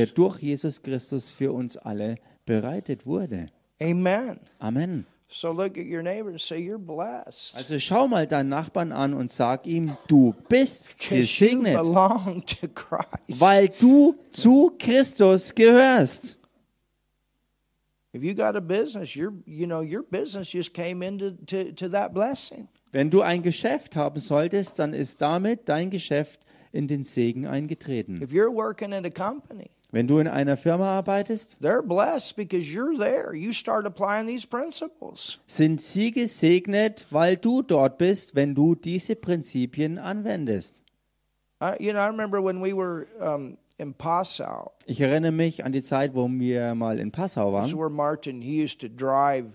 durch 0.07 0.39
Jesus 0.39 0.81
Christus 0.81 1.31
für 1.31 1.51
uns 1.51 1.77
alle 1.77 2.17
bereitet 2.45 3.05
wurde. 3.05 3.47
Amen. 3.81 4.39
Amen. 4.59 5.05
So 5.27 5.51
look 5.51 5.77
at 5.77 5.85
your 5.85 6.03
neighbor 6.03 6.29
and 6.29 6.39
say, 6.39 6.59
You're 6.59 6.77
blessed. 6.77 7.55
Also 7.55 7.79
schau 7.79 8.07
mal 8.07 8.27
deinen 8.27 8.49
Nachbarn 8.49 8.91
an 8.91 9.13
und 9.13 9.31
sag 9.31 9.65
ihm, 9.65 9.97
du 10.07 10.35
bist 10.47 10.97
gesegnet, 10.99 11.77
weil 11.79 13.69
du 13.79 14.15
zu 14.31 14.75
Christus 14.77 15.53
gehörst. 15.53 16.37
If 18.13 18.23
you 18.23 18.33
got 18.33 18.55
a 18.55 18.61
business, 18.61 19.13
your 19.15 19.33
you 19.45 19.65
know, 19.65 19.81
your 19.81 20.03
business 20.03 20.49
just 20.49 20.73
came 20.73 21.01
into 21.03 21.31
to, 21.47 21.73
to 21.73 21.89
that 21.89 22.13
blessing. 22.13 22.69
Wenn 22.93 23.09
du 23.09 23.21
ein 23.21 23.41
Geschäft 23.41 23.97
haben 23.97 24.19
solltest, 24.19 24.79
dann 24.79 24.93
ist 24.93 25.21
damit 25.21 25.67
dein 25.67 25.89
Geschäft 25.89 26.45
in 26.71 26.87
den 26.87 27.03
Segen 27.03 27.45
eingetreten. 27.45 28.21
If 28.21 28.31
you're 28.31 28.53
working 28.53 28.93
in 28.93 29.05
a 29.05 29.09
company, 29.09 29.69
Wenn 29.95 30.07
du 30.07 30.19
in 30.19 30.27
einer 30.27 30.57
Firma 30.57 30.89
arbeitest, 30.97 31.57
they're 31.61 31.81
blessed 31.81 32.35
because 32.35 32.65
you're 32.69 32.97
there. 32.97 33.33
You 33.33 33.53
start 33.53 33.85
applying 33.85 34.27
these 34.27 34.45
principles. 34.45 35.39
sind 35.47 35.79
sie 35.79 36.11
gesegnet, 36.11 37.05
weil 37.11 37.37
du 37.37 37.61
dort 37.61 37.97
bist, 37.97 38.35
wenn 38.35 38.53
du 38.55 38.75
diese 38.75 39.15
Prinzipien 39.15 39.97
anwendest. 39.97 40.83
I, 41.61 41.77
you 41.79 41.93
know, 41.93 42.01
I 42.01 42.07
remember 42.07 42.41
when 42.43 42.59
we 42.61 42.73
were 42.73 43.07
um, 43.21 43.57
in 43.77 43.93
Passau. 43.93 44.73
Ich 44.85 44.99
erinnere 44.99 45.31
mich 45.31 45.63
an 45.63 45.71
die 45.71 45.81
Zeit, 45.81 46.13
wo 46.13 46.27
wir 46.27 46.75
mal 46.75 46.99
in 46.99 47.11
Passau 47.13 47.51
This 47.51 47.67
is 47.69 47.73
waren. 47.73 47.79
where 47.79 47.89
Martin 47.89 48.41
he 48.41 48.61
used 48.61 48.81
to 48.81 48.89
drive 48.89 49.45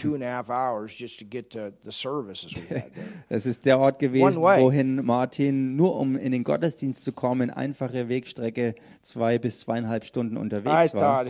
two 0.00 0.14
and 0.14 0.22
a 0.22 0.26
half 0.26 0.50
hours 0.50 0.94
just 0.96 1.18
to 1.18 1.24
get 1.24 1.50
to 1.50 1.72
the 1.84 1.90
services 1.90 2.54
we 2.54 2.62
had 2.68 2.92
there. 2.94 3.04
Es 3.28 3.46
ist 3.46 3.64
der 3.66 3.78
Ort 3.78 3.98
gewesen, 3.98 4.40
wohin 4.40 5.04
Martin 5.04 5.76
nur 5.76 5.96
um 5.96 6.16
in 6.16 6.32
den 6.32 6.44
Gottesdienst 6.44 7.04
zu 7.04 7.12
kommen, 7.12 7.50
einfache 7.50 8.08
Wegstrecke 8.08 8.74
zwei 9.02 9.38
bis 9.38 9.60
zweieinhalb 9.60 10.04
Stunden 10.04 10.36
unterwegs 10.36 10.94
war. 10.94 11.26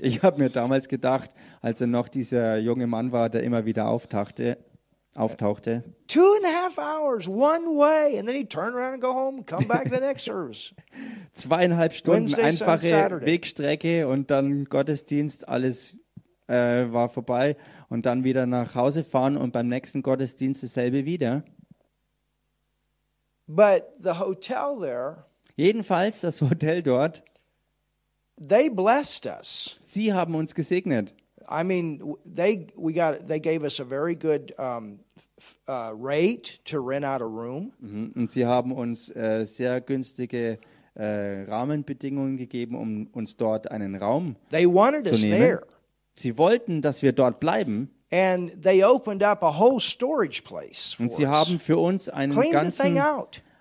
Ich 0.00 0.22
habe 0.22 0.38
mir 0.38 0.50
damals 0.50 0.88
gedacht, 0.88 1.30
als 1.60 1.80
er 1.80 1.86
noch 1.86 2.08
dieser 2.08 2.58
junge 2.58 2.86
Mann 2.86 3.12
war, 3.12 3.28
der 3.30 3.42
immer 3.42 3.64
wieder 3.64 3.88
auftauchte, 3.88 4.58
auftauchte, 5.14 5.82
Two 6.06 6.20
and 6.20 6.46
a 6.46 6.64
half 6.64 6.78
hours, 6.78 7.28
one 7.28 7.66
way, 7.76 8.18
and 8.18 8.26
then 8.26 8.34
he'd 8.34 8.48
turn 8.48 8.72
around 8.74 8.94
and 8.94 9.02
go 9.02 9.12
home 9.12 9.38
and 9.38 9.46
come 9.46 9.66
back 9.66 9.84
to 9.84 9.90
the 9.94 10.00
next 10.00 10.24
service. 10.24 10.74
zweieinhalb 11.34 11.92
Stunden 11.92 12.22
Wednesday, 12.32 12.42
einfache 12.44 12.86
Saturday. 12.86 13.26
Wegstrecke 13.26 14.08
und 14.08 14.30
dann 14.30 14.64
Gottesdienst, 14.64 15.48
alles 15.48 15.96
äh, 16.48 16.90
war 16.92 17.08
vorbei 17.08 17.56
und 17.88 18.06
dann 18.06 18.24
wieder 18.24 18.46
nach 18.46 18.74
Hause 18.74 19.04
fahren 19.04 19.36
und 19.36 19.52
beim 19.52 19.68
nächsten 19.68 20.02
Gottesdienst 20.02 20.62
dasselbe 20.62 21.04
wieder. 21.04 21.44
But 23.46 23.94
the 23.98 24.18
hotel 24.18 24.78
there, 24.80 25.24
Jedenfalls 25.56 26.20
das 26.20 26.40
Hotel 26.42 26.82
dort, 26.82 27.22
they 28.36 28.68
blessed 28.68 29.26
us. 29.26 29.76
sie 29.80 30.12
haben 30.12 30.34
uns 30.34 30.54
gesegnet. 30.54 31.14
I 31.50 31.64
mean, 31.64 32.02
they 32.24 32.66
we 32.76 32.92
got 32.92 33.26
they 33.26 33.40
gave 33.40 33.62
us 33.64 33.80
a 33.80 33.84
very 33.84 34.14
good 34.14 34.52
um, 34.58 35.00
uh, 35.66 35.92
rate 35.94 36.58
to 36.66 36.78
rent 36.78 37.04
out 37.06 37.22
a 37.22 37.26
room. 37.26 37.72
Mhm. 37.80 38.12
Und 38.14 38.30
sie 38.30 38.44
haben 38.44 38.70
uns 38.72 39.08
äh, 39.16 39.44
sehr 39.46 39.80
günstige 39.80 40.58
äh, 40.94 41.44
Rahmenbedingungen 41.44 42.36
gegeben, 42.36 42.76
um 42.76 43.06
uns 43.12 43.36
dort 43.38 43.70
einen 43.70 43.94
Raum 43.96 44.36
They 44.50 44.66
wanted 44.66 45.06
zu 45.06 45.12
us 45.12 45.22
nehmen. 45.22 45.38
there, 45.38 45.62
Sie 46.18 46.36
wollten, 46.38 46.82
dass 46.82 47.02
wir 47.02 47.12
dort 47.12 47.40
bleiben. 47.40 47.90
And 48.10 48.62
they 48.62 48.82
opened 48.82 49.22
up 49.22 49.42
a 49.42 49.58
whole 49.58 49.80
storage 49.80 50.42
place 50.42 50.94
for 50.94 51.04
und 51.04 51.12
sie 51.12 51.26
haben 51.26 51.60
für 51.60 51.76
uns 51.76 52.08
einen 52.08 52.32
Cleaned 52.32 52.52
ganzen, 52.52 53.02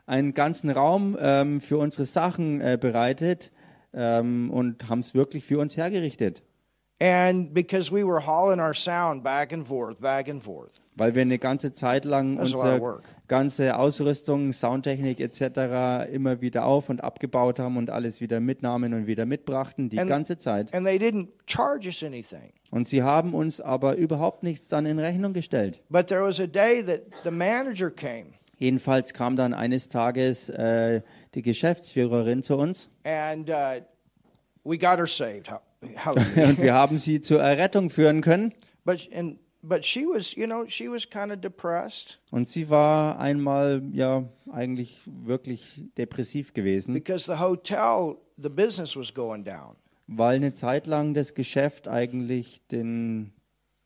einen 0.06 0.34
ganzen 0.34 0.70
Raum 0.70 1.18
ähm, 1.20 1.60
für 1.60 1.78
unsere 1.78 2.06
Sachen 2.06 2.62
äh, 2.62 2.78
bereitet 2.80 3.52
ähm, 3.94 4.50
und 4.50 4.88
haben 4.88 5.00
es 5.00 5.14
wirklich 5.14 5.44
für 5.44 5.60
uns 5.60 5.76
hergerichtet, 5.76 6.44
And 7.00 7.54
because 7.54 7.92
we 7.92 8.04
were 8.04 8.26
hauling 8.26 8.60
our 8.60 8.74
sound 8.74 9.24
back 9.24 9.54
and 9.54 9.68
forth, 9.68 10.00
back 10.00 10.30
and 10.30 10.42
forth. 10.42 10.72
weil 10.96 11.14
wir 11.14 11.22
eine 11.22 11.38
ganze 11.38 11.74
Zeit 11.74 12.06
lang 12.06 12.38
That's 12.38 12.56
a 12.56 13.00
ganze 13.28 13.78
Ausrüstung, 13.78 14.54
Soundtechnik 14.54 15.20
etc. 15.20 16.12
immer 16.12 16.42
wieder 16.42 16.66
auf 16.66 16.90
und 16.90 17.04
abgebaut 17.04 17.60
haben 17.60 17.78
und 17.78 17.90
alles 17.90 18.22
wieder 18.22 18.40
mitnahmen 18.40 18.94
und 18.94 19.08
wieder 19.08 19.26
mitbrachten, 19.26 19.90
die 19.90 20.00
And- 20.00 20.10
ganze 20.10 20.38
Zeit. 20.38 20.74
And 20.74 20.86
they 20.86 20.98
didn't 20.98 21.28
charge 21.46 21.88
us 21.88 22.04
anything. 22.04 22.54
Und 22.70 22.88
sie 22.88 23.02
haben 23.04 23.34
uns 23.34 23.62
aber 23.62 23.96
überhaupt 23.96 24.44
nichts 24.44 24.68
dann 24.68 24.86
in 24.86 25.00
Rechnung 25.00 25.34
gestellt. 25.34 25.82
But 25.90 26.08
there 26.08 26.22
was 26.24 26.40
a 26.40 26.48
day 26.48 26.84
that 26.86 27.02
the 27.24 27.32
manager 27.32 27.90
came 27.90 28.34
Jedenfalls 28.60 29.14
kam 29.14 29.36
dann 29.36 29.54
eines 29.54 29.88
Tages 29.88 30.50
äh, 30.50 31.02
die 31.36 31.44
Geschäftsführerin 31.44 32.42
zu 32.42 32.58
uns 32.58 32.90
and 33.04 33.50
uh, 33.50 33.82
und 34.64 34.82
wir 36.62 36.74
haben 36.74 36.98
sie 36.98 37.22
zur 37.22 37.42
Errettung 37.42 37.90
führen 37.92 38.22
können. 38.22 38.54
but 38.84 39.08
and 39.14 39.38
but 39.62 39.84
she 39.86 40.06
was, 40.06 40.36
you 40.36 40.46
know, 40.46 40.66
she 40.68 40.90
was 40.90 41.10
kind 41.10 41.32
of 41.32 41.40
depressed 41.42 42.20
Und 42.32 42.48
sie 42.48 42.70
war 42.70 43.20
einmal 43.20 43.82
ja 43.92 44.24
eigentlich 44.52 45.00
wirklich 45.06 45.84
depressiv 45.98 46.54
gewesen, 46.54 46.94
because 46.94 47.26
the 47.32 47.40
hotel, 47.40 48.18
the 48.38 48.50
business 48.50 48.96
was 48.96 49.14
going 49.14 49.44
down. 49.44 49.76
weil 50.08 50.38
eine 50.38 50.54
Zeit 50.54 50.88
lang 50.88 51.14
das 51.14 51.34
Geschäft 51.34 51.88
eigentlich 51.88 52.62
den 52.68 53.34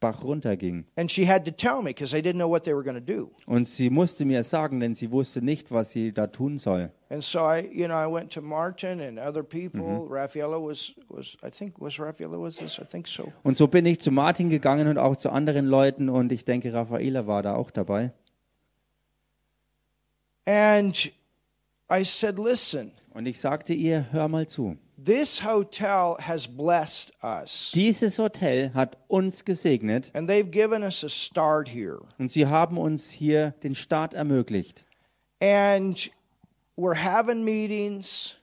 Bach 0.02 0.22
runterging. 0.24 0.84
And 0.98 1.10
she 1.10 1.26
had 1.26 1.46
to 1.46 1.52
tell 1.52 1.82
me 1.82 1.92
because 1.92 2.12
they 2.12 2.22
didn't 2.22 2.40
know 2.40 2.50
what 2.50 2.66
they 2.66 2.74
were 2.74 2.84
going 2.84 2.98
to 2.98 3.00
do. 3.02 3.32
Und 3.46 3.68
sie 3.70 3.90
musste 3.90 4.26
mir 4.26 4.44
sagen, 4.44 4.82
denn 4.82 4.96
sie 4.96 5.12
wusste 5.12 5.42
nicht, 5.42 5.72
was 5.72 5.92
sie 5.92 6.12
da 6.12 6.28
tun 6.28 6.58
soll. 6.58 6.92
And 7.10 7.24
so 7.24 7.40
I, 7.40 7.70
you 7.72 7.86
know, 7.88 7.96
I 7.96 8.12
went 8.12 8.34
to 8.34 8.42
Martin 8.42 9.00
and 9.00 9.18
other 9.20 9.44
people. 9.44 10.08
Raffaella 10.10 10.60
was 10.60 10.94
was 11.08 11.38
I 11.44 11.50
think 11.50 11.80
was 11.80 11.98
Raffaella 12.00 12.38
was 12.38 12.58
this? 12.58 12.80
I 12.80 12.84
think 12.86 13.08
so. 13.08 13.32
Und 13.44 13.56
so 13.56 13.68
bin 13.68 13.86
ich 13.86 14.00
zu 14.00 14.12
Martin 14.12 14.50
gegangen 14.50 14.88
und 14.88 14.98
auch 14.98 15.16
zu 15.16 15.30
anderen 15.30 15.68
Leuten 15.68 16.10
und 16.10 16.32
ich 16.32 16.44
denke, 16.44 16.74
Raffaela 16.74 17.28
war 17.28 17.44
da 17.44 17.56
auch 17.56 17.72
dabei. 17.72 18.12
And 20.46 21.12
I 21.90 22.04
said, 22.04 22.40
"Listen, 22.40 22.92
Und 23.14 23.26
ich 23.28 23.40
sagte 23.40 23.74
ihr, 23.74 24.08
hör 24.12 24.28
mal 24.28 24.48
zu. 24.48 24.78
This 25.04 25.44
hotel 25.44 26.18
has 26.20 26.48
blessed 26.48 27.12
us, 27.24 27.72
Dieses 27.74 28.18
Hotel 28.20 28.72
hat 28.74 28.98
uns 29.08 29.46
gesegnet 29.46 30.12
and 30.14 30.28
they've 30.30 30.52
given 30.52 30.84
us 30.84 31.04
a 31.04 31.10
start 31.10 31.68
here, 31.70 32.00
und 32.20 32.30
sie 32.32 32.46
haben 32.48 32.78
uns 32.78 33.10
hier 33.10 33.52
den 33.64 33.76
Start 33.76 34.14
ermöglicht. 34.14 34.86
and 35.42 36.12
we're 36.78 36.96
having 37.04 37.44
meetings." 37.44 38.36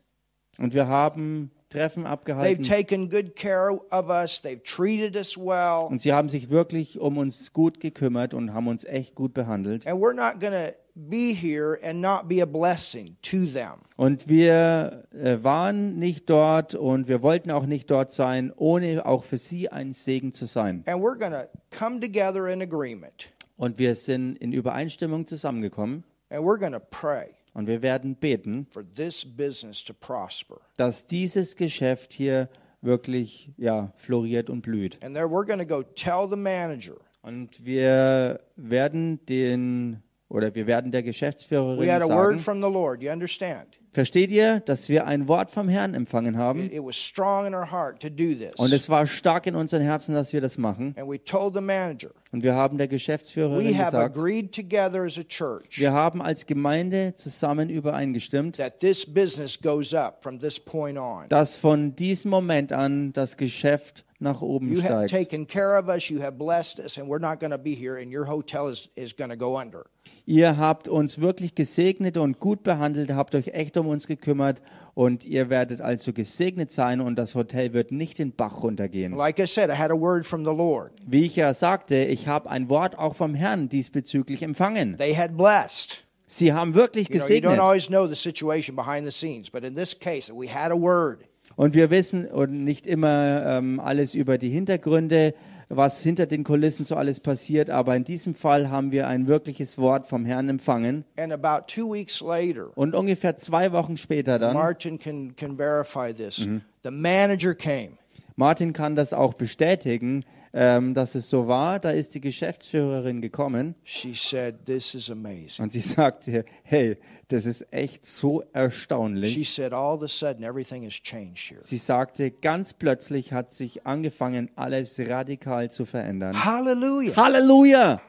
Und 0.58 0.74
wir 0.74 0.88
haben 0.88 1.52
Treffen 1.70 2.04
They've 2.04 2.10
abgehalten 2.10 2.62
taken 2.64 3.10
good 3.10 3.36
care 3.36 3.78
of 3.90 4.08
us. 4.08 4.40
They've 4.42 4.62
treated 4.64 5.16
us 5.16 5.36
well. 5.36 5.86
und 5.88 6.00
sie 6.00 6.12
haben 6.12 6.28
sich 6.28 6.48
wirklich 6.50 6.98
um 6.98 7.18
uns 7.18 7.52
gut 7.52 7.78
gekümmert 7.78 8.32
und 8.34 8.54
haben 8.54 8.68
uns 8.68 8.84
echt 8.84 9.14
gut 9.14 9.34
behandelt. 9.34 9.86
And 9.86 10.00
we're 10.00 10.14
not 10.14 10.40
going 10.40 10.52
to 10.54 10.72
be 10.98 11.32
here 11.32 11.78
and 11.82 12.00
not 12.00 12.28
be 12.28 12.42
a 12.42 12.46
blessing 12.46 13.16
to 13.22 13.46
them. 13.46 13.82
Und 13.96 14.28
wir 14.28 15.04
äh, 15.12 15.42
waren 15.42 15.98
nicht 15.98 16.28
dort 16.28 16.74
und 16.74 17.08
wir 17.08 17.22
wollten 17.22 17.50
auch 17.50 17.66
nicht 17.66 17.90
dort 17.90 18.12
sein, 18.12 18.52
ohne 18.54 19.06
auch 19.06 19.24
für 19.24 19.38
sie 19.38 19.70
ein 19.70 19.92
Segen 19.92 20.32
zu 20.32 20.46
sein. 20.46 20.84
And 20.86 21.02
we're 21.02 21.18
going 21.18 21.32
to 21.32 21.46
come 21.76 22.00
together 22.00 22.48
in 22.48 22.62
agreement. 22.62 23.30
Und 23.56 23.78
wir 23.78 23.94
sind 23.94 24.36
in 24.36 24.52
Übereinstimmung 24.52 25.26
zusammengekommen 25.26 26.04
And 26.30 26.44
we're 26.44 26.58
going 26.58 26.72
to 26.72 26.80
pray 26.80 27.30
und 27.54 27.66
wir 27.66 27.80
werden 27.82 28.14
beten, 28.14 28.66
for 28.70 28.84
this 28.84 29.24
business 29.24 29.82
to 29.84 29.94
prosper. 29.94 30.60
dass 30.76 31.06
dieses 31.06 31.56
Geschäft 31.56 32.12
hier 32.12 32.48
wirklich 32.82 33.50
ja, 33.56 33.92
floriert 33.96 34.50
und 34.50 34.62
blüht. 34.62 35.02
And 35.02 35.14
there 35.14 35.26
we're 35.26 35.46
going 35.46 35.58
to 35.58 35.66
go 35.66 35.82
tell 35.82 36.28
the 36.28 36.36
manager. 36.36 36.96
Und 37.22 37.64
wir 37.64 38.40
werden 38.56 39.24
den 39.26 40.02
oder 40.28 40.54
wir 40.54 40.66
werden 40.66 40.92
der 40.92 41.00
We 41.02 41.06
Geschäftsführerin 41.06 41.90
had 41.90 42.02
a 42.02 42.08
word 42.08 42.38
sagen, 42.38 42.38
from 42.38 42.62
the 42.62 42.70
Lord. 42.70 43.02
You 43.02 43.10
understand? 43.10 43.78
versteht 43.92 44.30
ihr, 44.30 44.60
dass 44.60 44.88
wir 44.88 45.06
ein 45.06 45.26
Wort 45.26 45.50
vom 45.50 45.68
Herrn 45.68 45.94
empfangen 45.94 46.36
haben? 46.36 46.66
It, 46.66 46.74
it 46.74 46.84
was 46.84 46.96
strong 46.96 47.46
in 47.46 47.54
our 47.54 47.70
heart 47.70 48.00
to 48.00 48.08
do 48.08 48.34
this. 48.34 48.54
Und 48.56 48.72
es 48.72 48.88
war 48.88 49.06
stark 49.06 49.46
in 49.46 49.54
unseren 49.54 49.82
Herzen, 49.82 50.14
dass 50.14 50.32
wir 50.32 50.40
das 50.40 50.58
machen. 50.58 50.94
And 50.96 51.08
we 51.10 51.22
told 51.22 51.54
the 51.54 51.60
manager, 51.60 52.10
Und 52.30 52.42
wir 52.42 52.54
haben 52.54 52.78
der 52.78 52.86
we 52.86 52.90
Geschäftsführerin 52.90 53.76
have 53.76 53.86
gesagt, 53.90 54.16
agreed 54.16 54.54
together 54.54 55.02
as 55.04 55.18
a 55.18 55.24
church 55.24 55.78
wir 55.80 55.92
haben 55.92 56.22
als 56.22 56.46
Gemeinde 56.46 57.14
zusammen 57.16 57.70
übereingestimmt, 57.70 58.56
that 58.58 58.78
this 58.78 59.04
business 59.04 59.60
goes 59.60 59.94
up 59.94 60.22
from 60.22 60.38
this 60.38 60.60
point 60.60 60.98
on. 60.98 61.28
dass 61.28 61.56
von 61.56 61.96
diesem 61.96 62.30
Moment 62.30 62.72
an 62.72 63.12
das 63.12 63.36
Geschäft 63.36 64.04
nach 64.20 64.42
oben 64.42 64.72
You 64.72 64.82
have 64.82 65.08
steigt. 65.08 65.10
taken 65.10 65.46
care 65.46 65.78
of 65.78 65.88
us, 65.88 66.08
you 66.08 66.20
have 66.22 66.32
blessed 66.38 66.78
us, 66.80 66.98
and 66.98 67.08
we're 67.08 67.20
not 67.20 67.38
going 67.40 67.52
to 67.52 67.58
be 67.58 67.74
here, 67.74 68.00
and 68.00 68.12
your 68.12 68.26
hotel 68.28 68.68
is, 68.68 68.88
is 68.96 69.14
going 69.16 69.30
to 69.30 69.36
go 69.36 69.58
under. 69.58 69.86
Ihr 70.26 70.56
habt 70.58 70.88
uns 70.88 71.20
wirklich 71.20 71.54
gesegnet 71.54 72.16
und 72.18 72.38
gut 72.38 72.62
behandelt, 72.62 73.10
habt 73.12 73.34
euch 73.34 73.48
echt 73.48 73.76
um 73.78 73.86
uns 73.88 74.06
gekümmert 74.06 74.60
und 74.94 75.24
ihr 75.24 75.48
werdet 75.48 75.80
also 75.80 76.12
gesegnet 76.12 76.70
sein 76.70 77.00
und 77.00 77.16
das 77.16 77.34
Hotel 77.34 77.72
wird 77.72 77.92
nicht 77.92 78.18
den 78.18 78.32
Bach 78.32 78.62
runtergehen. 78.62 79.14
Like 79.14 79.38
I 79.38 79.46
said, 79.46 79.70
I 79.70 79.74
had 79.78 79.90
a 79.90 79.98
word 79.98 80.26
from 80.26 80.44
the 80.44 80.50
Lord. 80.50 80.92
Wie 81.06 81.24
ich 81.24 81.36
ja 81.36 81.54
sagte, 81.54 82.04
ich 82.04 82.28
habe 82.28 82.50
ein 82.50 82.68
Wort 82.68 82.98
auch 82.98 83.14
vom 83.14 83.34
Herrn 83.34 83.68
diesbezüglich 83.70 84.42
empfangen. 84.42 84.96
They 84.98 85.14
had 85.14 85.36
blessed. 85.36 86.04
Sie 86.26 86.52
haben 86.52 86.74
wirklich 86.74 87.08
You 87.08 87.20
know, 87.20 87.26
you 87.26 87.34
don't 87.36 87.40
gesegnet. 87.40 87.60
always 87.60 87.86
know 87.86 88.06
the 88.06 88.14
situation 88.14 88.76
behind 88.76 89.06
the 89.06 89.10
scenes, 89.12 89.48
but 89.50 89.64
in 89.64 89.74
this 89.74 89.98
case, 89.98 90.30
we 90.30 90.46
had 90.52 90.70
a 90.70 90.76
word. 90.76 91.20
Und 91.58 91.74
wir 91.74 91.90
wissen 91.90 92.24
und 92.26 92.62
nicht 92.62 92.86
immer 92.86 93.44
ähm, 93.44 93.80
alles 93.80 94.14
über 94.14 94.38
die 94.38 94.48
Hintergründe, 94.48 95.34
was 95.68 96.00
hinter 96.04 96.26
den 96.26 96.44
Kulissen 96.44 96.84
so 96.84 96.94
alles 96.94 97.18
passiert, 97.18 97.68
aber 97.68 97.96
in 97.96 98.04
diesem 98.04 98.34
Fall 98.34 98.70
haben 98.70 98.92
wir 98.92 99.08
ein 99.08 99.26
wirkliches 99.26 99.76
Wort 99.76 100.06
vom 100.06 100.24
Herrn 100.24 100.48
empfangen. 100.48 101.04
And 101.18 101.32
about 101.32 101.64
two 101.66 101.92
weeks 101.92 102.20
later, 102.20 102.70
Und 102.76 102.94
ungefähr 102.94 103.38
zwei 103.38 103.72
Wochen 103.72 103.96
später 103.96 104.38
dann, 104.38 104.54
Martin 104.54 105.00
can, 105.00 105.34
can 105.34 105.56
verify 105.56 106.14
this. 106.14 106.48
The 106.84 106.92
manager 106.92 107.56
came. 107.56 107.98
Martin 108.36 108.72
kann 108.72 108.94
das 108.94 109.12
auch 109.12 109.34
bestätigen, 109.34 110.24
ähm, 110.54 110.94
dass 110.94 111.16
es 111.16 111.28
so 111.28 111.48
war, 111.48 111.80
da 111.80 111.90
ist 111.90 112.14
die 112.14 112.20
Geschäftsführerin 112.20 113.20
gekommen 113.20 113.74
She 113.82 114.14
said, 114.14 114.64
This 114.64 114.94
is 114.94 115.10
amazing. 115.10 115.64
und 115.64 115.72
sie 115.72 115.80
sagte, 115.96 116.44
hey, 116.62 116.96
das 117.28 117.44
ist 117.44 117.72
echt 117.72 118.06
so 118.06 118.42
erstaunlich. 118.52 119.34
She 119.34 119.44
said, 119.44 119.74
All 119.74 119.94
of 119.94 120.02
a 120.02 120.08
sudden, 120.08 120.42
everything 120.42 120.84
has 120.84 120.94
changed 120.94 121.50
here. 121.50 121.62
Sie 121.62 121.76
sagte, 121.76 122.30
ganz 122.30 122.72
plötzlich 122.72 123.32
hat 123.32 123.52
sich 123.52 123.86
angefangen, 123.86 124.50
alles 124.56 124.98
radikal 124.98 125.70
zu 125.70 125.84
verändern. 125.84 126.44
Hallelujah. 126.44 127.16
Halleluja! 127.16 128.00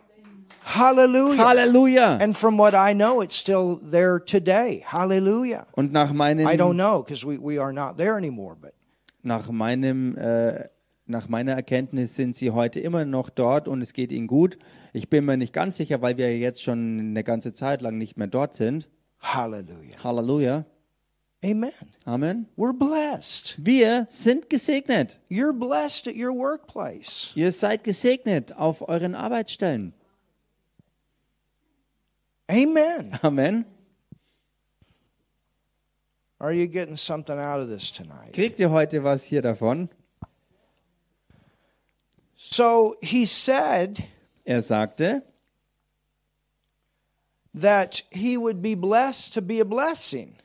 Hallelujah. 0.63 1.37
Halleluja! 1.45 2.17
And 2.21 2.37
from 2.37 2.57
what 2.57 2.73
I 2.73 2.93
know, 2.93 3.21
it's 3.21 3.37
still 3.37 3.79
there 3.91 4.23
today. 4.23 4.83
Hallelujah. 4.85 5.67
Und 5.73 5.91
nach 5.91 6.11
I 6.11 6.13
don't 6.13 6.15
meinem, 6.15 6.77
know 6.77 7.03
because 7.03 7.25
we, 7.25 7.37
we 7.37 7.61
are 7.61 7.73
not 7.73 7.97
there 7.97 8.15
anymore, 8.15 8.55
but 8.55 8.73
nach 9.21 9.49
meinem, 9.51 10.15
äh, 10.17 10.69
nach 11.07 11.27
meiner 11.27 11.53
Erkenntnis 11.53 12.15
sind 12.15 12.37
sie 12.37 12.51
heute 12.51 12.79
immer 12.79 13.03
noch 13.03 13.29
dort 13.29 13.67
und 13.67 13.81
es 13.81 13.91
geht 13.91 14.13
ihnen 14.13 14.27
gut. 14.27 14.57
Ich 14.93 15.09
bin 15.09 15.25
mir 15.25 15.35
nicht 15.35 15.53
ganz 15.53 15.75
sicher, 15.75 16.01
weil 16.01 16.17
wir 16.17 16.37
jetzt 16.37 16.63
schon 16.63 16.99
eine 16.99 17.23
ganze 17.23 17.53
Zeit 17.53 17.81
lang 17.81 17.97
nicht 17.97 18.15
mehr 18.15 18.27
dort 18.27 18.55
sind. 18.55 18.87
Hallelujah. 19.19 19.97
Halleluja! 20.03 20.65
Amen. 21.43 21.71
Amen. 22.05 22.47
We're 22.57 22.73
blessed. 22.73 23.55
Wir 23.59 24.07
sind 24.09 24.49
gesegnet. 24.49 25.17
You're 25.29 25.53
blessed 25.53 26.07
at 26.07 26.15
your 26.15 26.33
workplace. 26.33 27.31
Ihr 27.35 27.51
seid 27.53 27.85
gesegnet 27.85 28.51
auf 28.57 28.81
euren 28.89 29.15
Arbeitsstellen. 29.15 29.93
Amen. 32.49 33.17
Amen. 33.23 33.65
Are 36.39 36.53
you 36.53 36.67
getting 36.67 36.97
something 36.97 37.37
out 37.37 37.61
of 37.61 37.69
this 37.69 37.91
tonight? 37.91 38.33
Kriegt 38.33 38.59
ihr 38.59 38.69
heute 38.69 39.03
was 39.03 39.23
hier 39.23 39.41
davon? 39.41 39.89
So 42.35 42.95
he 43.01 43.25
said 43.25 44.03
Er 44.45 44.61
sagte, 44.61 45.21
that 47.53 48.03
he 48.11 48.37
would 48.37 48.61
be 48.61 48.75
blessed 48.75 49.33
to 49.33 49.41
be 49.41 49.59
a 49.59 49.65
blessing. 49.65 50.35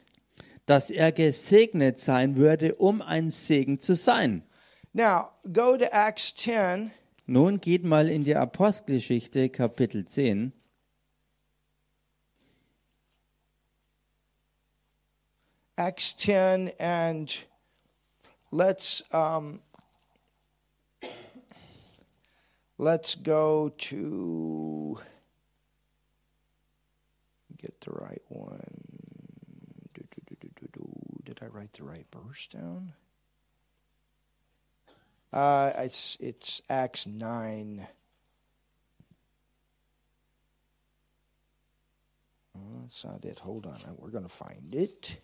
dass 0.66 0.90
er 0.90 1.12
gesegnet 1.12 2.00
sein 2.00 2.36
würde, 2.36 2.74
um 2.76 3.02
ein 3.02 3.30
Segen 3.30 3.80
zu 3.80 3.94
sein. 3.94 4.42
Now, 4.94 5.30
go 5.52 5.76
to 5.76 5.84
Acts 5.92 6.34
10 6.34 6.90
Nun 7.26 7.60
geht 7.60 7.84
mal 7.84 8.08
in 8.10 8.24
die 8.24 8.36
Apostelgeschichte 8.36 9.48
Kapitel 9.48 10.04
10. 10.04 10.52
Acts 15.76 16.14
10 16.16 16.70
and 16.78 17.46
let's 18.52 19.02
um, 19.10 19.60
let's 22.78 23.16
go 23.16 23.70
to 23.70 24.73
get 27.64 27.80
the 27.80 27.92
right 27.92 28.22
one. 28.28 28.60
Do, 29.94 30.02
do, 30.26 30.36
do. 30.72 30.88
Did 31.24 31.40
I 31.42 31.46
write 31.46 31.72
the 31.72 31.84
right 31.84 32.06
verse 32.12 32.46
down? 32.48 32.92
Uh, 35.32 35.72
it's 35.78 36.16
it's 36.20 36.60
Acts 36.68 37.06
nine. 37.06 37.86
Oh, 42.54 42.82
that's 42.82 43.04
not 43.04 43.24
it. 43.24 43.38
Hold 43.40 43.66
on, 43.66 43.78
we're 43.96 44.10
going 44.10 44.24
to 44.24 44.28
find 44.28 44.74
it. 44.74 45.16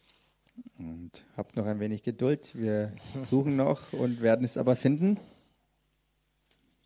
Und 0.79 1.25
habt 1.37 1.57
noch 1.57 1.67
ein 1.67 1.79
wenig 1.79 2.03
Geduld. 2.03 2.55
Wir 2.55 2.93
suchen 3.31 3.57
noch 3.57 3.93
und 3.93 4.21
werden 4.21 4.45
es 4.45 4.57
aber 4.57 4.77
finden. 4.77 5.19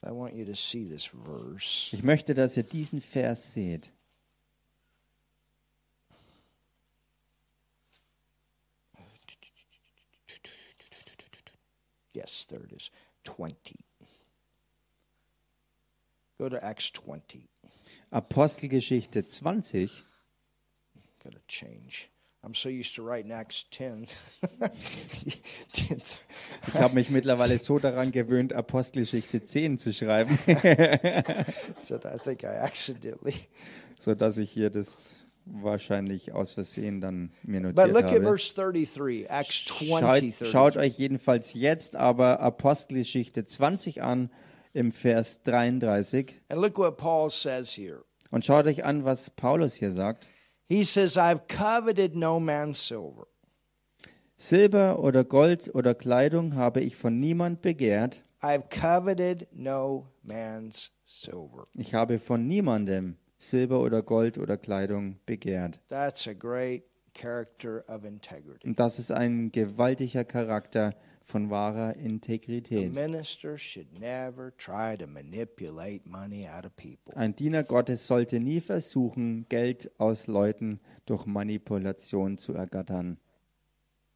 I 0.02 0.10
want 0.10 0.34
you 0.34 0.44
to 0.44 0.54
see 0.54 0.84
this 0.84 1.04
verse. 1.04 1.94
Ich 1.96 2.02
möchte, 2.02 2.34
dass 2.34 2.56
ihr 2.56 2.62
diesen 2.62 3.00
Vers 3.00 3.54
seht. 3.54 3.90
Yes, 12.24 12.46
there 12.46 12.60
it 12.60 12.72
is. 12.72 12.90
20. 13.24 13.76
Go 16.38 16.48
to 16.48 16.64
Acts 16.64 16.90
20. 16.90 17.50
Apostelgeschichte 18.10 19.22
20. 19.24 19.90
Got 21.22 21.32
to 21.34 21.40
change. 21.46 22.08
I'm 22.42 22.54
so 22.54 22.70
used 22.70 22.94
to 22.94 23.02
writing 23.02 23.30
Acts 23.30 23.66
10. 23.70 24.06
10. 25.72 26.00
Ich 26.66 26.74
habe 26.74 26.94
mich 26.94 27.10
mittlerweile 27.10 27.58
so 27.58 27.78
daran 27.78 28.10
gewöhnt, 28.10 28.54
Apostelgeschichte 28.54 29.44
10 29.44 29.78
zu 29.78 29.92
schreiben, 29.92 30.38
so 31.78 31.96
I 31.96 32.18
think 32.18 32.42
I 32.42 32.56
accidentally. 32.58 33.34
so 33.98 34.14
dass 34.14 34.38
ich 34.38 34.50
hier 34.50 34.70
das 34.70 35.16
wahrscheinlich 35.46 36.32
aus 36.32 36.52
Versehen 36.52 37.00
dann 37.00 37.32
mir 37.42 37.60
But 37.60 37.74
notiert 37.76 37.88
look 37.94 38.04
at 38.04 38.10
habe. 38.14 38.24
verse 38.24 38.54
33, 38.54 39.30
Acts 39.30 39.64
20. 39.66 39.98
Schaut, 40.00 40.00
33. 40.02 40.48
schaut 40.50 40.76
euch 40.76 40.98
jedenfalls 40.98 41.54
jetzt 41.54 41.96
aber 41.96 42.40
Apostelgeschichte 42.40 43.44
20 43.44 44.02
an 44.02 44.30
im 44.72 44.90
Vers 44.92 45.42
33 45.42 46.40
And 46.48 46.60
look 46.60 46.78
what 46.78 46.96
Paul 46.96 47.30
says 47.30 47.76
here. 47.76 48.04
und 48.30 48.44
schaut 48.44 48.66
euch 48.66 48.84
an, 48.84 49.04
was 49.04 49.30
Paulus 49.30 49.74
hier 49.74 49.92
sagt. 49.92 50.28
He 50.66 50.82
says, 50.82 51.16
I've 51.18 51.42
coveted 51.46 52.16
no 52.16 52.40
man's 52.40 52.86
silver. 52.88 53.26
Silber 54.36 54.98
oder 54.98 55.22
Gold 55.24 55.72
oder 55.74 55.94
Kleidung 55.94 56.56
habe 56.56 56.80
ich 56.80 56.96
von 56.96 57.20
niemand 57.20 57.62
begehrt. 57.62 58.24
I've 58.42 58.64
coveted 58.68 59.46
no 59.52 60.08
man's 60.22 60.90
silver. 61.04 61.64
Ich 61.76 61.94
habe 61.94 62.18
von 62.18 62.46
niemandem 62.48 63.16
Silber 63.50 63.80
oder 63.80 64.02
Gold 64.02 64.38
oder 64.38 64.56
Kleidung 64.56 65.18
begehrt. 65.26 65.80
That's 65.88 66.26
a 66.26 66.32
great 66.32 66.84
character 67.14 67.84
of 67.88 68.04
integrity. 68.04 68.66
Und 68.66 68.78
das 68.80 68.98
ist 68.98 69.10
ein 69.12 69.52
gewaltiger 69.52 70.24
Charakter 70.24 70.94
von 71.22 71.48
wahrer 71.48 71.96
Integrität. 71.96 72.92
minister 72.92 73.56
should 73.56 73.98
never 73.98 74.52
try 74.56 74.96
to 74.96 75.06
manipulate 75.06 76.02
money 76.04 76.46
out 76.46 76.66
of 76.66 76.74
people. 76.76 77.14
Ein 77.16 77.34
Diener 77.34 77.62
Gottes 77.62 78.06
sollte 78.06 78.40
nie 78.40 78.60
versuchen, 78.60 79.46
Geld 79.48 79.90
aus 79.98 80.26
Leuten 80.26 80.80
durch 81.06 81.24
Manipulation 81.24 82.36
zu 82.36 82.52
ergattern. 82.54 83.18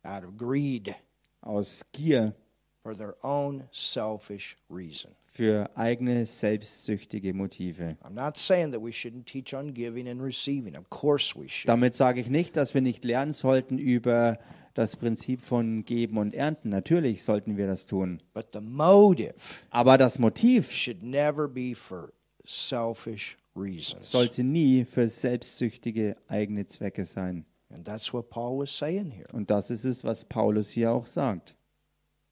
out 0.04 0.24
of 0.24 0.36
greed 0.36 0.94
Aus 1.40 1.84
Gier 1.92 2.34
for 2.82 2.94
their 2.94 3.16
own 3.22 3.68
selfish 3.70 4.56
reason. 4.68 5.14
Für 5.38 5.70
eigene 5.76 6.26
selbstsüchtige 6.26 7.32
Motive. 7.32 7.96
I'm 8.02 8.14
not 8.14 8.36
saying 8.36 8.72
that 8.72 8.82
we 8.82 8.90
shouldn't 8.90 9.24
teach 9.24 9.54
on 9.54 9.72
giving 9.72 10.08
and 10.08 10.20
receiving. 10.20 10.76
Of 10.76 10.90
course 10.90 11.38
we 11.38 11.48
should. 11.48 11.68
Damit 11.68 11.94
sage 11.94 12.20
ich 12.20 12.28
nicht, 12.28 12.56
dass 12.56 12.74
wir 12.74 12.80
nicht 12.80 13.04
lernen 13.04 13.32
sollten 13.32 13.78
über 13.78 14.40
das 14.74 14.96
Prinzip 14.96 15.42
von 15.42 15.84
Geben 15.84 16.18
und 16.18 16.34
Ernten. 16.34 16.70
Natürlich 16.70 17.22
sollten 17.22 17.56
wir 17.56 17.68
das 17.68 17.86
tun. 17.86 18.20
But 18.34 18.48
the 18.52 18.60
motive 18.60 19.60
Aber 19.70 19.96
das 19.96 20.18
Motiv 20.18 20.72
should 20.72 21.04
never 21.04 21.46
be 21.46 21.72
for 21.76 22.12
selfish 22.44 23.38
reasons. 23.54 24.10
sollte 24.10 24.42
nie 24.42 24.84
für 24.84 25.06
selbstsüchtige 25.06 26.16
eigene 26.26 26.66
Zwecke 26.66 27.04
sein. 27.04 27.44
And 27.70 27.84
that's 27.84 28.12
what 28.12 28.28
Paul 28.28 28.58
was 28.58 28.76
saying 28.76 29.12
here. 29.12 29.28
Und 29.32 29.52
das 29.52 29.70
ist 29.70 29.84
es, 29.84 30.02
was 30.02 30.24
Paulus 30.24 30.70
hier 30.70 30.90
auch 30.90 31.06
sagt. 31.06 31.54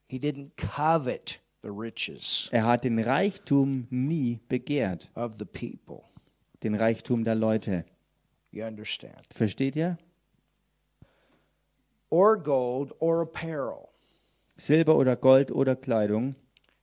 He 0.09 0.19
didn't 0.19 0.51
covet 0.57 1.41
Er 2.51 2.64
hat 2.67 2.85
den 2.85 2.99
Reichtum 2.99 3.87
nie 3.91 4.41
begehrt, 4.49 5.11
of 5.14 5.35
the 5.39 5.45
people. 5.45 6.03
den 6.62 6.75
Reichtum 6.75 7.25
der 7.25 7.35
Leute. 7.35 7.85
You 8.51 8.64
understand? 8.64 9.27
Versteht 9.33 9.77
ihr? 9.77 9.99
Or 12.11 12.37
gold 12.43 12.93
or 13.01 13.23
apparel. 13.23 13.89
Silber 14.57 14.97
oder 14.97 15.17
Gold 15.17 15.51
oder 15.53 15.77
Kleidung. 15.77 16.35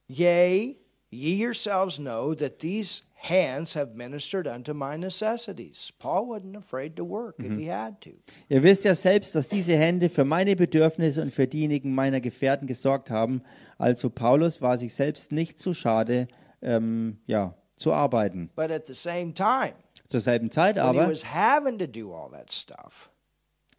Yea, 0.08 0.76
ye 1.14 1.36
yourselves 1.36 1.98
know 1.98 2.34
that 2.36 2.60
these 2.60 3.04
hands 3.24 3.74
have 3.74 3.96
ministered 3.96 4.48
unto 4.48 4.74
my 4.74 4.98
necessities. 4.98 5.94
Paul 5.98 6.28
wasn't 6.28 6.58
afraid 6.58 6.98
to 6.98 7.06
work 7.06 7.36
if 7.40 7.58
he 7.58 7.68
had 7.68 8.02
to. 8.02 8.12
Ihr 8.50 8.64
wisst 8.64 8.84
ja 8.84 8.94
selbst, 8.94 9.34
dass 9.34 9.48
diese 9.48 9.78
Hände 9.78 10.10
für 10.10 10.26
meine 10.26 10.56
Bedürfnisse 10.56 11.22
und 11.22 11.32
für 11.32 11.48
diejenigen 11.48 11.96
meiner 11.96 12.20
Gefährten 12.20 12.68
gesorgt 12.68 13.10
haben. 13.10 13.42
Also 13.78 14.10
Paulus 14.10 14.62
war 14.62 14.78
sich 14.78 14.94
selbst 14.94 15.32
nicht 15.32 15.60
zu 15.60 15.74
schade, 15.74 16.28
ähm, 16.62 17.20
ja, 17.26 17.56
zu 17.78 17.94
arbeiten. 17.94 18.50
But 18.56 18.72
at 18.72 18.88
the 18.88 18.94
same 18.94 19.34
time, 19.34 19.74
Zur 20.10 20.20
selben 20.20 20.52
Zeit 20.52 20.78
aber, 20.78 21.10
was 21.10 21.24
having 21.24 21.80
to 21.80 21.88
do 21.88 22.14
all 22.14 22.30
that 22.32 22.52
stuff, 22.52 23.10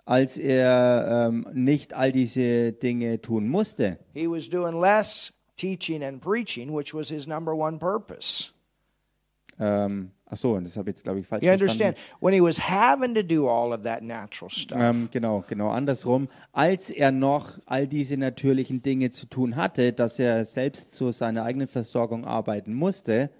als 0.06 0.38
er 0.38 1.28
ähm, 1.28 1.46
nicht 1.52 1.92
all 1.92 2.12
diese 2.12 2.72
Dinge 2.72 3.20
tun 3.20 3.46
musste, 3.46 3.98
he 4.14 4.26
was 4.26 4.48
doing 4.48 4.80
less 4.80 5.33
teaching 5.56 6.02
and 6.02 6.20
preaching, 6.20 6.72
which 6.74 6.94
was 6.94 7.08
his 7.08 7.26
number 7.26 7.54
one 7.54 7.78
purpose. 7.78 8.50
Ähm, 9.60 10.10
ach 10.26 10.36
so, 10.36 10.58
das 10.58 10.76
habe 10.76 10.90
ich 10.90 10.96
jetzt 10.96 11.04
glaube 11.04 11.20
ich 11.20 11.26
falsch 11.28 11.44
You 11.44 11.52
understand? 11.52 11.96
verstanden. 11.96 12.20
When 12.20 12.34
he 12.34 12.40
was 12.42 12.58
having 12.68 13.14
to 13.14 13.22
do 13.22 13.48
all 13.48 13.72
of 13.72 13.82
that 13.84 14.02
natural 14.02 14.50
stuff, 14.50 14.76
Ähm, 14.80 15.08
genau, 15.12 15.44
genau 15.48 15.68
andersrum. 15.70 16.28
Als 16.52 16.90
er 16.90 17.12
noch 17.12 17.58
all 17.66 17.86
diese 17.86 18.16
natürlichen 18.16 18.82
Dinge 18.82 19.10
zu 19.12 19.26
tun 19.26 19.54
hatte, 19.54 19.92
dass 19.92 20.18
er 20.18 20.44
selbst 20.44 20.92
zu 20.94 21.12
seiner 21.12 21.44
eigenen 21.44 21.68
Versorgung 21.68 22.24
arbeiten 22.24 22.74
musste, 22.74 23.30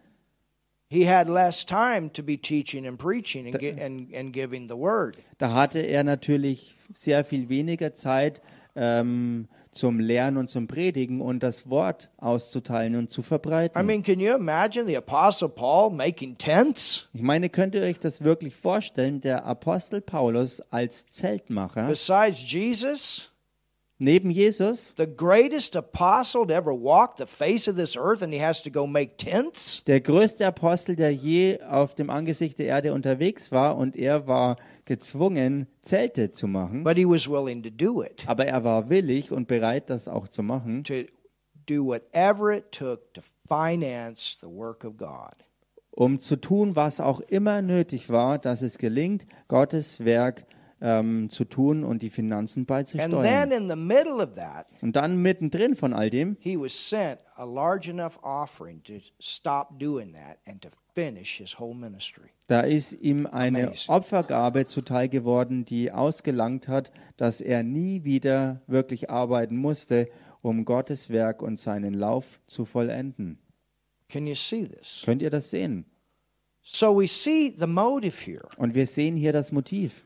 he 0.89 1.09
had 1.09 1.27
less 1.29 1.67
time 1.67 2.13
to 2.13 2.23
be 2.23 2.37
teaching 2.39 2.87
and 2.87 2.97
preaching 2.97 3.47
and, 3.53 3.81
and, 3.81 4.15
and 4.15 4.33
giving 4.33 4.69
the 4.69 4.77
word. 4.77 5.17
da 5.39 5.53
hatte 5.53 5.81
er 5.81 6.05
natürlich 6.05 6.77
sehr 6.93 7.25
viel 7.25 7.49
weniger 7.49 7.95
Zeit 7.95 8.41
ähm, 8.77 9.49
zum 9.75 10.01
Lernen 10.01 10.37
und 10.37 10.49
zum 10.49 10.67
Predigen 10.67 11.21
und 11.21 11.43
das 11.43 11.69
Wort 11.69 12.11
auszuteilen 12.17 12.97
und 12.97 13.11
zu 13.11 13.23
verbreiten. 13.23 13.81
I 13.81 13.85
mean, 13.85 14.03
can 14.03 14.21
you 14.21 14.35
imagine 14.35 14.87
the 14.87 14.97
Apostle 14.97 15.49
Paul 15.49 15.91
making 15.91 16.37
tents? 16.39 17.09
ich 17.13 17.23
meine, 17.23 17.49
könnt 17.49 17.75
ihr 17.75 17.83
euch 17.83 17.99
das 17.99 18.23
wirklich 18.25 18.55
vorstellen, 18.55 19.21
der 19.21 19.45
Apostel 19.45 20.01
Paulus 20.01 20.61
als 20.71 21.07
Zeltmacher 21.07 21.87
Besides 21.87 22.51
Jesus, 22.51 23.33
neben 23.99 24.31
Jesus, 24.31 24.93
the 24.97 25.07
greatest 25.07 25.77
apostle 25.77 26.47
to 26.47 26.53
ever 26.53 26.73
walk 26.73 27.17
the 27.19 27.27
face 27.27 27.69
of 27.69 27.77
this 27.77 27.97
earth, 27.97 28.23
and 28.23 28.33
he 28.33 28.41
has 28.43 28.63
to 28.63 28.71
go 28.71 28.87
make 28.87 29.17
tents? 29.17 29.83
der 29.87 30.01
größte 30.01 30.47
Apostel, 30.47 30.97
der 30.97 31.13
je 31.13 31.61
auf 31.63 31.95
dem 31.95 32.11
Angesicht 32.11 32.59
der 32.59 32.67
Erde 32.67 32.93
unterwegs 32.93 33.53
war 33.53 33.77
und 33.77 33.97
er 33.97 34.27
war 34.27 34.57
gezwungen, 34.85 35.67
Zelte 35.83 36.31
zu 36.31 36.47
machen. 36.47 36.85
But 36.85 36.97
he 36.97 37.07
was 37.07 37.29
willing 37.29 37.63
to 37.63 37.71
do 37.71 38.03
it, 38.03 38.25
Aber 38.27 38.47
er 38.47 38.65
war 38.65 38.89
willig 38.91 39.33
und 39.33 39.49
bereit, 39.49 39.91
das 39.91 40.09
auch 40.09 40.29
zu 40.29 40.43
machen, 40.43 40.85
to 40.85 41.05
do 41.69 41.85
whatever 41.87 42.53
it 42.53 42.71
took 42.73 43.13
to 43.15 43.23
finance 43.49 44.37
the 44.41 44.47
work 44.47 44.85
of 44.85 44.97
God. 44.97 45.35
um 45.91 46.19
zu 46.19 46.37
tun, 46.37 46.75
was 46.75 47.01
auch 47.01 47.21
immer 47.21 47.63
nötig 47.63 48.11
war, 48.11 48.39
dass 48.39 48.63
es 48.63 48.79
gelingt, 48.79 49.27
Gottes 49.49 50.05
Werk 50.05 50.45
ähm, 50.81 51.29
zu 51.31 51.45
tun 51.45 51.85
und 51.85 52.03
die 52.03 52.11
Finanzen 52.11 52.61
And 52.61 52.69
then 52.69 52.77
beizusteuern. 52.77 53.53
in 53.53 53.69
the 53.71 53.77
middle 53.77 54.17
of 54.23 54.35
that, 54.35 54.67
Und 54.83 54.97
dann 54.97 55.17
mittendrin 55.19 55.75
von 55.77 55.93
all 55.93 56.11
dem 56.11 56.37
he 56.41 56.57
was 56.59 56.89
sent 56.91 57.19
a 57.37 57.45
large 57.45 57.91
enough 57.91 58.19
offering 58.23 58.83
to 58.85 58.95
stop 59.21 59.79
doing 59.79 60.13
that 60.13 60.39
and 60.47 60.63
to 60.63 60.69
finish 60.95 61.39
his 61.39 61.59
whole 61.59 61.75
ministry. 61.75 62.31
Da 62.49 62.61
ist 62.61 62.93
ihm 63.01 63.27
eine 63.27 63.65
Amazing. 63.69 63.95
Opfergabe 63.95 64.67
zuteil 64.67 65.09
geworden, 65.09 65.65
die 65.65 65.91
ausgelangt 65.91 66.69
hat, 66.69 66.93
dass 67.17 67.41
er 67.41 67.63
nie 67.63 68.05
wieder 68.05 68.61
wirklich 68.67 69.11
arbeiten 69.11 69.57
musste, 69.57 70.09
um 70.43 70.65
Gottes 70.65 71.09
Werk 71.11 71.41
und 71.43 71.59
seinen 71.59 71.95
Lauf 71.95 72.39
zu 72.47 72.65
vollenden. 72.65 73.39
Can 74.11 74.27
you 74.27 74.35
see 74.35 74.69
this? 74.69 75.03
Könnt 75.05 75.23
ihr 75.23 75.31
das 75.31 75.51
sehen? 75.51 75.87
So 76.63 76.99
we 77.01 77.07
see 77.07 77.55
the 77.59 77.67
motive 77.67 78.15
here. 78.25 78.47
Und 78.59 78.75
wir 78.75 78.87
sehen 78.87 79.17
hier 79.17 79.33
das 79.33 79.53
Motiv. 79.53 80.04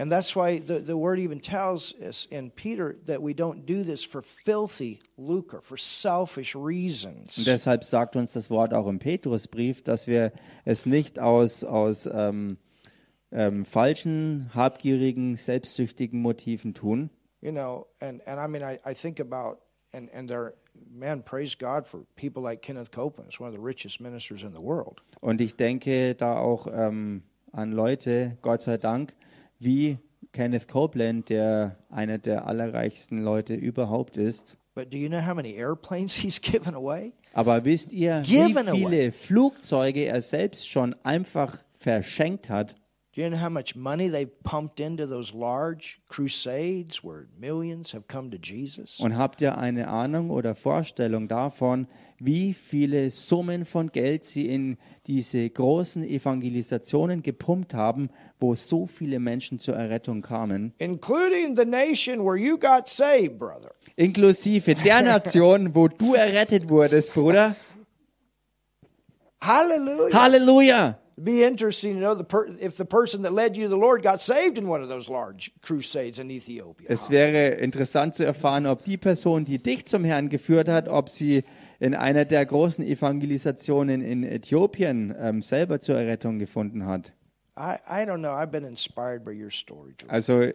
And 0.00 0.12
that's 0.12 0.36
why 0.36 0.60
the, 0.60 0.78
the 0.78 0.96
word 0.96 1.18
even 1.18 1.40
tells 1.40 1.92
us 2.00 2.26
in 2.30 2.50
Peter 2.52 2.96
that 3.06 3.20
we 3.20 3.34
don't 3.34 3.66
do 3.66 3.82
this 3.82 4.04
for 4.04 4.22
filthy 4.22 5.00
lucre, 5.16 5.60
for 5.60 5.76
selfish 5.76 6.54
Und 6.54 6.64
reasons. 6.64 7.44
deshalb 7.44 7.82
sagt 7.82 8.14
uns 8.14 8.32
das 8.32 8.48
Wort 8.48 8.72
auch 8.72 8.86
im 8.86 9.00
Petrusbrief, 9.00 9.82
dass 9.82 10.06
wir 10.06 10.32
es 10.64 10.86
nicht 10.86 11.18
aus, 11.18 11.64
aus 11.64 12.08
ähm, 12.12 12.58
ähm, 13.32 13.64
falschen, 13.64 14.50
habgierigen, 14.54 15.36
selbstsüchtigen 15.36 16.22
Motiven 16.22 16.74
tun. 16.74 17.10
You 17.40 17.50
know, 17.50 17.86
and, 18.00 18.20
and 18.26 18.38
I 18.40 18.46
mean, 18.46 18.62
I, 18.62 18.78
I 18.88 18.94
think 18.94 19.18
about, 19.18 19.58
and, 19.92 20.08
and 20.14 20.28
there, 20.28 20.54
man, 20.90 21.22
praise 21.24 21.56
God 21.56 21.88
for 21.88 22.04
people 22.14 22.42
like 22.42 22.62
Kenneth 22.62 22.92
Copeland. 22.92 23.30
He's 23.32 23.40
one 23.40 23.48
of 23.48 23.54
the 23.56 23.60
richest 23.62 24.00
ministers 24.00 24.44
in 24.44 24.54
the 24.54 24.60
world. 24.62 25.00
Und 25.20 25.40
ich 25.40 25.56
denke 25.56 26.14
da 26.14 26.36
auch 26.38 26.68
ähm, 26.72 27.22
an 27.52 27.72
Leute, 27.72 28.38
Gott 28.42 28.62
sei 28.62 28.76
Dank, 28.78 29.12
wie 29.58 29.98
Kenneth 30.32 30.68
Copeland, 30.68 31.28
der 31.30 31.76
einer 31.90 32.18
der 32.18 32.46
allerreichsten 32.46 33.22
Leute 33.22 33.54
überhaupt 33.54 34.16
ist. 34.16 34.56
But 34.74 34.92
do 34.92 34.98
you 34.98 35.08
know 35.08 35.20
how 35.20 35.34
many 35.34 35.54
airplanes 35.54 36.14
he's 36.22 36.40
given 36.40 36.74
away? 36.74 37.12
Aber 37.32 37.64
wisst 37.64 37.92
ihr, 37.92 38.22
Given 38.22 38.66
wie 38.66 38.78
viele 38.78 38.86
away. 38.86 39.12
Flugzeuge 39.12 40.04
er 40.04 40.22
selbst 40.22 40.68
schon 40.68 40.94
einfach 41.02 41.58
verschenkt 41.74 42.48
hat? 42.48 42.76
Do 43.14 43.22
you 43.24 43.30
know 43.30 43.40
how 43.40 43.50
much 43.50 43.74
money 43.74 44.08
they've 44.08 44.30
pumped 44.44 44.78
into 44.78 45.04
those 45.06 45.32
large 45.36 45.98
crusades 46.08 47.02
where 47.02 47.26
millions 47.36 47.92
have 47.92 48.04
come 48.06 48.30
to 48.30 48.36
Jesus? 48.40 49.00
Und 49.00 49.16
habt 49.16 49.40
ihr 49.40 49.58
eine 49.58 49.88
Ahnung 49.88 50.30
oder 50.30 50.54
Vorstellung 50.54 51.26
davon, 51.26 51.88
wie 52.20 52.52
viele 52.52 53.10
Summen 53.10 53.64
von 53.64 53.92
Geld 53.92 54.24
sie 54.24 54.46
in 54.46 54.76
diese 55.06 55.48
großen 55.48 56.04
Evangelisationen 56.04 57.22
gepumpt 57.22 57.74
haben, 57.74 58.10
wo 58.38 58.54
so 58.54 58.86
viele 58.86 59.20
Menschen 59.20 59.58
zur 59.58 59.76
Errettung 59.76 60.22
kamen? 60.22 60.72
Including 60.78 61.56
the 61.56 61.64
nation 61.64 62.24
where 62.24 62.36
you 62.36 62.58
got 62.58 62.88
saved, 62.88 63.38
brother. 63.38 63.70
Inklusive 63.96 64.74
der 64.74 65.02
Nation, 65.18 65.74
wo 65.74 65.88
du 65.88 66.14
errettet 66.14 66.68
wurdest, 66.68 67.14
Bruder. 67.14 67.56
Hallelujah. 69.40 70.12
Halleluja! 70.12 70.98
It'd 71.16 71.24
be 71.24 71.42
interesting 71.42 71.94
to 71.94 72.00
know 72.00 72.14
the 72.14 72.22
per- 72.22 72.46
if 72.60 72.76
the 72.76 72.84
person 72.84 73.22
that 73.22 73.32
led 73.32 73.56
you 73.56 73.64
to 73.64 73.68
the 73.68 73.76
Lord 73.76 74.04
got 74.04 74.20
saved 74.20 74.56
in 74.56 74.68
one 74.68 74.82
of 74.82 74.88
those 74.88 75.10
large 75.10 75.50
crusades 75.62 76.20
in 76.20 76.30
Ethiopia. 76.30 76.86
Es 76.88 77.10
wäre 77.10 77.54
interessant 77.60 78.14
zu 78.14 78.24
erfahren, 78.24 78.66
ob 78.66 78.84
die 78.84 78.96
Person, 78.96 79.44
die 79.44 79.58
dich 79.58 79.86
zum 79.86 80.04
Herrn 80.04 80.28
geführt 80.28 80.68
hat, 80.68 80.88
ob 80.88 81.08
sie 81.08 81.42
in 81.78 81.94
einer 81.94 82.24
der 82.24 82.44
großen 82.44 82.84
Evangelisationen 82.84 84.00
in 84.00 84.24
Äthiopien 84.24 85.14
ähm, 85.18 85.42
selber 85.42 85.80
zur 85.80 85.96
Errettung 85.98 86.38
gefunden 86.38 86.86
hat. 86.86 87.12
I, 87.56 87.76
I 87.88 88.04
don't 88.06 88.18
know. 88.18 88.30
I've 88.30 88.50
been 88.50 88.64
inspired 88.64 89.24
by 89.24 89.32
your 89.32 89.50
story, 89.50 89.94
George. 89.96 90.12
Also 90.12 90.52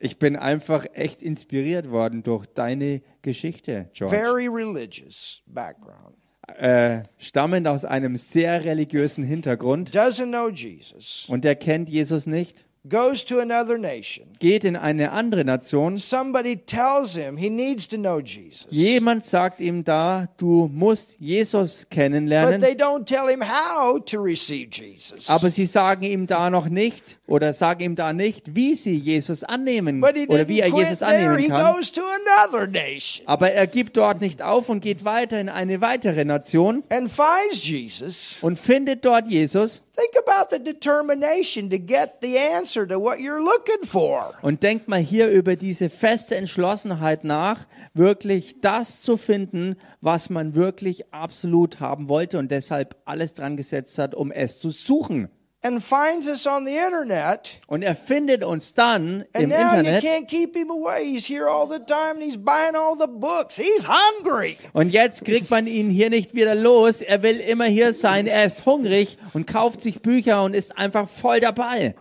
ich 0.00 0.18
bin 0.18 0.36
einfach 0.36 0.84
echt 0.92 1.22
inspiriert 1.22 1.90
worden 1.90 2.22
durch 2.22 2.46
deine 2.46 3.02
Geschichte, 3.22 3.88
George. 3.94 4.16
Very 4.16 4.48
religious 4.48 5.42
background. 5.46 6.16
Äh, 6.58 7.04
stammend 7.16 7.66
aus 7.66 7.84
einem 7.86 8.18
sehr 8.18 8.64
religiösen 8.64 9.24
Hintergrund 9.24 9.96
Doesn't 9.96 10.26
know 10.26 10.50
Jesus. 10.50 11.26
und 11.30 11.44
er 11.46 11.54
kennt 11.54 11.88
Jesus 11.88 12.26
nicht, 12.26 12.66
Goes 12.86 13.24
to 13.24 13.40
another 13.40 13.78
nation. 13.78 14.26
geht 14.40 14.62
in 14.62 14.76
eine 14.76 15.12
andere 15.12 15.42
Nation. 15.42 15.96
Somebody 15.96 16.56
tells 16.56 17.16
him 17.16 17.38
he 17.38 17.48
needs 17.48 17.88
to 17.88 17.96
know 17.96 18.20
Jesus. 18.20 18.66
Jemand 18.68 19.24
sagt 19.24 19.60
ihm 19.60 19.84
da, 19.84 20.28
du 20.36 20.68
musst 20.70 21.16
Jesus 21.18 21.86
But 21.88 21.90
kennenlernen. 21.90 22.60
they 22.60 22.74
don't 22.74 23.06
tell 23.06 23.26
him 23.26 23.40
how 23.42 23.98
to 24.04 24.20
receive 24.20 24.68
Jesus. 24.70 25.30
Aber 25.30 25.48
sie 25.48 25.64
sagen 25.64 26.02
ihm 26.02 26.26
da 26.26 26.50
noch 26.50 26.68
nicht 26.68 27.18
oder 27.26 27.54
sagen 27.54 27.80
ihm 27.84 27.94
da 27.94 28.12
nicht, 28.12 28.54
wie 28.54 28.74
sie 28.74 28.96
Jesus 28.98 29.44
annehmen 29.44 30.02
But 30.02 30.16
oder 30.28 30.46
wie 30.46 30.60
er 30.60 30.68
Jesus 30.68 31.00
annehmen 31.00 31.48
kann. 31.48 31.74
goes 31.76 31.90
to 31.90 32.02
another 32.02 32.66
nation 32.66 33.26
Aber 33.26 33.50
er 33.50 33.66
gibt 33.66 33.96
dort 33.96 34.20
nicht 34.20 34.42
auf 34.42 34.68
und 34.68 34.80
geht 34.80 35.06
weiter 35.06 35.40
in 35.40 35.48
eine 35.48 35.80
weitere 35.80 36.26
Nation 36.26 36.82
and 36.90 37.10
finds 37.10 37.66
Jesus. 37.66 38.40
und 38.42 38.58
findet 38.58 39.06
dort 39.06 39.26
Jesus 39.26 39.83
Think 39.96 40.16
about 40.26 40.50
the 40.50 40.58
determination 40.58 41.70
to 41.70 41.78
get 41.78 42.16
the 42.20 42.36
answer 42.36 42.86
to 42.88 42.98
what 42.98 43.18
you're 43.20 43.40
looking 43.40 43.86
for. 43.86 44.34
und 44.42 44.62
denkt 44.64 44.88
mal 44.88 44.98
hier 44.98 45.28
über 45.30 45.54
diese 45.54 45.88
feste 45.88 46.34
Entschlossenheit 46.34 47.22
nach, 47.22 47.66
wirklich 47.92 48.60
das 48.60 49.02
zu 49.02 49.16
finden, 49.16 49.76
was 50.00 50.30
man 50.30 50.54
wirklich 50.54 51.12
absolut 51.12 51.78
haben 51.78 52.08
wollte 52.08 52.38
und 52.38 52.50
deshalb 52.50 52.96
alles 53.04 53.34
dran 53.34 53.56
gesetzt 53.56 53.96
hat, 53.98 54.16
um 54.16 54.32
es 54.32 54.58
zu 54.58 54.70
suchen. 54.70 55.28
And 55.66 55.82
finds 55.82 56.28
us 56.28 56.46
on 56.46 56.66
the 56.66 56.76
internet. 56.76 57.62
Und 57.66 57.80
er 57.80 57.96
findet 57.96 58.44
uns 58.44 58.74
dann 58.74 59.24
And 59.32 59.44
im 59.44 59.48
now 59.48 59.56
you 59.56 59.78
Internet 59.78 60.04
can't 60.04 60.28
keep 60.28 60.54
him 60.54 60.70
away. 60.70 61.06
He's 61.06 61.26
here 61.26 61.48
all 61.48 61.66
the 61.66 61.78
time 61.78 62.16
and 62.16 62.22
he's 62.22 62.36
buying 62.36 62.76
all 62.76 62.94
the 62.98 63.06
books. 63.06 63.56
He's 63.56 63.88
hungry. 63.88 64.58
Und 64.74 64.90
jetzt 64.90 65.24
kriegt 65.24 65.50
man 65.50 65.66
ihn 65.66 65.88
hier 65.88 66.10
nicht 66.10 66.34
wieder 66.34 66.54
los. 66.54 67.00
Er 67.00 67.22
will 67.22 67.40
immer 67.40 67.64
hier 67.64 67.94
sein. 67.94 68.26
Er 68.26 68.44
ist 68.44 68.66
hungrig 68.66 69.16
und 69.32 69.46
kauft 69.46 69.80
sich 69.80 70.02
Bücher 70.02 70.44
und 70.44 70.52
ist 70.52 70.76
einfach 70.76 71.08
voll 71.08 71.40
dabei. 71.40 71.94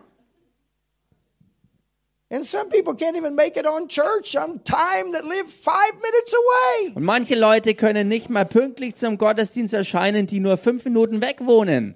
And 2.29 2.45
some 2.45 2.67
people 2.67 2.95
can't 2.95 3.15
even 3.15 3.33
make 3.33 3.57
it 3.57 3.65
on 3.65 3.87
church 3.87 4.35
on 4.35 4.61
time 4.65 5.13
that 5.13 5.23
live 5.23 5.49
five 5.49 5.93
minutes 6.01 6.33
away. 6.33 6.91
Und 6.95 7.03
manche 7.03 7.35
Leute 7.35 7.75
können 7.75 8.09
nicht 8.09 8.29
mal 8.29 8.43
pünktlich 8.43 8.95
zum 8.95 9.17
Gottesdienst 9.17 9.73
erscheinen, 9.73 10.27
die 10.27 10.41
nur 10.41 10.57
fünf 10.57 10.83
Minuten 10.83 11.21
weg 11.21 11.37
wohnen. 11.39 11.95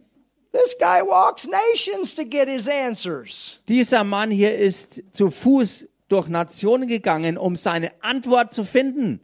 This 0.57 0.75
guy 0.79 1.03
walks 1.03 1.47
nations 1.47 2.15
to 2.15 2.23
get 2.23 2.47
his 2.47 2.67
answers. 2.67 3.59
Dieser 3.67 4.03
Mann 4.03 4.31
hier 4.31 4.57
ist 4.57 5.03
zu 5.13 5.29
Fuß 5.29 5.87
durch 6.09 6.27
Nationen 6.29 6.87
gegangen, 6.87 7.37
um 7.37 7.55
seine 7.55 7.91
Antwort 8.01 8.51
zu 8.51 8.63
finden. 8.63 9.19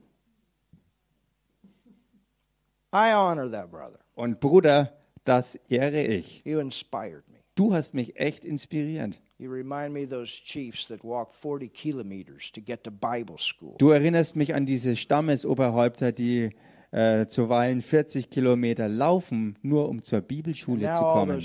I 2.94 3.14
honor 3.14 3.50
that 3.50 3.72
brother. 3.72 3.98
Und 4.14 4.40
Bruder, 4.40 4.94
das 5.26 5.56
ehre 5.70 6.04
ich. 6.04 6.44
You 6.46 6.60
inspired 6.60 7.28
me. 7.30 7.40
Du 7.56 7.74
hast 7.74 7.96
mich 7.96 8.16
echt 8.20 8.46
inspiriert. 8.46 9.20
You 9.40 9.50
remind 9.50 9.92
me 9.92 10.04
of 10.04 10.10
those 10.10 10.32
chiefs 10.32 10.88
that 10.88 11.04
walk 11.04 11.34
40 11.34 11.74
kilometers 11.74 12.52
to 12.52 12.62
get 12.62 12.84
to 12.84 12.92
Bible 12.92 13.38
school. 13.40 13.74
Du 13.80 13.90
erinnerst 13.90 14.36
mich 14.36 14.54
an 14.54 14.68
diese 14.68 14.96
Stammesoberhäupter, 14.96 16.12
die 16.12 16.52
äh, 16.94 17.26
zuweilen 17.28 17.82
40 17.82 18.30
Kilometer 18.30 18.88
laufen, 18.88 19.56
nur 19.64 19.90
um 19.90 20.04
zur 20.04 20.22
Bibelschule 20.22 20.86
zu 20.86 21.02
kommen. 21.02 21.42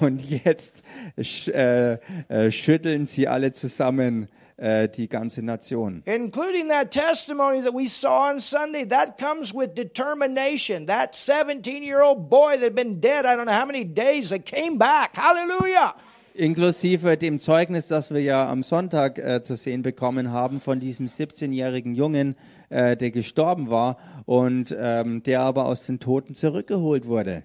Und 0.00 0.30
jetzt 0.30 0.84
sch 1.20 1.48
äh, 1.48 1.94
äh, 2.28 2.50
schütteln 2.52 3.06
sie 3.06 3.26
alle 3.26 3.52
zusammen 3.52 4.28
äh, 4.56 4.88
die 4.88 5.08
ganze 5.08 5.42
Nation. 5.42 6.02
Including 6.06 6.68
that 6.68 6.92
testimony 6.92 7.60
that 7.62 7.74
we 7.74 7.88
saw 7.88 8.30
on 8.30 8.40
Sunday, 8.40 8.86
that 8.86 9.18
comes 9.18 9.52
with 9.52 9.74
determination. 9.74 10.86
That 10.86 11.16
17 11.16 11.82
year 11.82 12.02
old 12.02 12.30
boy 12.30 12.52
that 12.52 12.62
had 12.62 12.74
been 12.76 13.00
dead, 13.00 13.24
I 13.24 13.34
don't 13.34 13.46
know 13.46 13.58
how 13.58 13.66
many 13.66 13.84
days, 13.84 14.30
that 14.30 14.44
came 14.46 14.78
back. 14.78 15.16
Hallelujah. 15.16 15.94
Inklusive 16.34 17.16
dem 17.16 17.40
Zeugnis, 17.40 17.88
das 17.88 18.12
wir 18.12 18.22
ja 18.22 18.48
am 18.48 18.62
Sonntag 18.62 19.18
äh, 19.18 19.42
zu 19.42 19.56
sehen 19.56 19.82
bekommen 19.82 20.30
haben 20.30 20.60
von 20.60 20.78
diesem 20.78 21.06
17-jährigen 21.06 21.96
Jungen, 21.96 22.36
äh, 22.70 22.96
der 22.96 23.10
gestorben 23.10 23.68
war 23.70 23.98
und 24.26 24.74
ähm, 24.78 25.22
der 25.22 25.42
aber 25.42 25.66
aus 25.66 25.86
den 25.86 26.00
Toten 26.00 26.34
zurückgeholt 26.34 27.06
wurde. 27.06 27.44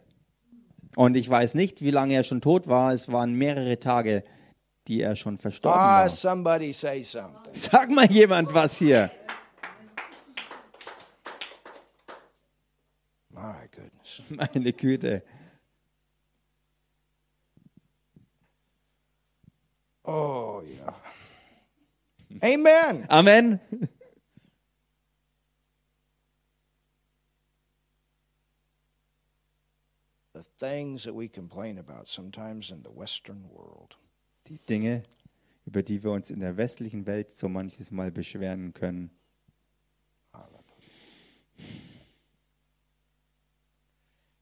Und 0.96 1.18
ich 1.18 1.30
weiß 1.30 1.56
nicht, 1.56 1.82
wie 1.82 1.92
lange 1.92 2.14
er 2.14 2.24
schon 2.24 2.40
tot 2.42 2.68
war. 2.68 2.94
Es 2.94 3.12
waren 3.12 3.34
mehrere 3.34 3.80
Tage, 3.80 4.24
die 4.88 5.02
er 5.02 5.16
schon 5.18 5.38
verstorben 5.38 5.78
Ah, 5.80 6.02
war. 6.04 6.10
somebody 6.10 6.72
say 6.72 7.04
something. 7.04 7.54
Sag 7.54 7.90
mal 7.90 8.10
jemand 8.10 8.54
was 8.54 8.78
hier. 8.78 9.12
My 13.30 13.68
goodness. 13.72 14.22
Meine 14.30 14.72
Güte. 14.72 15.22
Oh, 20.04 20.62
yeah. 20.64 20.94
Amen. 22.44 23.06
Amen. 23.10 23.60
Things 30.58 31.03
that 31.03 31.14
we 31.14 31.28
complain 31.28 31.78
about 31.78 32.08
sometimes 32.08 32.72
in 32.72 32.84
the 32.84 32.91
Western 32.91 33.49
world. 33.49 33.95
Die 34.47 34.60
Dinge, 34.68 35.03
über 35.66 35.84
die 35.84 36.03
wir 36.03 36.12
uns 36.12 36.30
in 36.30 36.39
der 36.39 36.58
westlichen 36.58 37.06
Welt 37.06 37.32
so 37.32 37.49
manches 37.49 37.91
Mal 37.91 38.12
beschweren 38.12 38.74
können. 38.74 39.10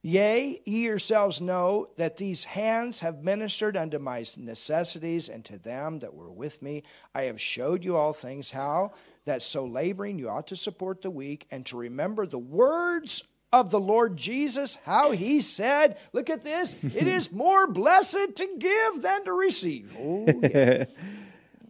Yea, 0.05 0.59
ye 0.65 0.83
yourselves 0.83 1.39
know 1.39 1.87
that 1.95 2.17
these 2.17 2.43
hands 2.43 2.99
have 2.99 3.23
ministered 3.23 3.77
unto 3.77 3.99
my 3.99 4.25
necessities, 4.35 5.29
and 5.29 5.45
to 5.45 5.57
them 5.57 5.99
that 5.99 6.13
were 6.13 6.29
with 6.29 6.61
me 6.61 6.83
I 7.15 7.21
have 7.23 7.39
showed 7.39 7.85
you 7.85 7.95
all 7.95 8.11
things, 8.11 8.51
how 8.51 8.91
that 9.23 9.41
so 9.41 9.65
laboring 9.65 10.19
you 10.19 10.27
ought 10.27 10.47
to 10.47 10.57
support 10.57 11.01
the 11.01 11.09
weak, 11.09 11.47
and 11.51 11.65
to 11.67 11.77
remember 11.77 12.25
the 12.25 12.37
words 12.37 13.23
of 13.53 13.69
the 13.69 13.79
Lord 13.79 14.17
Jesus, 14.17 14.77
how 14.83 15.11
he 15.11 15.39
said, 15.39 15.95
Look 16.11 16.29
at 16.29 16.43
this, 16.43 16.75
it 16.83 17.07
is 17.07 17.31
more 17.31 17.67
blessed 17.67 18.35
to 18.35 18.47
give 18.59 19.01
than 19.01 19.23
to 19.25 19.31
receive. 19.31 19.95
Oh, 19.97 20.25
yeah. 20.43 20.85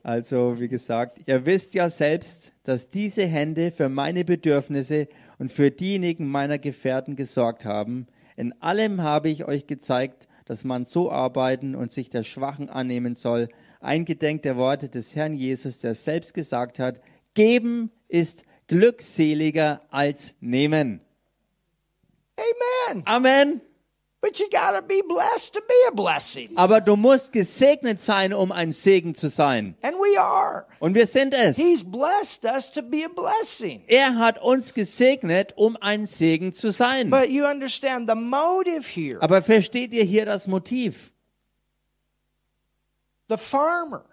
Also, 0.06 0.60
wie 0.60 0.68
gesagt, 0.68 1.18
ihr 1.28 1.46
wisst 1.46 1.76
ja 1.76 1.90
selbst, 1.90 2.52
dass 2.66 2.90
diese 2.90 3.26
Hände 3.26 3.72
für 3.72 3.88
meine 3.88 4.26
Bedürfnisse 4.26 5.08
und 5.40 5.50
für 5.50 5.72
diejenigen 5.72 6.28
meiner 6.28 6.58
Gefährten 6.58 7.16
gesorgt 7.16 7.64
haben. 7.64 8.08
In 8.36 8.52
allem 8.62 9.02
habe 9.02 9.30
ich 9.30 9.46
euch 9.46 9.66
gezeigt, 9.66 10.28
dass 10.44 10.66
man 10.66 10.84
so 10.84 11.10
arbeiten 11.10 11.74
und 11.74 11.90
sich 11.90 12.10
der 12.10 12.24
Schwachen 12.24 12.70
annehmen 12.70 13.16
soll. 13.16 13.48
Eingedenk 13.80 14.42
der 14.42 14.58
Worte 14.58 14.90
des 14.90 15.16
Herrn 15.16 15.36
Jesus, 15.36 15.80
der 15.80 15.96
selbst 15.96 16.34
gesagt 16.34 16.80
hat, 16.80 17.00
geben 17.34 17.90
ist 18.10 18.44
glückseliger 18.68 19.84
als 19.90 20.36
nehmen. 20.42 21.00
Amen. 22.44 23.04
Amen. 23.08 23.62
But 24.24 24.40
you 24.40 24.50
got 24.50 24.72
to 24.72 24.82
be 24.82 25.02
blessed 25.06 25.54
to 25.54 25.62
be 25.68 25.76
a 25.90 25.92
blessing. 25.92 26.52
Aber 26.56 26.80
du 26.80 26.96
musst 26.96 27.34
gesegnet 27.34 28.02
sein, 28.02 28.34
um 28.34 28.54
ein 28.54 28.72
Segen 28.72 29.16
zu 29.16 29.28
sein. 29.28 29.76
And 29.82 29.98
we 29.98 30.18
are. 30.18 30.66
Und 30.80 30.96
wir 30.96 31.08
sind 31.08 31.34
es. 31.34 31.58
He's 31.58 31.84
blessed 31.84 32.46
us 32.46 32.72
to 32.72 32.82
be 32.82 33.04
a 33.04 33.10
blessing. 33.10 33.84
Er 33.88 34.16
hat 34.18 34.42
uns 34.42 34.74
gesegnet, 34.74 35.52
um 35.58 35.76
ein 35.82 36.06
Segen 36.06 36.54
zu 36.54 36.72
sein. 36.72 37.10
But 37.10 37.32
you 37.32 37.46
understand 37.46 38.10
the 38.10 38.16
motive 38.16 38.88
here. 38.88 39.22
Aber 39.22 39.42
versteht 39.42 39.92
ihr 39.92 40.06
hier 40.06 40.26
das 40.26 40.48
Motiv? 40.48 41.12
The 43.28 43.38
farmer 43.38 44.06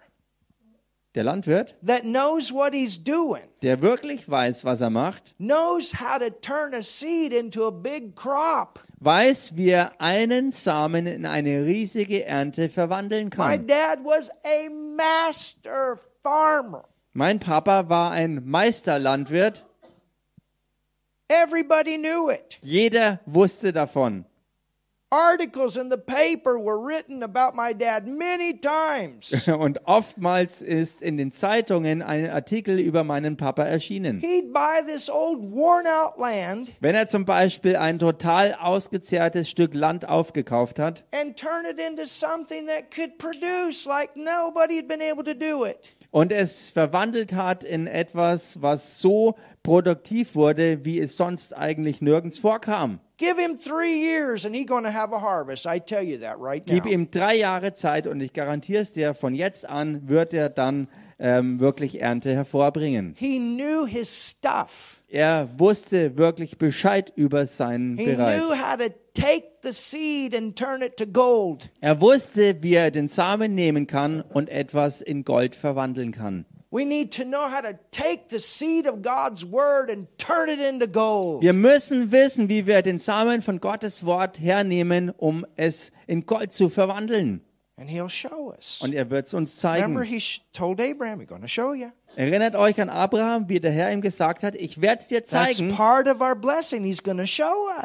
Der 1.13 1.25
Landwirt, 1.25 1.75
that 1.85 2.03
knows 2.03 2.53
what 2.53 2.73
he's 2.73 2.97
doing, 3.03 3.43
der 3.61 3.81
wirklich 3.81 4.29
weiß, 4.29 4.63
was 4.63 4.79
er 4.79 4.89
macht, 4.89 5.35
knows 5.39 5.93
how 5.99 6.17
to 6.17 6.29
turn 6.29 6.73
a 6.73 6.81
seed 6.81 7.33
into 7.33 7.67
a 7.67 7.71
big 7.71 8.15
crop. 8.15 8.79
weiß, 9.01 9.57
wie 9.57 9.71
er 9.71 9.91
einen 9.99 10.51
Samen 10.51 11.07
in 11.07 11.25
eine 11.25 11.65
riesige 11.65 12.23
Ernte 12.23 12.69
verwandeln 12.69 13.25
My 13.25 13.57
kann. 13.57 13.67
dad 13.67 13.99
was 14.05 14.29
a 14.45 14.69
master 14.69 15.99
farmer. 16.23 16.85
Mein 17.11 17.39
Papa 17.39 17.89
war 17.89 18.11
ein 18.11 18.41
Meisterlandwirt. 18.45 19.65
Everybody 21.27 21.97
knew 21.97 22.29
it. 22.29 22.57
Jeder 22.61 23.19
wusste 23.25 23.73
davon. 23.73 24.25
Articles 25.13 25.75
in 25.75 25.89
the 25.89 25.97
paper 25.97 26.57
were 26.57 26.77
written 26.77 27.21
about 27.21 27.53
my 27.53 27.73
dad 27.73 28.07
many 28.07 28.57
times. 28.57 29.45
Und 29.47 29.85
oftmals 29.85 30.61
ist 30.61 31.01
in 31.01 31.17
den 31.17 31.33
Zeitungen 31.33 32.01
ein 32.01 32.29
Artikel 32.29 32.79
über 32.79 33.03
meinen 33.03 33.35
Papa 33.35 33.63
erschienen. 33.63 34.21
He'd 34.21 34.53
buy 34.53 34.81
this 34.85 35.09
old 35.09 35.39
worn 35.41 35.85
out 35.85 36.17
land 36.17 36.71
Wenn 36.79 36.95
er 36.95 37.09
zum 37.09 37.25
Beispiel 37.25 37.75
ein 37.75 37.99
total 37.99 38.53
ausgezehrtes 38.53 39.49
Stück 39.49 39.73
Land 39.73 40.07
aufgekauft 40.07 40.79
hat 40.79 41.03
and 41.13 41.35
turn 41.35 41.65
it 41.69 41.77
into 41.77 42.05
something 42.05 42.65
that 42.67 42.89
could 42.89 43.17
produce 43.17 43.85
like 43.85 44.15
nobody 44.15 44.77
had 44.77 44.87
been 44.87 45.01
able 45.01 45.25
to 45.25 45.33
do 45.33 45.65
it. 45.65 45.93
und 46.11 46.31
es 46.31 46.71
verwandelt 46.71 47.33
hat 47.33 47.65
in 47.65 47.85
etwas, 47.87 48.61
was 48.61 48.99
so 48.99 49.35
produktiv 49.63 50.35
wurde, 50.35 50.85
wie 50.85 50.99
es 50.99 51.17
sonst 51.17 51.55
eigentlich 51.55 52.01
nirgends 52.01 52.39
vorkam. 52.39 52.99
Give 53.21 53.37
him 53.37 53.59
three 53.59 54.01
years 54.01 54.45
and 54.45 54.55
he's 54.55 54.65
going 54.65 54.83
to 54.83 54.91
have 54.91 55.13
a 55.13 55.19
harvest. 55.19 55.67
I 55.67 55.77
tell 55.77 56.01
you 56.03 56.17
that 56.21 56.39
right 56.39 56.65
now. 56.65 56.73
Gib 56.73 56.87
ihm 56.87 57.11
drei 57.11 57.35
Jahre 57.37 57.75
Zeit 57.75 58.07
und 58.07 58.19
ich 58.19 58.33
garantiere 58.33 58.81
es 58.81 58.93
dir, 58.93 59.13
von 59.13 59.35
jetzt 59.35 59.69
an 59.69 60.09
wird 60.09 60.33
er 60.33 60.49
dann 60.49 60.87
ähm, 61.19 61.59
wirklich 61.59 62.01
Ernte 62.01 62.33
hervorbringen. 62.33 63.13
He 63.15 63.37
knew 63.37 63.85
his 63.85 64.09
stuff. 64.09 65.01
Er 65.07 65.49
wusste 65.57 66.17
wirklich 66.17 66.57
Bescheid 66.57 67.13
über 67.15 67.45
seinen 67.45 67.95
He 67.95 68.07
Bereich. 68.07 68.41
knew 68.41 68.55
how 68.55 68.75
to 68.77 68.91
take 69.13 69.43
the 69.61 69.71
seed 69.71 70.35
and 70.35 70.55
turn 70.55 70.81
it 70.81 70.97
to 70.97 71.05
gold. 71.05 71.69
Er 71.79 72.01
wusste, 72.01 72.63
wie 72.63 72.73
er 72.73 72.89
den 72.89 73.07
Samen 73.07 73.53
nehmen 73.53 73.85
kann 73.85 74.21
und 74.21 74.49
etwas 74.49 74.99
in 75.01 75.25
Gold 75.25 75.53
verwandeln 75.53 76.11
kann. 76.11 76.45
We 76.73 76.85
need 76.85 77.11
to 77.17 77.25
know 77.25 77.49
how 77.49 77.61
to 77.61 77.77
take 77.91 78.29
the 78.29 78.39
seed 78.39 78.87
of 78.87 79.01
God's 79.01 79.45
word 79.45 79.91
and 79.91 80.07
turn 80.17 80.47
it 80.47 80.59
into 80.59 80.87
gold. 80.87 81.41
Wir 81.41 81.51
müssen 81.51 82.13
wissen, 82.13 82.47
wie 82.47 82.65
wir 82.65 82.81
den 82.81 82.97
Samen 82.97 83.41
von 83.41 83.59
Gottes 83.59 84.05
Wort 84.05 84.39
hernehmen, 84.39 85.09
um 85.09 85.45
es 85.57 85.91
in 86.07 86.25
Gold 86.25 86.53
zu 86.53 86.69
verwandeln. 86.69 87.41
And 87.75 87.89
he'll 87.89 88.07
show 88.07 88.53
us. 88.55 88.79
Und 88.81 88.93
er 88.93 89.09
wird 89.09 89.27
es 89.27 89.33
uns 89.33 89.57
zeigen. 89.57 89.97
Erinnert 92.15 92.55
euch 92.55 92.81
an 92.81 92.89
Abraham, 92.89 93.49
wie 93.49 93.59
der 93.59 93.71
Herr 93.71 93.91
ihm 93.91 94.01
gesagt 94.01 94.43
hat, 94.43 94.55
ich 94.55 94.79
werde 94.79 95.01
es 95.01 95.07
dir 95.09 95.25
zeigen. 95.25 95.75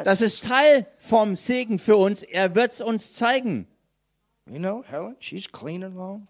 Das 0.05 0.21
ist 0.21 0.45
Teil 0.45 0.87
vom 0.99 1.35
Segen 1.35 1.79
für 1.81 1.97
uns. 1.97 2.23
Er 2.23 2.55
wird 2.55 2.71
es 2.71 2.81
uns 2.81 3.15
zeigen. 3.15 3.67
You 4.49 4.61
know, 4.61 4.85
Helen, 4.87 5.17
she's 5.19 5.51
cleaning 5.51 5.97
along. 5.97 6.29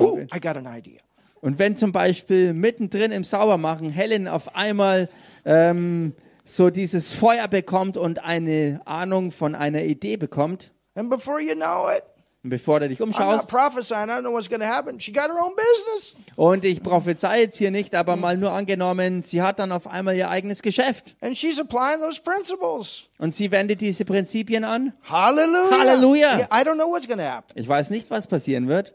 Ooh, 0.00 0.20
I 0.34 0.40
got 0.40 0.56
an 0.56 0.66
idea. 0.66 1.00
Und 1.40 1.58
wenn 1.58 1.76
zum 1.76 1.90
Beispiel 1.90 2.54
mittendrin 2.54 3.10
im 3.10 3.24
Saubermachen 3.24 3.90
Helen 3.90 4.28
auf 4.28 4.54
einmal 4.54 5.08
ähm, 5.44 6.14
so 6.44 6.70
dieses 6.70 7.12
Feuer 7.12 7.48
bekommt 7.48 7.96
und 7.96 8.22
eine 8.22 8.80
Ahnung 8.84 9.32
von 9.32 9.54
einer 9.54 9.82
Idee 9.82 10.16
bekommt, 10.16 10.72
And 10.94 11.08
before 11.08 11.40
you 11.40 11.54
know 11.54 11.88
it, 11.90 12.02
und 12.44 12.50
bevor 12.50 12.80
du 12.80 12.88
dich 12.88 13.00
umschaust, 13.00 13.48
und 16.36 16.64
ich 16.64 16.82
prophezei 16.82 17.40
jetzt 17.40 17.56
hier 17.56 17.70
nicht, 17.70 17.94
aber 17.94 18.16
mal 18.16 18.36
nur 18.36 18.50
angenommen, 18.50 19.22
sie 19.22 19.42
hat 19.42 19.60
dann 19.60 19.70
auf 19.70 19.86
einmal 19.86 20.16
ihr 20.16 20.28
eigenes 20.28 20.62
Geschäft. 20.62 21.14
Und 21.20 21.36
sie 23.34 23.52
wendet 23.52 23.80
diese 23.80 24.04
Prinzipien 24.04 24.64
an. 24.64 24.92
To 25.08 25.14
happen. 27.18 27.52
Ich 27.54 27.68
weiß 27.68 27.90
nicht, 27.90 28.10
was 28.10 28.26
passieren 28.26 28.66
wird. 28.66 28.92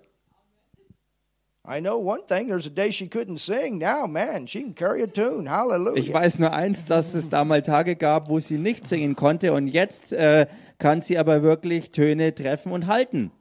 I 1.70 1.82
know 1.82 1.98
one 1.98 2.22
thing. 2.26 2.48
There's 2.48 2.66
a 2.66 2.70
day 2.70 2.92
she 2.92 3.10
couldn't 3.10 3.40
sing. 3.40 3.78
Now, 3.78 4.08
man, 4.08 4.48
she 4.48 4.62
can 4.62 4.74
carry 4.74 5.02
a 5.04 5.08
tune. 5.08 5.48
Hallelujah. 5.50 6.00
Ich 6.00 6.14
weiß 6.14 6.40
nur 6.40 6.54
eins, 6.54 6.86
dass 6.86 7.14
es 7.14 7.28
da 7.28 7.44
mal 7.44 7.62
Tage 7.62 7.98
gab, 7.98 8.30
wo 8.30 8.40
sie 8.40 8.58
nicht 8.58 8.88
singen 8.88 9.18
konnte 9.18 9.52
und 9.52 9.68
jetzt 9.68 10.14
äh, 10.14 10.48
kann 10.80 11.02
sie 11.02 11.18
aber 11.18 11.44
wirklich 11.44 11.92
Töne 11.92 12.34
treffen 12.34 12.72
und 12.72 12.88
halten, 12.88 13.32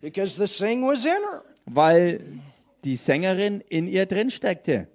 because 0.00 0.36
the 0.36 0.46
sing 0.46 0.86
was 0.86 1.04
in 1.04 1.10
her. 1.10 1.42
weil 1.66 2.20
die 2.84 2.96
Sängerin 2.96 3.60
in 3.68 3.86
ihr 3.88 4.06
drin 4.06 4.30
steckte. 4.30 4.88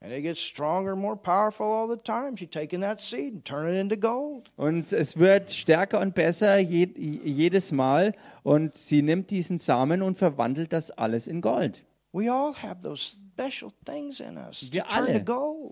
And 0.00 0.12
it 0.12 0.22
gets 0.22 0.40
stronger 0.40 0.94
and 0.94 1.00
more 1.00 1.14
powerful 1.16 1.64
all 1.64 1.86
the 1.88 1.96
time. 2.02 2.36
She's 2.36 2.50
taking 2.50 2.80
that 2.80 3.00
seed 3.00 3.34
and 3.34 3.44
turning 3.44 3.74
it 3.76 3.80
into 3.80 3.96
gold. 3.96 4.50
Und 4.56 4.92
es 4.92 5.16
wird 5.16 5.52
stärker 5.52 6.00
und 6.00 6.16
besser 6.16 6.58
je, 6.58 6.88
jedes 6.96 7.70
Mal. 7.70 8.12
Und 8.42 8.76
sie 8.76 9.02
nimmt 9.02 9.30
diesen 9.30 9.58
Samen 9.58 10.02
und 10.02 10.16
verwandelt 10.16 10.72
das 10.72 10.90
alles 10.90 11.28
in 11.28 11.40
Gold. 11.40 11.84
We 12.12 12.30
all 12.30 12.52
have 12.54 12.80
those 12.80 13.16
special 13.32 13.72
things 13.86 14.20
in 14.20 14.36
us 14.36 14.60
to 14.60 14.74
Wir 14.74 14.92
alle, 14.92 15.24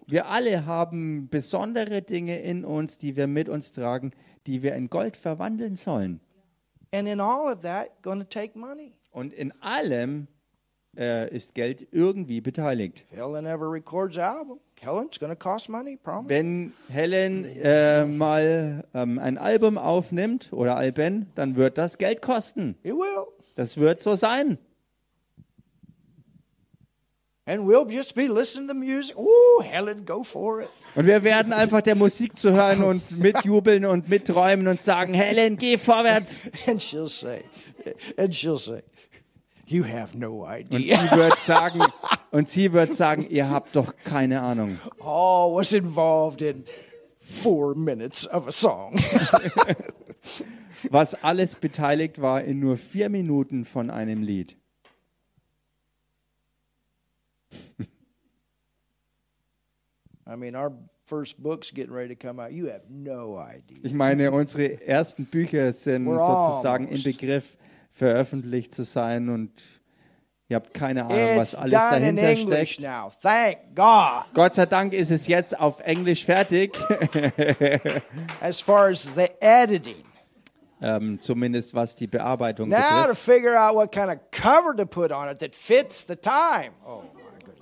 wir 0.06 0.26
alle 0.26 0.64
haben 0.64 1.28
besondere 1.28 2.00
Dinge 2.00 2.40
in 2.40 2.64
uns, 2.64 2.96
die 2.96 3.16
wir 3.16 3.26
mit 3.26 3.48
uns 3.48 3.72
tragen, 3.72 4.12
die 4.46 4.62
wir 4.62 4.74
in 4.74 4.88
Gold 4.88 5.16
verwandeln 5.16 5.76
sollen. 5.76 6.20
And 6.92 7.06
in 7.06 7.20
all 7.20 7.52
of 7.52 7.60
that, 7.62 8.02
going 8.02 8.20
to 8.20 8.24
take 8.24 8.58
money. 8.58 8.94
Und 9.10 9.32
in 9.34 9.52
allem 9.60 10.28
äh, 10.96 11.34
ist 11.34 11.54
Geld 11.54 11.86
irgendwie 11.92 12.40
beteiligt. 12.40 13.00
If 13.00 13.12
Helen 13.12 13.46
ever 13.46 13.70
records 13.70 14.18
album, 14.18 14.60
Helen's 14.82 15.18
to 15.18 15.36
cost 15.36 15.68
money, 15.68 15.98
promise. 15.98 16.30
Wenn 16.30 16.72
Helen 16.88 17.44
äh, 17.44 18.06
mal 18.06 18.82
ähm, 18.94 19.18
ein 19.18 19.36
Album 19.36 19.76
aufnimmt 19.76 20.54
oder 20.54 20.76
Alben, 20.76 21.30
dann 21.34 21.56
wird 21.56 21.76
das 21.76 21.98
Geld 21.98 22.22
kosten. 22.22 22.76
It 22.82 22.94
will. 22.94 23.26
Das 23.56 23.76
wird 23.76 24.00
so 24.00 24.14
sein. 24.14 24.56
And 27.44 27.66
we'll 27.66 27.86
just 27.90 28.14
be 28.14 28.26
listening 28.26 28.68
to 28.68 28.74
music. 28.74 29.18
Ooh, 29.18 29.62
Helen, 29.62 30.06
go 30.06 30.22
for 30.22 30.62
it. 30.62 30.70
Und 30.94 31.06
wir 31.06 31.22
werden 31.24 31.52
einfach 31.52 31.82
der 31.82 31.94
Musik 31.94 32.38
zuhören 32.38 32.82
und 32.82 33.18
mitjubeln 33.18 33.84
und 33.84 34.08
mitträumen 34.08 34.66
und 34.66 34.80
sagen, 34.80 35.12
Helen, 35.12 35.58
geh 35.58 35.76
vorwärts. 35.76 36.40
And 36.66 36.80
she'll 36.80 37.06
say, 37.06 37.44
and 38.16 38.32
she'll 38.32 38.56
say, 38.56 38.82
you 39.70 39.84
have 39.84 40.16
no 40.16 40.44
Und 40.44 40.74
idea. 40.74 40.98
sie 41.00 41.16
wird 41.16 41.38
sagen, 41.38 41.80
und 42.30 42.48
sie 42.48 42.72
wird 42.72 42.94
sagen, 42.94 43.26
ihr 43.28 43.48
habt 43.50 43.76
doch 43.76 43.94
keine 44.04 44.40
Ahnung. 44.42 44.78
All 45.00 45.54
was 45.54 45.72
involved 45.72 46.42
in 46.42 46.64
four 47.18 47.74
minutes 47.74 48.26
of 48.26 48.46
a 48.46 48.52
song. 48.52 48.98
Was 50.90 51.14
alles 51.22 51.56
beteiligt 51.56 52.22
war 52.22 52.42
in 52.42 52.58
nur 52.58 52.78
vier 52.78 53.10
Minuten 53.10 53.66
von 53.66 53.90
einem 53.90 54.22
Lied. 54.22 54.56
I 60.26 60.36
mean, 60.36 60.54
our 60.54 60.72
first 61.06 61.42
book's 61.42 61.70
getting 61.70 61.92
ready 61.92 62.14
to 62.14 62.14
come 62.14 62.38
out. 62.40 62.52
You 62.52 62.66
have 62.68 62.82
no 62.88 63.36
idea. 63.36 63.78
Ich 63.82 63.92
meine, 63.92 64.30
unsere 64.30 64.80
ersten 64.86 65.26
Bücher 65.26 65.72
sind 65.72 66.06
We're 66.06 66.18
sozusagen 66.18 66.88
im. 66.88 67.02
Begriff, 67.02 67.56
veröffentlicht 68.00 68.74
zu 68.74 68.82
sein 68.82 69.28
und 69.28 69.50
ihr 70.48 70.56
habt 70.56 70.72
keine 70.72 71.04
Ahnung, 71.04 71.36
was 71.36 71.54
alles 71.54 71.72
dahinter 71.72 72.34
steckt. 72.34 72.82
Gott 74.34 74.54
sei 74.54 74.64
Dank 74.64 74.94
ist 74.94 75.10
es 75.10 75.26
jetzt 75.26 75.60
auf 75.60 75.80
Englisch 75.80 76.24
fertig, 76.24 76.78
As 78.40 78.62
far 78.62 78.88
as 78.88 79.10
the 79.14 79.28
editing. 79.40 80.02
ähm, 80.80 81.20
zumindest 81.20 81.74
was 81.74 81.94
die 81.94 82.06
Bearbeitung 82.06 82.70
Now 82.70 82.78
to 82.78 82.98
betrifft. 83.02 83.22
figure 83.22 83.54
out 83.54 83.74
what 83.74 83.92
kind 83.92 84.08
of 84.08 84.16
cover 84.30 84.74
to 84.74 84.86
put 84.86 85.12
on 85.12 85.28
it 85.28 85.38
that 85.40 85.54
fits 85.54 86.06
the 86.08 86.16
time. 86.16 86.70
Oh. 86.86 87.02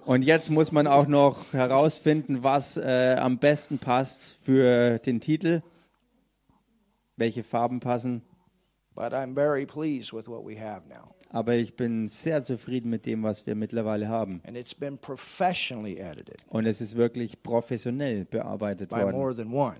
Und 0.04 0.22
jetzt 0.22 0.50
muss 0.50 0.70
man 0.70 0.86
auch 0.86 1.08
noch 1.08 1.52
herausfinden, 1.52 2.44
was 2.44 2.76
äh, 2.76 3.16
am 3.18 3.38
besten 3.38 3.78
passt 3.80 4.36
für 4.42 5.00
den 5.00 5.20
Titel, 5.20 5.62
welche 7.16 7.42
Farben 7.42 7.80
passen. 7.80 8.22
But 8.98 9.12
I'm 9.12 9.32
very 9.32 9.64
pleased 9.64 10.12
with 10.12 10.26
what 10.26 10.44
we 10.44 10.56
have 10.58 10.88
now. 10.88 11.14
Aber 11.30 11.54
ich 11.54 11.76
bin 11.76 12.08
sehr 12.08 12.42
zufrieden 12.42 12.90
mit 12.90 13.06
dem, 13.06 13.22
was 13.22 13.46
wir 13.46 13.54
mittlerweile 13.54 14.08
haben. 14.08 14.42
And 14.44 14.56
it's 14.56 14.74
been 14.74 14.98
professionally 14.98 15.98
edited 15.98 16.38
Und 16.48 16.66
es 16.66 16.80
ist 16.80 16.96
wirklich 16.96 17.40
professionell 17.44 18.24
bearbeitet 18.24 18.90
by 18.90 19.02
worden. 19.02 19.12
more 19.16 19.36
than 19.36 19.52
one. 19.52 19.76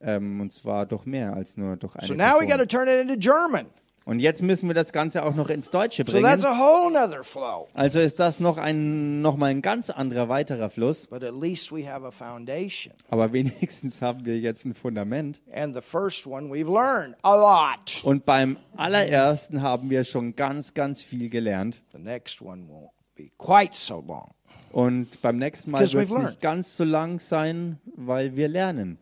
Ähm, 0.00 0.40
und 0.40 0.52
zwar 0.52 0.86
doch 0.86 1.04
mehr 1.06 1.34
als 1.34 1.56
nur 1.56 1.76
durch 1.76 1.96
eine 1.96 2.06
So 2.06 2.14
now 2.14 2.38
we 2.38 2.46
got 2.46 2.58
to 2.58 2.66
turn 2.66 2.86
it 2.86 3.00
into 3.00 3.16
German. 3.16 3.66
Und 4.04 4.18
jetzt 4.18 4.42
müssen 4.42 4.68
wir 4.68 4.74
das 4.74 4.92
Ganze 4.92 5.24
auch 5.24 5.34
noch 5.34 5.48
ins 5.48 5.70
Deutsche 5.70 6.04
So 6.06 6.20
that's 6.20 6.42
bringen. 6.42 6.54
a 6.54 6.58
whole 6.58 6.92
nother 6.92 7.22
flow. 7.22 7.68
Also 7.74 8.00
ist 8.00 8.18
das 8.18 8.40
noch 8.40 8.58
ein, 8.58 9.22
noch 9.22 9.36
mal 9.36 9.46
ein 9.46 9.62
ganz 9.62 9.90
anderer 9.90 10.28
weiterer 10.28 10.70
Fluss. 10.70 11.06
But 11.06 11.22
at 11.22 11.34
least 11.34 11.70
we 11.72 11.88
have 11.88 12.04
a 12.04 12.10
foundation. 12.10 12.94
Aber 13.08 13.32
wenigstens 13.32 14.02
haben 14.02 14.24
wir 14.24 14.38
jetzt 14.38 14.64
ein 14.64 14.74
Fundament. 14.74 15.40
And 15.52 15.74
the 15.74 15.80
first 15.80 16.26
one 16.26 16.50
we've 16.52 16.72
learned 16.72 17.16
a 17.22 17.36
lot. 17.36 18.02
Und 18.04 18.24
beim 18.24 18.58
allerersten 18.76 19.62
haben 19.62 19.90
wir 19.90 20.04
schon 20.04 20.34
ganz, 20.34 20.74
ganz 20.74 21.02
viel 21.02 21.28
gelernt. 21.30 21.82
The 21.92 21.98
next 21.98 22.42
one 22.42 22.66
won't 22.68 22.90
be 23.14 23.30
quite 23.38 23.74
so 23.76 24.02
long. 24.06 24.34
Und 24.72 25.20
beim 25.20 25.36
nächsten 25.36 25.70
Mal 25.70 25.80
wird 25.92 26.08
es 26.08 26.16
nicht 26.16 26.40
ganz 26.40 26.76
so 26.76 26.84
lang 26.84 27.20
sein, 27.20 27.78
weil 27.94 28.36
wir 28.36 28.48
lernen. 28.48 28.98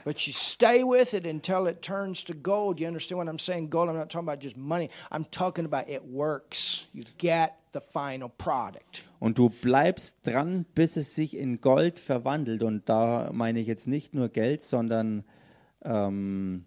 But 0.04 0.26
you 0.26 0.32
stay 0.32 0.82
with 0.82 1.12
it 1.12 1.26
until 1.26 1.66
it 1.66 1.82
turns 1.82 2.24
to 2.24 2.34
gold. 2.34 2.80
You 2.80 2.86
understand 2.86 3.18
what 3.18 3.28
I'm 3.28 3.38
saying? 3.38 3.68
Gold, 3.68 3.90
I'm 3.90 3.96
not 3.96 4.08
talking 4.08 4.26
about 4.26 4.40
just 4.40 4.56
money. 4.56 4.88
I'm 5.12 5.24
talking 5.26 5.66
about 5.66 5.88
it 5.90 6.02
works. 6.04 6.86
You 6.94 7.04
get 7.18 7.56
the 7.72 7.80
final 7.80 8.30
product. 8.30 9.04
Und 9.18 9.38
du 9.38 9.50
bleibst 9.50 10.16
dran, 10.24 10.64
bis 10.74 10.96
es 10.96 11.14
sich 11.14 11.36
in 11.36 11.60
Gold 11.60 11.98
verwandelt. 11.98 12.62
Und 12.62 12.88
da 12.88 13.30
meine 13.32 13.60
ich 13.60 13.66
jetzt 13.66 13.86
nicht 13.86 14.14
nur 14.14 14.30
Geld, 14.30 14.62
sondern, 14.62 15.24
ähm, 15.82 16.64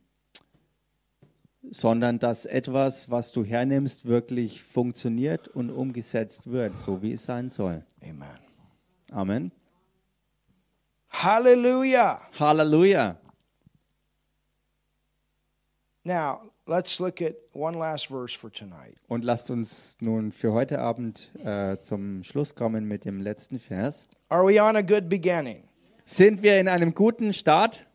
sondern 1.71 2.19
dass 2.19 2.45
etwas, 2.45 3.09
was 3.09 3.31
du 3.31 3.43
hernimmst, 3.43 4.05
wirklich 4.05 4.61
funktioniert 4.61 5.47
und 5.47 5.71
umgesetzt 5.71 6.51
wird, 6.51 6.77
so 6.77 7.01
wie 7.01 7.13
es 7.13 7.23
sein 7.23 7.49
soll. 7.49 7.83
Amen. 8.03 8.39
Amen. 9.11 9.51
Hallelujah. 11.13 12.19
Halleluja. 12.37 13.15
Now, 16.03 16.41
let's 16.67 16.99
look 16.99 17.21
at 17.21 17.35
one 17.53 17.77
last 17.77 18.07
verse 18.07 18.33
for 18.33 18.51
tonight. 18.51 18.97
Und 19.07 19.23
lasst 19.23 19.49
uns 19.49 19.95
nun 20.01 20.31
für 20.31 20.51
heute 20.51 20.79
Abend 20.79 21.31
äh, 21.45 21.77
zum 21.81 22.23
Schluss 22.23 22.55
kommen 22.55 22.87
mit 22.87 23.05
dem 23.05 23.21
letzten 23.21 23.59
Vers. 23.59 24.07
Are 24.29 24.45
we 24.45 24.61
on 24.61 24.75
a 24.75 24.81
good 24.81 25.07
beginning? 25.07 25.63
Sind 26.03 26.41
wir 26.41 26.59
in 26.59 26.67
einem 26.67 26.93
guten 26.93 27.31
Start? 27.31 27.85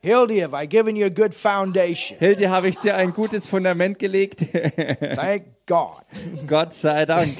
Hildy, 0.00 0.40
have 0.40 0.54
I 0.54 0.66
given 0.66 0.96
you 0.96 1.06
a 1.06 1.10
good 1.10 1.34
foundation? 1.34 2.18
Hilde, 2.18 2.50
habe 2.50 2.68
ich 2.68 2.76
dir 2.78 2.96
ein 2.96 3.12
gutes 3.12 3.46
Fundament 3.46 3.98
gelegt? 3.98 4.40
Thank 5.14 5.44
God. 5.66 6.02
Gott 6.46 6.74
sei 6.74 7.04
Dank. 7.04 7.36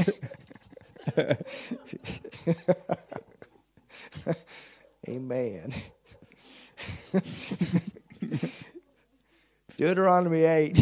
Amen. 5.08 5.74
Deuteronomy 9.78 10.46
8. 10.46 10.78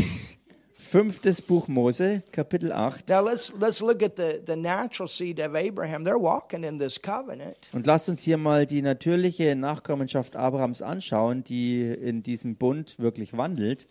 Fünftes 0.94 1.42
Buch 1.42 1.66
Mose, 1.66 2.22
Kapitel 2.30 2.70
8. 2.70 3.08
Now 3.08 3.20
let's 3.20 3.52
let's 3.58 3.82
look 3.82 4.00
at 4.00 4.14
the, 4.14 4.40
the 4.46 4.54
natural 4.54 5.08
seed 5.08 5.40
of 5.40 5.56
Abraham. 5.56 6.04
They're 6.04 6.20
walking 6.20 6.62
in 6.62 6.78
this 6.78 7.02
covenant. 7.02 7.68
Und 7.72 7.84
lasst 7.84 8.08
uns 8.08 8.22
hier 8.22 8.36
mal 8.36 8.64
die 8.64 8.80
natürliche 8.80 9.56
Nachkommenschaft 9.56 10.36
Abrahams 10.36 10.82
anschauen, 10.82 11.42
die 11.42 11.82
in 11.82 12.22
diesem 12.22 12.54
Bund 12.54 12.96
wirklich 13.00 13.36
wandelt. 13.36 13.88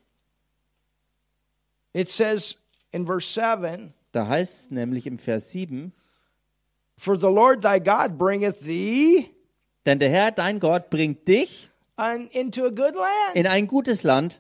It 1.91 2.09
says 2.09 2.55
in 2.93 3.05
verse 3.05 3.27
7, 3.27 3.93
Da 4.13 4.27
heißt 4.27 4.61
es 4.61 4.71
nämlich 4.71 5.05
im 5.05 5.17
Vers 5.17 5.51
7, 5.51 5.91
For 6.97 7.17
the 7.17 7.29
Lord 7.29 7.61
thy 7.61 7.79
God 7.79 8.17
bringeth 8.17 8.61
thee 8.61 9.33
denn 9.85 9.99
der 9.99 10.09
Herr, 10.09 10.31
dein 10.31 10.59
Gott, 10.59 10.89
bringt 10.89 11.27
dich 11.27 11.69
un, 11.97 12.29
into 12.31 12.65
a 12.65 12.69
good 12.69 12.95
land. 12.95 13.35
in 13.35 13.47
ein 13.47 13.67
gutes 13.67 14.03
Land. 14.03 14.39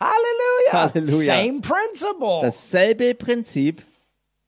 Hallelujah. 0.00 0.92
Hallelujah. 0.92 1.24
Same 1.24 1.60
principle. 1.60 2.40
Dasselbe 2.42 3.14
Prinzip. 3.14 3.82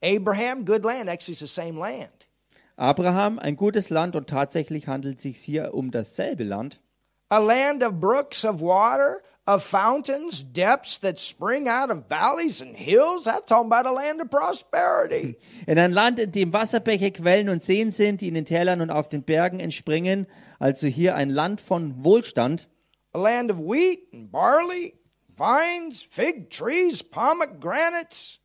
Abraham, 0.02 0.64
good 0.64 0.84
land. 0.84 1.08
Actually, 1.08 1.32
it's 1.32 1.40
the 1.40 1.46
same 1.46 1.76
land. 1.78 2.26
Abraham, 2.76 3.38
ein 3.38 3.56
gutes 3.56 3.90
Land 3.90 4.14
und 4.16 4.28
tatsächlich 4.28 4.86
handelt 4.86 5.16
es 5.18 5.22
sich 5.22 5.38
hier 5.38 5.72
um 5.72 5.90
dasselbe 5.90 6.44
Land. 6.44 6.80
A 7.30 7.38
land 7.38 7.82
of 7.82 7.94
brooks 7.94 8.44
of 8.44 8.60
water, 8.60 9.20
of 9.46 9.62
fountains, 9.62 10.42
depths 10.42 10.98
that 10.98 11.18
spring 11.18 11.68
out 11.68 11.90
of 11.90 12.08
valleys 12.08 12.60
and 12.60 12.76
hills. 12.76 13.24
That's 13.24 13.46
talking 13.46 13.66
about 13.66 13.86
a 13.86 13.92
land 13.92 14.20
of 14.20 14.30
prosperity. 14.30 15.36
In 15.66 15.78
ein 15.78 15.92
Land, 15.92 16.18
in 16.18 16.32
dem 16.32 16.52
Wasserbäche, 16.52 17.12
Quellen 17.12 17.48
und 17.48 17.62
Seen 17.62 17.90
sind, 17.90 18.20
die 18.20 18.28
in 18.28 18.34
den 18.34 18.44
Tälern 18.44 18.80
und 18.80 18.90
auf 18.90 19.08
den 19.08 19.22
Bergen 19.22 19.60
entspringen. 19.60 20.26
Also 20.58 20.86
hier 20.86 21.14
ein 21.14 21.30
Land 21.30 21.60
von 21.60 22.04
Wohlstand. 22.04 22.68
a 23.14 23.18
land 23.18 23.50
of 23.50 23.58
wheat 23.58 24.00
and 24.12 24.30
barley, 24.30 24.92
vines, 25.34 26.02
fig 26.02 26.50
trees, 26.50 27.00
pomegranates, 27.02 28.38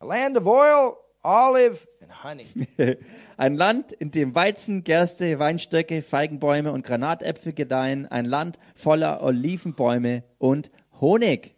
a 0.00 0.04
land 0.06 0.36
of 0.36 0.46
oil, 0.46 0.98
olive 1.24 1.86
and 2.02 2.10
honey. 2.12 2.48
Ein 3.36 3.54
Land, 3.54 3.92
in 3.92 4.10
dem 4.10 4.34
Weizen, 4.34 4.84
Gerste, 4.84 5.38
Weinstöcke, 5.38 6.02
Feigenbäume 6.02 6.72
und 6.72 6.84
Granatäpfel 6.84 7.52
gedeihen. 7.52 8.06
Ein 8.06 8.24
Land 8.24 8.58
voller 8.74 9.22
Olivenbäume 9.22 10.22
und 10.38 10.70
Honig. 11.00 11.54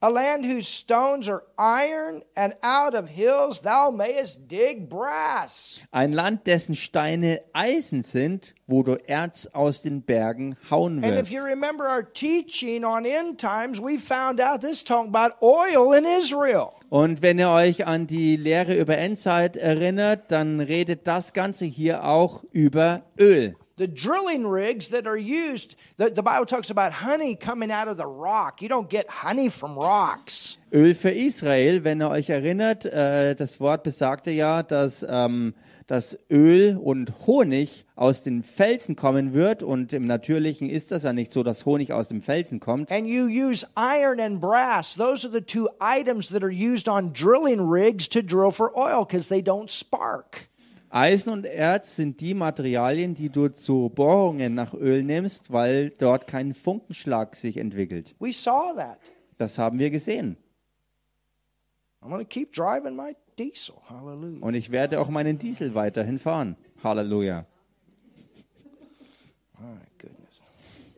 A 0.03 0.11
land 0.11 0.45
whose 0.45 0.69
stones 0.69 1.27
are 1.27 1.43
iron, 1.57 2.23
and 2.37 2.53
out 2.63 2.95
of 2.95 3.09
hills 3.09 3.61
thou 3.63 3.91
mayest 3.91 4.47
dig 4.47 4.91
brass. 4.91 5.81
Ein 5.91 6.13
Land, 6.13 6.47
dessen 6.47 6.75
Steine 6.75 7.41
Eisen 7.55 8.03
sind, 8.03 8.55
wo 8.67 8.83
du 8.83 8.97
Erz 9.09 9.47
aus 9.55 9.81
den 9.81 10.03
Bergen 10.03 10.57
hauen 10.71 11.03
And 11.03 11.15
if 11.15 11.31
wirst. 11.31 11.33
you 11.33 11.43
remember 11.43 11.85
our 11.89 12.03
teaching 12.03 12.85
on 12.85 13.07
end 13.07 13.41
times, 13.41 13.81
we 13.81 13.97
found 13.97 14.39
out 14.39 14.61
this 14.61 14.85
talking 14.85 15.15
about 15.15 15.35
oil 15.41 15.95
in 15.95 16.05
Israel. 16.05 16.73
Und 16.91 17.23
wenn 17.23 17.39
ihr 17.39 17.49
euch 17.49 17.87
an 17.87 18.07
die 18.07 18.37
Lehre 18.37 18.75
über 18.77 18.99
Endzeit 18.99 19.57
erinnert, 19.57 20.31
dann 20.31 20.61
redet 20.61 21.07
das 21.07 21.33
Ganze 21.33 21.65
hier 21.65 22.05
auch 22.05 22.45
über 22.53 23.03
Öl. 23.19 23.57
The 23.79 23.87
drilling 23.87 24.47
rigs 24.47 24.89
that 24.89 25.07
are 25.07 25.19
used, 25.19 25.77
the, 25.99 26.09
the 26.09 26.23
Bible 26.23 26.47
talks 26.47 26.71
about 26.71 26.95
honey 26.95 27.37
coming 27.37 27.71
out 27.71 27.89
of 27.89 27.99
the 27.99 28.07
rock. 28.07 28.63
You 28.63 28.71
don't 28.71 28.89
get 28.89 29.07
honey 29.07 29.51
from 29.51 29.77
rocks. 29.77 30.57
Öl 30.73 30.95
für 30.95 31.11
Israel, 31.11 31.85
wenn 31.85 32.01
ihr 32.01 32.09
euch 32.09 32.31
erinnert, 32.31 32.87
äh, 32.87 33.35
das 33.35 33.61
Wort 33.61 33.83
besagte 33.83 34.31
ja, 34.31 34.63
dass 34.63 35.05
ähm, 35.07 35.53
das 35.87 36.19
Öl 36.31 36.79
und 36.83 37.27
Honig 37.27 37.85
aus 37.97 38.23
den 38.23 38.43
Felsen 38.43 38.97
kommen 38.97 39.35
wird. 39.35 39.63
Und 39.63 39.93
im 39.93 40.07
Natürlichen 40.07 40.71
ist 40.71 40.91
das 40.91 41.03
ja 41.03 41.13
nicht 41.13 41.31
so, 41.31 41.43
dass 41.43 41.67
Honig 41.67 41.93
aus 41.93 42.09
dem 42.09 42.23
Felsen 42.23 42.61
kommt. 42.61 42.91
And 42.91 43.07
you 43.07 43.27
use 43.27 43.67
iron 43.77 44.21
and 44.21 44.41
brass. 44.41 44.95
Those 44.95 45.29
are 45.29 45.33
the 45.33 45.45
two 45.45 45.69
items 45.83 46.31
that 46.31 46.43
are 46.43 46.51
used 46.51 46.89
on 46.89 47.13
drilling 47.13 47.61
rigs 47.61 48.09
to 48.09 48.23
drill 48.23 48.51
for 48.51 48.75
oil 48.75 49.05
because 49.05 49.29
they 49.29 49.43
don't 49.43 49.71
spark. 49.71 50.49
Eisen 50.97 51.31
und 51.31 51.45
Erz 51.45 51.97
sind 51.97 52.23
die 52.23 52.33
Materialien, 52.33 53.15
die 53.15 53.29
du 53.29 53.49
zu 53.49 53.93
Bohrungen 53.95 54.55
nach 54.55 54.73
Öl 54.73 55.03
nimmst, 55.03 55.53
weil 55.53 55.91
dort 55.91 56.27
kein 56.27 56.55
Funkenschlag 56.55 57.37
sich 57.37 57.59
entwickelt. 57.59 58.15
We 58.19 58.33
saw 58.33 58.75
that. 58.75 58.99
Das 59.37 59.59
haben 59.59 59.79
wir 59.79 59.91
gesehen. 59.91 60.39
I'm 62.01 62.19
to 62.19 62.25
keep 62.25 62.51
driving 62.55 62.97
my 62.97 63.15
diesel. 63.37 63.75
Hallelujah. 63.91 64.43
Und 64.43 64.55
ich 64.55 64.71
werde 64.71 64.99
auch 64.99 65.11
meinen 65.11 65.37
Diesel 65.37 65.75
weiterhin 65.75 66.19
fahren. 66.19 66.57
Halleluja. 66.83 67.45
My 69.59 69.77
goodness. 69.99 70.41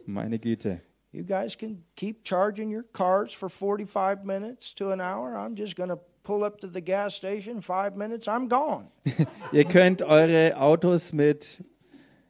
Meine 0.06 0.38
Güte. 0.38 0.80
You 1.10 1.24
guys 1.24 1.58
can 1.58 1.82
keep 1.96 2.24
charging 2.24 2.72
your 2.72 2.84
cars 2.92 3.32
for 3.32 3.50
45 3.50 4.22
minutes 4.24 4.72
to 4.76 4.92
an 4.92 5.00
hour. 5.00 5.34
I'm 5.34 5.56
just 5.56 5.74
to 5.88 5.98
pull 6.28 6.44
up 6.44 6.60
to 6.60 6.68
the 6.68 6.82
gas 6.82 7.14
station, 7.14 7.62
five 7.62 7.96
minutes, 7.96 8.28
I'm 8.28 8.48
gone. 8.48 8.88
Ihr 9.52 9.64
könnt 9.64 10.02
eure 10.02 10.60
Autos 10.60 11.14
mit, 11.14 11.64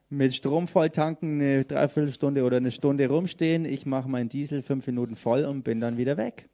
mit 0.09 0.37
Strom 0.37 0.69
voll 0.69 0.91
tanken, 0.91 1.41
eine 1.41 1.65
Dreiviertelstunde 1.65 2.45
oder 2.45 2.59
eine 2.59 2.71
Stunde 2.71 3.09
rumstehen. 3.09 3.65
Ich 3.65 3.87
mache 3.87 4.09
meinen 4.09 4.29
Diesel 4.29 4.63
fünf 4.63 4.87
Minuten 4.87 5.17
voll 5.17 5.45
und 5.45 5.65
bin 5.65 5.81
dann 5.81 5.97
wieder 5.97 6.17
weg. 6.17 6.49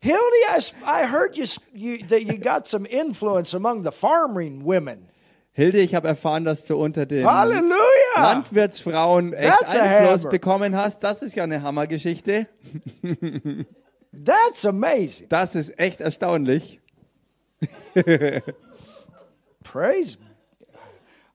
Hildy, 0.01 0.43
I, 0.51 0.59
I 0.85 1.07
heard 1.07 1.37
you, 1.37 1.45
you 1.73 1.99
that 2.09 2.25
you 2.25 2.37
got 2.37 2.67
some 2.67 2.89
influence 2.89 3.55
among 3.55 3.85
the 3.85 3.93
farming 3.93 4.65
women. 4.65 5.09
Hilde, 5.55 5.81
ich 5.81 5.95
habe 5.95 6.09
erfahren, 6.09 6.45
dass 6.45 6.65
du 6.65 6.77
unter 6.77 7.05
den 7.05 7.25
Hallelujah! 8.15 8.35
Landwirtsfrauen 8.35 9.33
echt 9.33 9.59
That's 9.61 9.77
Einfluss 9.77 10.31
bekommen 10.31 10.77
hast. 10.77 11.03
Das 11.05 11.23
ist 11.23 11.35
ja 11.35 11.45
eine 11.45 11.63
Hammergeschichte. 11.63 12.47
That's 14.25 14.67
amazing. 14.67 15.29
Das 15.29 15.55
ist 15.55 15.79
echt 15.79 16.01
erstaunlich. 16.01 16.81
Praise. 19.65 20.19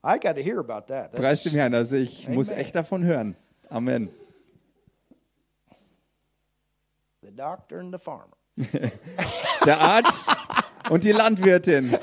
I 0.04 0.18
got 0.18 0.36
to 0.36 0.42
hear 0.42 0.58
about 0.58 0.86
that. 0.88 1.12
Preis 1.12 1.42
That's, 1.42 1.42
dem 1.44 1.52
Herrn. 1.52 1.74
Also 1.74 1.96
ich 1.96 2.28
muss 2.28 2.50
Amen. 2.50 2.60
echt 2.60 2.76
davon 2.76 3.04
hören. 3.04 3.36
Amen. 3.68 4.10
the 7.28 7.34
doctor 7.34 7.78
and 7.78 7.92
the 7.92 7.98
farmer. 7.98 8.36
Der 9.66 9.80
Arzt 9.80 10.34
und 10.90 11.04
die 11.04 11.12
Landwirtin. 11.12 11.96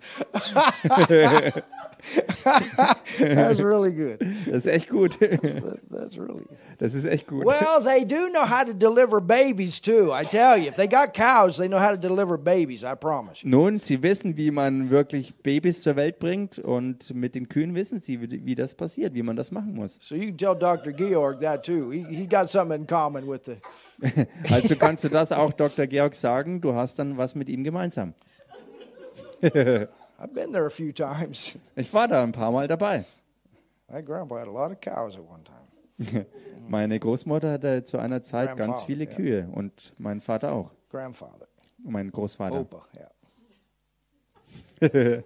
That's 3.18 3.60
really 3.60 3.92
good. 3.92 4.20
Das 4.46 4.64
ist 4.64 4.66
echt 4.66 4.88
gut. 4.88 5.18
That- 5.20 5.80
That's 5.90 6.16
really 6.18 6.44
good. 6.44 6.56
Das 6.78 6.94
ist 6.94 7.04
echt 7.04 7.26
gut. 7.26 7.44
Well, 7.44 7.82
they 7.84 8.04
do 8.06 8.28
know 8.30 8.44
how 8.48 8.64
to 8.64 8.72
deliver 8.72 9.20
babies 9.20 9.78
too. 9.80 10.10
I 10.14 10.24
tell 10.24 10.56
you, 10.56 10.68
if 10.68 10.76
they 10.76 10.88
got 10.88 11.12
cows, 11.12 11.58
they 11.58 11.68
know 11.68 11.78
how 11.78 11.90
to 11.90 11.98
deliver 11.98 12.38
babies. 12.38 12.82
I 12.82 12.94
promise. 12.98 13.46
Nun, 13.46 13.80
sie 13.80 14.02
wissen, 14.02 14.36
wie 14.38 14.50
man 14.50 14.88
wirklich 14.88 15.34
Babys 15.42 15.82
zur 15.82 15.96
Welt 15.96 16.18
bringt 16.18 16.58
und 16.58 17.14
mit 17.14 17.34
den 17.34 17.48
Kühen 17.50 17.74
wissen 17.74 17.98
sie, 17.98 18.20
wie, 18.22 18.46
wie 18.46 18.54
das 18.54 18.74
passiert, 18.74 19.12
wie 19.14 19.22
man 19.22 19.36
das 19.36 19.50
machen 19.50 19.74
muss. 19.74 19.98
So 20.00 20.14
you 20.14 20.28
can 20.28 20.38
tell 20.38 20.54
Dr. 20.58 20.92
Georg 20.92 21.40
that 21.42 21.64
too. 21.66 21.90
He, 21.90 22.02
he 22.08 22.26
got 22.26 22.48
something 22.50 22.80
in 22.80 22.86
common 22.86 23.28
with 23.28 23.40
the. 23.44 23.56
Also 24.50 24.76
kannst 24.76 25.04
du 25.04 25.10
das 25.10 25.30
auch 25.30 25.52
Dr. 25.52 25.86
Georg 25.86 26.14
sagen, 26.14 26.62
du 26.62 26.72
hast 26.74 26.98
dann 26.98 27.18
was 27.18 27.34
mit 27.34 27.50
ihm 27.50 27.62
gemeinsam. 27.62 28.14
I've 30.18 30.34
been 30.34 30.52
there 30.52 30.66
a 30.66 30.70
few 30.70 30.92
times. 30.92 31.56
Ich 31.76 31.92
war 31.94 32.08
da 32.08 32.22
ein 32.22 32.32
paar 32.32 32.52
Mal 32.52 32.68
dabei. 32.68 33.04
My 33.88 34.02
grandpa 34.02 34.38
had 34.38 34.48
a 34.48 34.50
lot 34.50 34.70
of 34.70 34.80
cows 34.80 35.16
at 35.16 35.22
one 35.22 35.42
time. 35.44 36.26
Meine 36.68 36.98
Großmutter 36.98 37.52
hatte 37.52 37.84
zu 37.84 37.98
einer 37.98 38.22
Zeit 38.22 38.56
ganz 38.56 38.82
viele 38.82 39.04
ja. 39.04 39.10
Kühe 39.10 39.48
und 39.52 39.94
mein 39.98 40.20
Vater 40.20 40.52
auch. 40.52 40.70
Grandfather, 40.90 41.48
Und 41.84 41.92
mein 41.92 42.10
Großvater. 42.10 42.60
Opa, 42.60 42.86
yeah. 42.94 43.10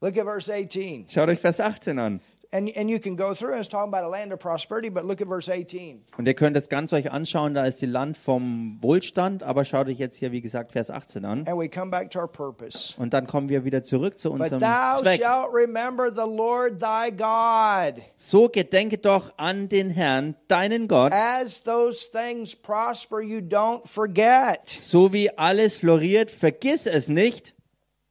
Look 0.00 0.16
at 0.16 0.24
verse 0.24 0.52
18. 0.52 1.08
Schaut 1.08 1.28
euch 1.28 1.40
Vers 1.40 1.60
18 1.60 1.98
an. 1.98 2.20
And, 2.52 2.70
and 2.76 2.88
you 2.88 3.00
can 3.00 3.16
go 3.16 3.34
through, 3.34 3.52
and 3.52 3.60
it's 3.60 3.68
talking 3.68 3.92
about 3.92 4.04
a 4.04 4.08
land 4.08 4.32
of 4.32 4.38
prosperity, 4.38 4.88
but 4.88 5.04
look 5.04 5.20
at 5.20 5.26
verse 5.26 5.48
18. 5.48 6.04
Und 6.16 6.26
ihr 6.28 6.34
könnt 6.34 6.56
das 6.56 6.68
Ganze 6.68 6.94
euch 6.96 7.10
anschauen, 7.10 7.54
da 7.54 7.64
ist 7.66 7.82
die 7.82 7.86
Land 7.86 8.16
vom 8.16 8.78
Wohlstand, 8.80 9.42
aber 9.42 9.64
schaut 9.64 9.88
euch 9.88 9.98
jetzt 9.98 10.16
hier, 10.16 10.30
wie 10.30 10.40
gesagt, 10.40 10.70
Vers 10.72 10.90
18 10.90 11.24
an. 11.24 11.44
And 11.48 11.58
we 11.58 11.68
come 11.68 11.90
back 11.90 12.10
to 12.12 12.20
our 12.20 12.28
purpose. 12.28 12.94
Und 12.98 13.12
dann 13.12 13.26
kommen 13.26 13.48
wir 13.48 13.64
wieder 13.64 13.82
zurück 13.82 14.18
zu 14.18 14.30
But 14.30 14.42
unserem 14.42 14.60
thou 14.60 15.00
Zweck. 15.02 15.20
shalt 15.20 15.48
remember 15.52 16.10
the 16.10 16.20
Lord 16.20 16.78
thy 16.80 17.10
God. 17.10 18.00
So 18.16 18.48
gedenke 18.48 18.98
doch 18.98 19.32
an 19.36 19.68
den 19.68 19.90
Herrn, 19.90 20.36
deinen 20.48 20.86
Gott, 20.88 21.12
As 21.12 21.62
those 21.64 22.08
things 22.10 22.54
prosper, 22.54 23.20
you 23.20 23.38
don't 23.40 23.86
forget. 23.86 24.68
so 24.80 25.12
wie 25.12 25.36
alles 25.36 25.78
floriert, 25.78 26.30
vergiss 26.30 26.86
es 26.86 27.08
nicht. 27.08 27.54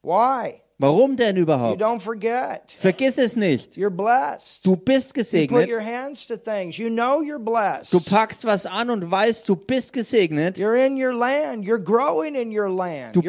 Why? 0.03 0.61
Warum 0.78 1.15
denn 1.15 1.38
überhaupt? 1.38 1.82
Vergiss 2.78 3.17
es 3.17 3.38
nicht. 3.38 3.78
Du 3.78 4.76
bist 4.76 5.13
gesegnet. 5.13 5.69
You 5.69 6.89
know. 6.89 7.21
Du 7.91 8.01
packst 8.01 8.43
was 8.43 8.65
an 8.65 8.89
und 8.89 9.09
weißt, 9.09 9.47
du 9.47 9.55
bist 9.55 9.93
gesegnet. 9.93 10.57
Du 10.57 10.63
bist- 10.71 13.13
Du 13.13 13.21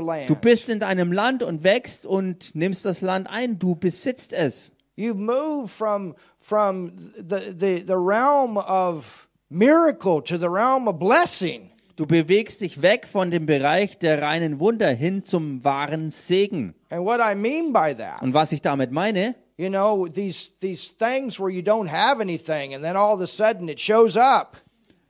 land. 0.00 0.40
bist 0.40 0.68
in 0.68 0.78
deinem 0.78 1.10
Land 1.12 1.42
und 1.42 1.64
wächst 1.64 2.06
und 2.06 2.54
nimmst 2.54 2.84
das 2.84 3.00
Land 3.00 3.28
ein. 3.28 3.58
Du 3.58 3.74
besitzt 3.74 4.32
es. 4.32 4.70
You've 4.96 5.14
moved 5.14 5.70
from 5.70 6.14
from 6.38 6.92
the, 7.16 7.54
the, 7.58 7.84
the 7.86 7.94
realm 7.96 8.56
of 8.56 9.28
miracle 9.48 10.22
to 10.22 10.36
the 10.38 10.48
realm 10.48 10.88
of 10.88 10.98
blessing. 10.98 11.69
Du 12.00 12.06
bewegst 12.06 12.62
dich 12.62 12.80
weg 12.80 13.06
von 13.06 13.30
dem 13.30 13.44
Bereich 13.44 13.98
der 13.98 14.22
reinen 14.22 14.58
Wunder 14.58 14.88
hin 14.88 15.22
zum 15.22 15.62
wahren 15.64 16.08
Segen. 16.10 16.74
And 16.88 17.04
what 17.04 17.18
I 17.20 17.34
mean 17.34 17.74
by 17.74 17.94
that, 17.94 18.22
Und 18.22 18.32
was 18.32 18.52
ich 18.52 18.62
damit 18.62 18.90
meine, 18.90 19.34
you 19.58 19.68
know, 19.68 20.06
these 20.08 20.52
these 20.60 20.96
things 20.96 21.38
where 21.38 21.50
you 21.50 21.60
don't 21.60 21.90
have 21.90 22.18
anything 22.22 22.74
and 22.74 22.82
then 22.82 22.96
all 22.96 23.14
of 23.14 23.20
a 23.20 23.26
sudden 23.26 23.68
it 23.68 23.78
shows 23.78 24.16
up. 24.16 24.56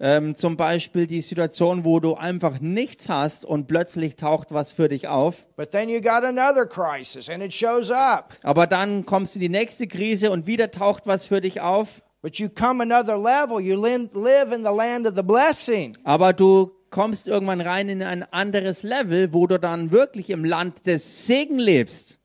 Ähm, 0.00 0.34
zum 0.34 0.56
Beispiel 0.56 1.06
die 1.06 1.20
Situation, 1.20 1.84
wo 1.84 2.00
du 2.00 2.16
einfach 2.16 2.58
nichts 2.58 3.08
hast 3.08 3.44
und 3.44 3.68
plötzlich 3.68 4.16
taucht 4.16 4.48
was 4.50 4.72
für 4.72 4.88
dich 4.88 5.06
auf. 5.06 5.46
But 5.54 5.70
then 5.70 5.88
you 5.88 6.00
got 6.00 6.24
another 6.24 6.66
crisis 6.66 7.30
and 7.30 7.40
it 7.40 7.54
shows 7.54 7.92
up. 7.92 8.36
Aber 8.42 8.66
dann 8.66 9.06
kommst 9.06 9.36
du 9.36 9.38
in 9.38 9.42
die 9.42 9.48
nächste 9.48 9.86
Krise 9.86 10.32
und 10.32 10.48
wieder 10.48 10.72
taucht 10.72 11.06
was 11.06 11.24
für 11.24 11.40
dich 11.40 11.60
auf. 11.60 12.02
But 12.20 12.34
you 12.40 12.48
come 12.48 12.82
another 12.82 13.16
level. 13.16 13.60
You 13.60 13.80
lin- 13.80 14.10
live 14.12 14.52
in 14.52 14.64
the 14.64 14.72
land 14.76 15.06
of 15.06 15.14
the 15.14 15.22
blessing. 15.22 15.96
Aber 16.02 16.32
du 16.32 16.72
kommst 16.90 17.28
irgendwann 17.28 17.60
rein 17.60 17.88
in 17.88 18.02
ein 18.02 18.22
anderes 18.22 18.82
Level, 18.82 19.32
wo 19.32 19.46
du 19.46 19.58
dann 19.58 19.90
wirklich 19.90 20.30
im 20.30 20.44
Land 20.44 20.86
des 20.86 21.26
Segen 21.26 21.58
lebst. 21.58 22.20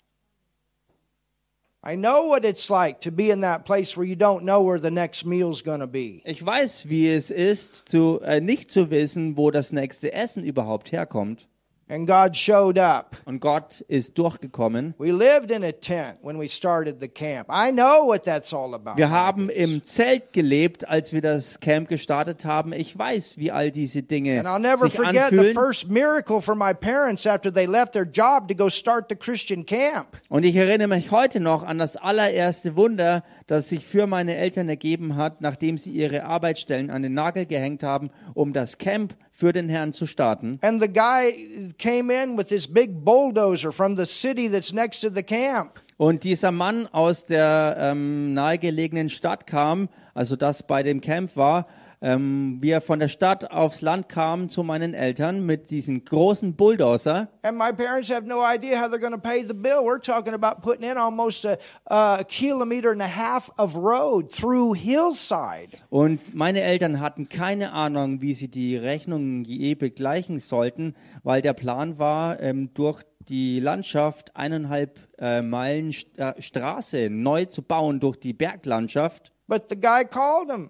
Ich 6.25 6.43
weiß, 6.43 6.89
wie 6.89 7.07
es 7.07 7.29
ist, 7.29 7.87
zu, 7.89 8.21
äh, 8.21 8.41
nicht 8.41 8.71
zu 8.71 8.89
wissen, 8.89 9.37
wo 9.37 9.51
das 9.51 9.71
nächste 9.71 10.11
Essen 10.11 10.43
überhaupt 10.43 10.91
herkommt. 10.91 11.47
And 11.87 12.07
God 12.07 12.35
showed 12.35 12.79
up. 12.79 13.15
Und 13.25 13.41
Gott 13.41 13.81
ist 13.87 14.17
durchgekommen. 14.17 14.95
We 14.97 15.11
lived 15.11 15.51
in 15.51 15.63
a 15.63 15.71
tent 15.71 16.17
when 16.23 16.39
we 16.39 16.49
started 16.49 16.99
the 16.99 17.07
camp. 17.07 17.47
I 17.47 17.71
know 17.71 18.07
what 18.07 18.23
that's 18.23 18.51
all 18.55 18.73
about. 18.73 18.97
Wir 18.97 19.11
haben 19.11 19.49
im 19.49 19.83
Zelt 19.83 20.33
gelebt, 20.33 20.87
als 20.89 21.13
wir 21.13 21.21
das 21.21 21.59
Camp 21.59 21.87
gestartet 21.87 22.43
haben. 22.43 22.73
Ich 22.73 22.97
weiß, 22.97 23.37
wie 23.37 23.51
all 23.51 23.69
diese 23.69 24.01
Dinge 24.01 24.39
And 24.39 24.47
I'll 24.47 24.57
never 24.57 24.89
sich 24.89 24.95
forget 24.95 25.29
the 25.29 25.37
anfühlen. 25.37 25.53
first 25.53 25.87
miracle 25.87 26.41
for 26.41 26.55
my 26.55 26.73
parents 26.73 27.27
after 27.27 27.53
they 27.53 27.67
left 27.67 27.91
their 27.91 28.07
job 28.11 28.47
to 28.47 28.55
go 28.55 28.67
start 28.67 29.05
the 29.09 29.15
Christian 29.15 29.63
camp. 29.63 30.07
Und 30.27 30.43
ich 30.43 30.55
erinnere 30.55 30.87
mich 30.87 31.11
heute 31.11 31.39
noch 31.39 31.61
an 31.61 31.77
das 31.77 31.97
allererste 31.97 32.75
Wunder, 32.75 33.23
das 33.47 33.69
sich 33.69 33.85
für 33.85 34.07
meine 34.07 34.35
Eltern 34.35 34.69
ergeben 34.69 35.15
hat, 35.15 35.41
nachdem 35.41 35.77
sie 35.77 35.91
ihre 35.91 36.23
Arbeitsstellen 36.23 36.89
an 36.89 37.03
den 37.03 37.13
Nagel 37.13 37.45
gehängt 37.45 37.83
haben, 37.83 38.09
um 38.33 38.53
das 38.53 38.77
Camp 38.77 39.15
für 39.31 39.53
den 39.53 39.69
Herrn 39.69 39.93
zu 39.93 40.07
starten. 40.07 40.59
And 40.61 40.81
the 40.81 40.91
guy 40.91 41.73
came 41.77 42.11
in 42.11 42.37
with 42.37 42.47
this 42.47 42.67
big 42.67 43.03
bulldozer 43.03 43.71
from 43.71 43.95
the 43.95 44.05
city 44.05 44.49
that's 44.49 44.73
next 44.73 45.01
to 45.01 45.09
the 45.09 45.23
camp. 45.23 45.81
Und 45.97 46.23
dieser 46.23 46.51
Mann 46.51 46.87
aus 46.87 47.25
der 47.25 47.77
ähm, 47.79 48.33
nahegelegenen 48.33 49.09
Stadt 49.09 49.47
kam, 49.47 49.89
also 50.13 50.35
das 50.35 50.63
bei 50.63 50.83
dem 50.83 50.99
Camp 50.99 51.37
war, 51.37 51.67
ähm, 52.05 52.59
wie 52.61 52.69
er 52.69 52.81
von 52.81 52.99
der 52.99 53.07
Stadt 53.07 53.49
aufs 53.49 53.81
Land 53.81 54.09
kam 54.09 54.47
zu 54.47 54.61
meinen 54.61 54.93
Eltern 54.93 55.43
mit 55.43 55.71
diesem 55.71 56.05
großen 56.05 56.55
Bulldozer. 56.55 57.29
And 57.41 57.57
my 57.57 57.73
parents 57.73 58.11
have 58.11 58.27
no 58.27 58.43
idea 58.45 58.79
how 58.79 58.87
they're 58.87 58.99
going 58.99 59.11
to 59.11 59.17
pay 59.17 59.41
the 59.41 59.55
bill. 59.55 59.81
We're 59.83 59.99
talking 59.99 60.35
about 60.35 60.61
putting 60.61 60.87
in 60.87 60.97
almost 60.97 61.45
a, 61.45 61.57
a 61.85 62.23
kilometer 62.23 62.91
and 62.91 63.01
a 63.01 63.07
half 63.07 63.49
of 63.57 63.75
road 63.75 64.31
through 64.31 64.75
hillside. 64.75 65.69
Und 65.89 66.35
meine 66.35 66.61
Eltern 66.61 66.99
hatten 66.99 67.27
keine 67.27 67.71
Ahnung, 67.71 68.21
wie 68.21 68.35
sie 68.35 68.49
die 68.49 68.77
Rechnungen 68.77 69.43
je 69.43 69.73
begleichen 69.73 70.37
sollten, 70.37 70.93
weil 71.23 71.41
der 71.41 71.53
Plan 71.53 71.97
war, 71.97 72.39
ähm, 72.39 72.69
durch 72.75 73.01
die 73.29 73.59
Landschaft 73.59 74.35
eineinhalb 74.35 74.99
äh, 75.17 75.41
Meilen 75.41 75.91
St 75.91 76.19
äh, 76.19 76.39
Straße 76.39 77.09
neu 77.09 77.45
zu 77.45 77.63
bauen 77.63 77.99
durch 77.99 78.17
die 78.17 78.33
Berglandschaft. 78.33 79.31
But 79.47 79.63
the 79.69 79.79
guy 79.79 80.05
called 80.05 80.51
him. 80.51 80.69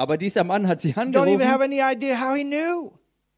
Aber 0.00 0.16
dieser 0.16 0.44
Mann 0.44 0.66
hat 0.66 0.80
sie 0.80 0.94
angerufen. 0.96 1.38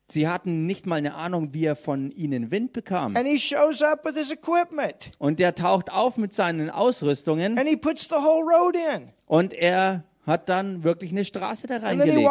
Sie 0.06 0.28
hatten 0.28 0.66
nicht 0.66 0.86
mal 0.86 0.94
eine 0.94 1.14
Ahnung, 1.14 1.52
wie 1.54 1.64
er 1.64 1.74
von 1.74 2.12
ihnen 2.12 2.52
Wind 2.52 2.72
bekam. 2.72 3.16
And 3.16 3.26
he 3.26 3.36
shows 3.36 3.82
up 3.82 4.04
with 4.04 4.14
his 4.14 4.30
equipment 4.30 5.10
Und 5.18 5.40
der 5.40 5.56
taucht 5.56 5.90
auf 5.90 6.16
mit 6.18 6.32
seinen 6.34 6.70
Ausrüstungen 6.70 7.58
and 7.58 7.68
he 7.68 7.76
puts 7.76 8.04
the 8.04 8.14
whole 8.14 8.44
road 8.44 8.76
in. 8.76 9.08
und 9.26 9.52
er 9.52 10.04
hat 10.24 10.48
dann 10.48 10.84
wirklich 10.84 11.10
eine 11.10 11.24
Straße 11.24 11.66
da 11.66 11.78
reingelegt. 11.78 12.28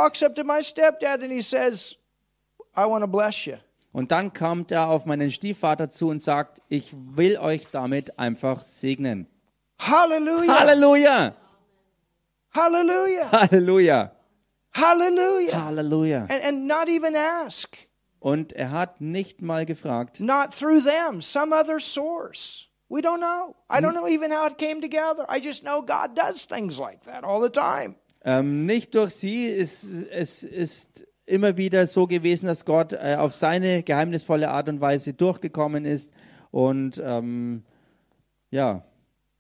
says. 1.42 1.98
Und 3.92 4.12
dann 4.14 4.34
kommt 4.34 4.72
er 4.72 4.88
auf 4.88 5.06
meinen 5.06 5.30
Stiefvater 5.30 5.90
zu 5.90 6.08
und 6.08 6.22
sagt, 6.22 6.62
ich 6.70 6.96
will 6.96 7.38
euch 7.38 7.68
damit 7.70 8.18
einfach 8.18 8.66
segnen. 8.66 9.28
Hallelujah. 9.78 10.60
Halleluja! 10.60 11.36
Hallelujah. 12.54 13.32
Halleluja! 13.34 14.12
Hallelujah. 14.74 15.53
Halleluja! 15.53 16.22
And, 16.30 16.43
and 16.43 16.67
not 16.67 16.88
even 16.89 17.15
ask. 17.15 17.78
Und 18.19 18.53
er 18.53 18.72
hat 18.72 19.01
nicht 19.01 19.41
mal 19.41 19.65
gefragt, 19.65 20.19
Not 20.19 20.53
through 20.53 20.82
them, 20.84 21.22
some 21.22 21.53
other 21.55 21.80
source. 21.80 22.67
We 22.88 23.01
don't 23.01 23.19
know. 23.19 23.55
I 23.69 23.80
don't 23.82 23.93
know 23.93 24.07
even 24.07 24.32
how 24.32 24.47
it 24.47 24.57
came 24.57 24.82
together. 24.82 25.26
I 25.30 25.39
just 25.39 25.63
know 25.63 25.82
God 25.82 26.15
does 26.15 26.45
things 26.45 26.78
like 26.78 27.01
that 27.05 27.24
all 27.24 27.41
the 27.41 27.49
time. 27.49 27.95
ähm, 28.24 28.65
nicht 28.65 28.93
durch 28.93 29.13
sie, 29.15 29.49
es, 29.49 29.84
es 30.11 30.43
ist 30.43 31.07
immer 31.26 31.57
wieder 31.57 31.88
so 31.88 32.05
gewesen, 32.05 32.45
dass 32.47 32.65
Gott 32.65 32.93
äh, 32.93 33.15
auf 33.17 33.34
seine 33.34 33.82
geheimnisvolle 33.84 34.49
Art 34.51 34.69
und 34.69 34.82
Weise 34.82 35.13
durchgekommen 35.13 35.86
ist 35.86 36.11
und 36.51 37.01
ähm, 37.03 37.63
ja, 38.51 38.84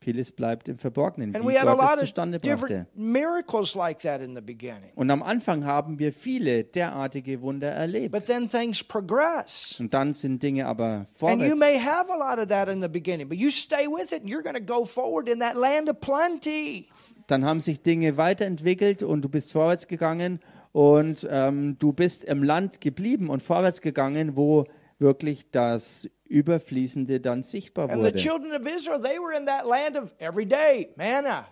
vieles 0.01 0.31
bleibt 0.31 0.67
im 0.67 0.77
Verborgenen, 0.77 1.33
wie 1.33 1.37
Gott 1.37 1.79
es 1.93 1.99
zustande 1.99 2.39
brachte. 2.39 2.49
different 2.49 2.87
miracles 2.95 3.75
like 3.75 3.99
that 3.99 4.21
in 4.21 4.35
the 4.35 4.41
beginning. 4.41 4.91
Und 4.95 5.11
am 5.11 5.21
Anfang 5.21 5.63
haben 5.63 5.99
wir 5.99 6.11
viele 6.11 6.63
derartige 6.63 7.41
Wunder 7.41 7.69
erlebt. 7.69 8.11
But 8.11 8.25
then 8.25 8.49
things 8.49 8.83
progress. 8.83 9.77
Und 9.79 9.93
dann 9.93 10.13
sind 10.13 10.41
Dinge 10.41 10.65
aber 10.65 11.05
vorwärts. 11.13 11.57
may 11.57 11.77
have 11.77 12.11
a 12.11 12.17
lot 12.17 12.39
of 12.39 12.47
that 12.47 12.67
in 12.67 12.81
the 12.81 12.89
beginning, 12.89 13.29
but 13.29 13.37
you 13.37 13.51
stay 13.51 13.87
with 13.87 14.11
it 14.11 14.21
and 14.21 14.29
you're 14.29 14.43
going 14.43 14.55
to 14.55 14.61
go 14.61 14.85
forward 14.85 15.29
in 15.29 15.39
that 15.39 15.55
land 15.55 15.89
of 15.89 15.99
plenty. 15.99 16.87
Dann 17.27 17.45
haben 17.45 17.59
sich 17.59 17.81
Dinge 17.81 18.17
weiterentwickelt 18.17 19.03
und 19.03 19.21
du 19.21 19.29
bist 19.29 19.51
vorwärts 19.51 19.87
gegangen 19.87 20.39
und 20.71 21.27
ähm, 21.29 21.77
du 21.77 21.93
bist 21.93 22.23
im 22.23 22.43
Land 22.43 22.81
geblieben 22.81 23.29
und 23.29 23.43
vorwärts 23.43 23.81
gegangen, 23.81 24.35
wo 24.35 24.65
wirklich 24.99 25.51
das 25.51 26.09
Überfließende 26.31 27.19
dann 27.19 27.43
sichtbar 27.43 27.89
And 27.89 28.01
the 28.01 28.07
wurde. 28.07 28.15
children 28.15 28.51
of 28.53 28.65
Israel, 28.65 29.01
they 29.01 29.17
were 29.19 29.37
in 29.37 29.45
that 29.45 29.67
land 29.67 29.97
of 29.97 30.11
every 30.19 30.45
day 30.45 30.89
manna. 30.95 31.45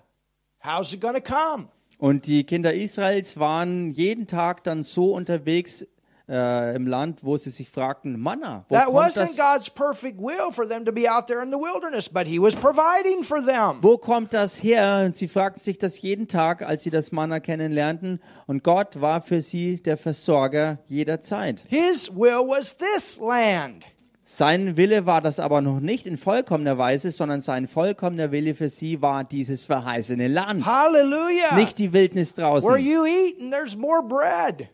How's 0.64 0.94
it 0.94 1.02
to 1.02 1.22
come? 1.22 1.70
Und 1.98 2.28
die 2.28 2.46
Kinder 2.46 2.74
Israels 2.74 3.38
waren 3.38 3.92
jeden 3.92 4.26
Tag 4.26 4.64
dann 4.64 4.84
so 4.84 5.14
unterwegs 5.14 5.86
äh, 6.30 6.76
im 6.76 6.86
Land, 6.88 7.24
wo 7.24 7.38
sie 7.38 7.50
sich 7.50 7.70
fragten, 7.70 8.20
Manna, 8.20 8.64
wo 8.70 8.76
That 8.76 8.86
kommt, 8.86 8.98
wasn't 8.98 9.38
das, 9.38 9.38
God's 9.38 9.70
perfect 9.70 10.20
will 10.20 10.52
for 10.52 10.68
them 10.68 10.86
to 10.86 10.92
be 10.92 11.12
out 11.12 11.28
there 11.28 11.42
in 11.44 11.50
the 11.52 11.58
wilderness, 11.58 12.08
but 12.08 12.28
He 12.28 12.40
was 12.40 12.56
providing 12.56 13.24
for 13.24 13.40
them. 13.44 13.80
wo 13.82 13.98
kommt 13.98 14.34
das 14.34 14.62
her? 14.62 15.04
Und 15.06 15.18
sie 15.18 15.28
fragten 15.28 15.62
sich 15.62 15.78
das 15.78 16.00
jeden 16.02 16.28
Tag, 16.28 16.62
als 16.62 16.84
sie 16.84 16.92
das 16.92 17.12
Manna 17.12 17.40
kennenlernten. 17.40 18.22
Und 18.48 18.64
Gott 18.64 19.02
war 19.02 19.22
für 19.22 19.42
sie 19.42 19.82
der 19.82 19.98
Versorger 19.98 20.78
jederzeit. 20.88 21.64
His 21.68 22.10
will 22.16 22.48
was 22.48 22.78
this 22.78 23.18
land. 23.20 23.84
Sein 24.32 24.78
Wille 24.78 25.08
war 25.08 25.22
das 25.22 25.40
aber 25.40 25.60
noch 25.62 25.80
nicht 25.80 26.06
in 26.06 26.16
vollkommener 26.16 26.78
Weise, 26.78 27.10
sondern 27.10 27.42
sein 27.42 27.68
vollkommener 27.68 28.32
Wille 28.32 28.54
für 28.54 28.70
sie 28.70 29.02
war 29.02 29.24
dieses 29.24 29.66
verheißene 29.66 30.28
Land. 30.28 30.68
Hallelujah. 30.68 31.56
Nicht 31.56 31.80
die 31.80 31.94
Wildnis 31.94 32.38
Where 32.38 32.48
draußen, 32.48 32.78
you 32.78 33.06
eat 33.06 33.42
and 33.42 33.52
there's 33.52 33.76
more 33.76 34.04
bread. 34.08 34.70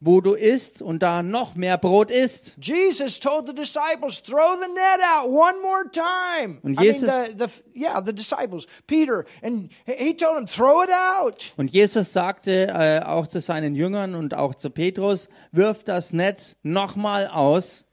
wo 0.00 0.20
du 0.20 0.34
isst 0.34 0.82
und 0.82 1.02
da 1.02 1.22
noch 1.22 1.54
mehr 1.54 1.78
Brot 1.78 2.10
isst. 2.10 2.58
Jesus 2.60 3.18
told 3.18 3.46
the 3.46 3.54
disciples, 3.54 4.22
throw 4.22 4.58
the 4.60 4.70
net 4.74 5.00
out 5.16 5.30
one 5.30 5.58
more 5.62 5.90
time. 5.90 6.58
Und 6.62 6.74
I 6.74 6.76
mean, 6.76 6.92
Jesus- 6.92 7.10
the, 7.28 7.46
the, 7.46 7.80
yeah, 7.80 8.02
the 8.04 8.14
disciples, 8.14 8.66
Peter, 8.86 9.24
and 9.42 9.70
he 9.86 10.14
told 10.14 10.36
them, 10.36 10.46
throw 10.46 10.84
it 10.84 10.90
out. 10.90 11.54
Und 11.56 11.70
Jesus 11.72 12.12
sagte 12.12 12.68
äh, 12.68 13.00
auch 13.06 13.26
zu 13.26 13.40
seinen 13.40 13.74
Jüngern 13.74 14.14
und 14.14 14.34
auch 14.34 14.54
zu 14.54 14.68
Petrus, 14.68 15.30
wirf 15.50 15.82
das 15.82 16.12
Netz 16.12 16.56
nochmal 16.62 17.26
aus. 17.26 17.86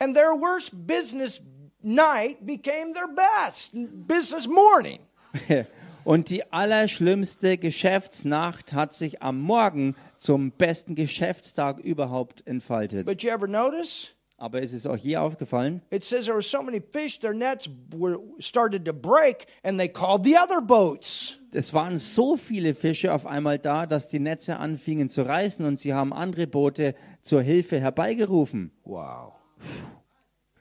And 0.00 0.14
their 0.14 0.34
worst 0.34 0.72
business 0.86 1.40
night 1.82 2.46
became 2.46 2.92
their 2.94 3.08
best 3.08 3.72
business 4.06 4.48
morning. 4.48 5.00
Und 6.04 6.30
die 6.30 6.50
allerschlimmste 6.50 7.58
Geschäftsnacht 7.58 8.72
hat 8.72 8.94
sich 8.94 9.22
am 9.22 9.40
Morgen 9.40 9.94
zum 10.16 10.50
besten 10.50 10.94
Geschäftstag 10.94 11.78
überhaupt 11.78 12.46
entfaltet. 12.46 13.06
But 13.06 13.22
you 13.22 13.30
ever 13.30 13.46
notice? 13.46 14.08
Aber 14.38 14.62
ist 14.62 14.72
es 14.72 14.86
euch 14.86 15.04
je 15.04 15.18
aufgefallen? 15.18 15.82
It 15.90 16.02
says 16.02 16.24
there 16.24 16.34
were 16.34 16.42
so 16.42 16.62
many 16.62 16.80
fish, 16.80 17.20
their 17.20 17.34
nets 17.34 17.68
were 17.94 18.18
started 18.38 18.86
to 18.86 18.94
break, 18.94 19.46
and 19.62 19.78
they 19.78 19.88
called 19.88 20.24
the 20.24 20.36
other 20.36 20.62
boats. 20.62 21.36
Es 21.52 21.74
waren 21.74 21.98
so 21.98 22.38
viele 22.38 22.74
Fische 22.74 23.12
auf 23.12 23.26
einmal 23.26 23.58
da, 23.58 23.84
dass 23.84 24.08
die 24.08 24.20
Netze 24.20 24.56
anfingen 24.56 25.10
zu 25.10 25.22
reißen 25.22 25.66
und 25.66 25.78
sie 25.78 25.92
haben 25.92 26.14
andere 26.14 26.46
Boote 26.46 26.94
zur 27.20 27.42
Hilfe 27.42 27.80
herbeigerufen. 27.80 28.72
Wow. 28.84 29.39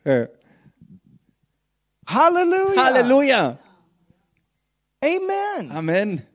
Äh, 0.04 0.28
Hallelujah. 2.08 3.60
Amen. 5.04 5.72
Amen. 5.72 6.29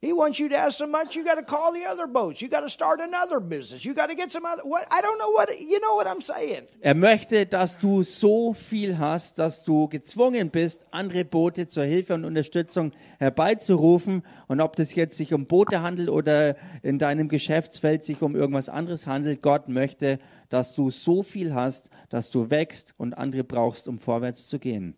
He 0.00 0.12
wants 0.12 0.38
you 0.38 0.48
to 0.48 0.56
have 0.56 0.72
so 0.72 0.86
much, 0.86 1.16
you 1.16 1.24
got 1.24 1.38
to 1.38 1.42
call 1.42 1.72
the 1.72 1.84
other 1.84 2.06
boats. 2.06 2.40
You 2.40 2.48
got 2.48 2.60
to 2.60 2.70
start 2.70 3.00
another 3.00 3.40
business. 3.40 3.84
You 3.84 3.94
got 3.94 4.10
to 4.10 4.14
get 4.14 4.30
some 4.30 4.46
other. 4.46 4.62
What 4.62 4.86
I 4.92 5.00
don't 5.00 5.18
know 5.18 5.32
what 5.32 5.50
you 5.58 5.80
know 5.80 5.96
what 5.96 6.06
I'm 6.06 6.20
saying. 6.20 6.68
Er 6.80 6.94
möchte, 6.94 7.46
dass 7.46 7.80
du 7.80 8.04
so 8.04 8.52
viel 8.52 8.98
hast, 8.98 9.40
dass 9.40 9.64
du 9.64 9.88
gezwungen 9.88 10.50
bist, 10.50 10.86
andere 10.92 11.24
Boote 11.24 11.66
zur 11.66 11.82
Hilfe 11.82 12.14
und 12.14 12.24
Unterstützung 12.24 12.92
herbeizurufen. 13.18 14.22
Und 14.46 14.60
ob 14.60 14.76
das 14.76 14.94
jetzt 14.94 15.16
sich 15.16 15.34
um 15.34 15.46
Boote 15.46 15.82
handelt 15.82 16.10
oder 16.10 16.54
in 16.84 17.00
deinem 17.00 17.28
Geschäftsfeld 17.28 18.04
sich 18.04 18.22
um 18.22 18.36
irgendwas 18.36 18.68
anderes 18.68 19.08
handelt, 19.08 19.42
Gott 19.42 19.68
möchte, 19.68 20.20
dass 20.48 20.76
du 20.76 20.90
so 20.90 21.24
viel 21.24 21.54
hast, 21.54 21.90
dass 22.08 22.30
du 22.30 22.50
wächst 22.50 22.94
und 22.98 23.14
andere 23.14 23.42
brauchst, 23.42 23.88
um 23.88 23.98
vorwärts 23.98 24.46
zu 24.46 24.60
gehen. 24.60 24.94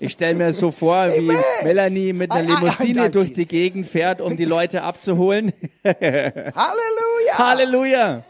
Ich 0.00 0.12
stelle 0.12 0.34
mir 0.34 0.52
so 0.52 0.70
vor, 0.70 1.06
wie 1.08 1.30
Amen. 1.30 1.36
Melanie 1.62 2.12
mit 2.12 2.32
einer 2.32 2.54
Limousine 2.54 3.10
durch 3.10 3.32
die 3.32 3.46
Gegend 3.46 3.86
fährt, 3.86 4.20
um 4.20 4.36
die 4.36 4.44
Leute 4.44 4.82
abzuholen. 4.82 5.52
Hallelujah! 5.84 7.38
Halleluja! 7.38 8.24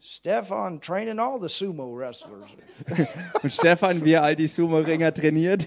Stefan 0.00 0.80
training 0.80 1.18
all 1.18 1.40
the 1.40 1.48
sumo 1.48 1.96
wrestlers. 1.96 2.50
Und 3.42 3.50
Stefan, 3.50 4.04
wie 4.04 4.12
er 4.12 4.22
all 4.22 4.36
die 4.36 4.46
Sumo-Ringer 4.46 5.14
trainiert. 5.14 5.66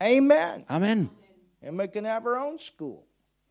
Amen. 0.00 0.64
Amen. 0.68 1.10
Emma 1.60 1.86
can 1.86 2.04
have 2.04 2.22
her 2.24 2.36
own 2.36 2.58
school 2.58 3.02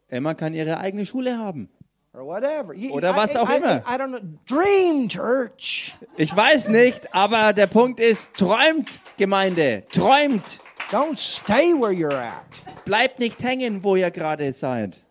Emma 0.07 0.33
kann 0.35 0.53
ihre 0.53 0.77
eigene 0.79 1.05
Schule 1.05 1.37
haben. 1.37 1.69
or 2.13 2.25
whatever. 2.25 2.73
You- 2.73 2.93
Oder 2.93 3.15
was 3.15 3.35
auch 3.35 3.49
I, 3.49 3.57
immer. 3.57 3.77
I, 3.85 3.95
I 3.95 3.97
don't 3.97 4.09
know. 4.17 4.19
Dream 4.47 5.09
church. 5.09 5.95
Ich 6.15 6.33
weiß 6.33 6.69
nicht, 6.69 7.13
aber 7.13 7.51
der 7.51 7.67
Punkt 7.67 7.99
ist, 7.99 8.33
träumt, 8.35 8.99
Gemeinde, 9.17 9.83
träumt. 9.91 10.59
Don't 10.91 11.17
stay 11.17 11.73
where 11.73 11.91
you're 11.91 12.13
at. 12.15 12.85
Bleibt 12.85 13.19
nicht 13.19 13.43
hängen, 13.43 13.83
wo 13.83 13.95
ihr 13.95 14.11
gerade 14.11 14.53
seid. 14.53 15.01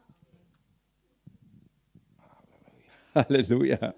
Halleluja. 3.15 3.94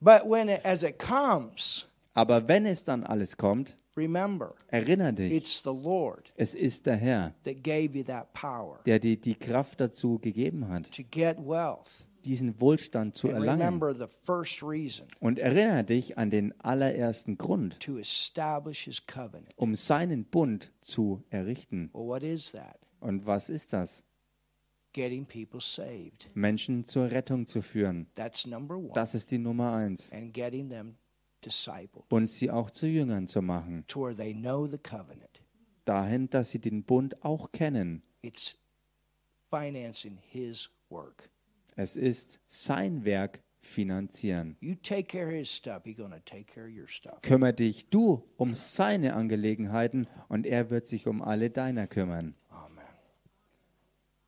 But 0.00 0.26
when 0.28 0.48
it, 0.48 0.60
as 0.64 0.82
it 0.82 0.98
comes, 0.98 1.86
Aber 2.14 2.46
wenn 2.46 2.66
es 2.66 2.84
dann 2.84 3.04
alles 3.04 3.36
kommt, 3.36 3.76
remember, 3.96 4.54
erinnere 4.68 5.12
dich, 5.12 5.32
it's 5.32 5.62
the 5.62 5.70
Lord 5.70 6.32
es 6.36 6.54
ist 6.54 6.86
der 6.86 6.96
Herr, 6.96 7.34
that 7.44 7.62
gave 7.62 7.96
you 7.96 8.02
that 8.04 8.32
power 8.32 8.80
der 8.86 8.98
dir 8.98 9.16
die 9.16 9.34
Kraft 9.34 9.80
dazu 9.80 10.18
gegeben 10.18 10.68
hat, 10.68 10.90
to 10.92 11.02
get 11.10 11.38
wealth. 11.38 12.06
diesen 12.24 12.58
Wohlstand 12.60 13.14
zu 13.14 13.28
And 13.28 13.36
erlangen. 13.36 13.60
remember 13.80 13.94
the 13.94 14.12
first 14.24 14.62
reason 14.62 15.06
Und 15.20 15.38
erinnere 15.38 15.84
dich 15.84 16.16
an 16.18 16.30
den 16.30 16.58
allerersten 16.60 17.36
Grund, 17.36 17.78
to 17.80 17.98
establish 17.98 18.84
his 18.84 19.06
covenant. 19.06 19.52
um 19.56 19.74
seinen 19.76 20.24
Bund 20.24 20.72
zu 20.80 21.22
errichten. 21.30 21.90
Well, 21.92 22.06
what 22.06 22.22
is 22.22 22.52
that? 22.52 22.78
Und 23.00 23.26
was 23.26 23.50
ist 23.50 23.72
das? 23.74 24.02
Getting 24.94 25.26
people 25.26 25.60
saved. 25.60 26.30
Menschen 26.34 26.84
zur 26.84 27.10
Rettung 27.10 27.46
zu 27.48 27.62
führen. 27.62 28.06
That's 28.14 28.46
number 28.46 28.76
one. 28.76 28.92
Das 28.94 29.14
ist 29.16 29.30
die 29.32 29.38
Nummer 29.38 29.72
eins. 29.72 30.12
and 30.12 30.32
getting 30.32 30.70
them 30.70 30.94
Und 32.08 32.26
sie 32.28 32.50
auch 32.50 32.70
zu 32.70 32.86
Jüngern 32.86 33.28
zu 33.28 33.42
machen. 33.42 33.84
Dahin, 35.84 36.30
dass 36.30 36.50
sie 36.50 36.60
den 36.60 36.84
Bund 36.84 37.24
auch 37.24 37.52
kennen. 37.52 38.02
It's 38.22 38.56
financing 39.50 40.18
his 40.30 40.70
work. 40.88 41.30
Es 41.76 41.96
ist 41.96 42.40
sein 42.46 43.04
Werk 43.04 43.40
finanzieren. 43.60 44.56
You 44.60 44.74
take 44.74 45.04
care 45.04 45.26
of 45.26 45.32
his 45.32 45.50
stuff, 45.50 45.82
he's 45.84 45.96
going 45.96 46.12
to 46.12 46.20
take 46.24 46.44
care 46.44 46.66
of 46.66 46.72
your 46.72 46.86
stuff. 46.86 47.20
Kümmer 47.22 47.52
dich 47.52 47.88
du 47.88 48.22
um 48.36 48.54
seine 48.54 49.14
Angelegenheiten 49.14 50.06
und 50.28 50.46
er 50.46 50.70
wird 50.70 50.86
sich 50.86 51.06
um 51.06 51.22
alle 51.22 51.50
deiner 51.50 51.86
kümmern. 51.86 52.34
Amen. 52.50 52.84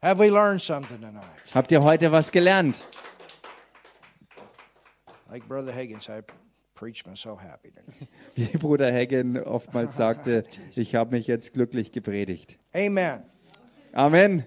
Have 0.02 0.18
we 0.18 0.28
learned 0.28 0.62
something 0.62 1.00
tonight? 1.00 1.24
Habt 1.54 1.70
ihr 1.70 1.82
heute 1.82 2.10
was 2.10 2.32
gelernt? 2.32 2.82
Like 5.30 5.46
Brother 5.48 5.72
Higgins, 5.72 6.08
I 6.08 6.22
happy. 6.80 7.72
Wie 8.34 8.56
Bruder 8.58 8.92
Hagen 8.92 9.38
oftmals 9.38 9.96
sagte, 9.96 10.44
ich 10.76 10.94
habe 10.94 11.16
mich 11.16 11.26
jetzt 11.26 11.52
glücklich 11.52 11.92
gepredigt. 11.92 12.58
Amen. 12.72 13.22
Amen. 13.92 14.44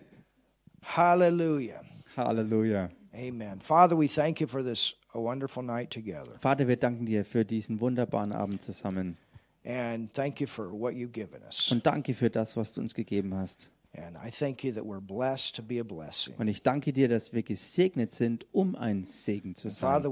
Hallelujah. 0.83 1.81
Halleluja. 2.15 2.89
Amen. 3.13 3.59
Father, 3.61 3.97
we 3.97 4.07
thank 4.07 4.39
you 4.39 4.47
for 4.47 4.63
this 4.63 4.95
wonderful 5.13 5.63
night 5.63 5.89
together. 5.91 6.37
Vater, 6.39 6.67
wir 6.67 6.77
danken 6.77 7.05
dir 7.05 7.25
für 7.25 7.43
diesen 7.43 7.79
wunderbaren 7.79 8.31
Abend 8.31 8.61
zusammen. 8.61 9.17
And 9.65 10.13
thank 10.13 10.39
you 10.39 10.47
for 10.47 10.71
what 10.71 10.93
you've 10.93 11.11
given 11.11 11.41
us. 11.43 11.71
Und 11.71 11.85
danke 11.85 12.13
für 12.13 12.29
das, 12.29 12.55
was 12.55 12.73
du 12.73 12.81
uns 12.81 12.93
gegeben 12.93 13.35
hast. 13.35 13.71
And 13.97 14.15
I 14.23 14.29
thank 14.29 14.63
you 14.63 14.71
that 14.73 14.85
we're 14.85 15.01
blessed 15.01 15.55
to 15.55 15.63
be 15.63 15.79
a 15.79 15.83
blessing. 15.83 16.35
Und 16.37 16.47
ich 16.47 16.61
danke 16.61 16.93
dir, 16.93 17.07
dass 17.07 17.33
wir 17.33 17.41
gesegnet 17.41 18.11
sind, 18.11 18.45
um 18.51 18.75
ein 18.75 19.03
Segen 19.03 19.55
zu 19.55 19.69
sein. 19.69 20.03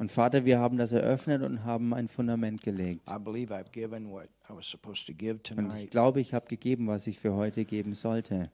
Und 0.00 0.12
Vater, 0.12 0.44
wir 0.44 0.58
haben 0.58 0.76
das 0.76 0.92
eröffnet 0.92 1.42
und 1.42 1.64
haben 1.64 1.94
ein 1.94 2.08
Fundament 2.08 2.62
gelegt. 2.62 3.08
I 3.08 3.18
believe 3.18 3.54
I've 3.54 3.72
given 3.72 4.10
what 4.10 4.28
I 4.50 4.54
was 4.54 4.66
supposed 4.66 5.06
to 5.06 5.14
give 5.14 5.40
Und 5.56 5.74
ich 5.76 5.88
glaube, 5.90 6.20
ich 6.20 6.34
habe 6.34 6.46
gegeben, 6.48 6.86
was 6.86 7.06
ich 7.06 7.18
für 7.18 7.32
heute 7.34 7.64
geben 7.64 7.94
sollte. 7.94 8.50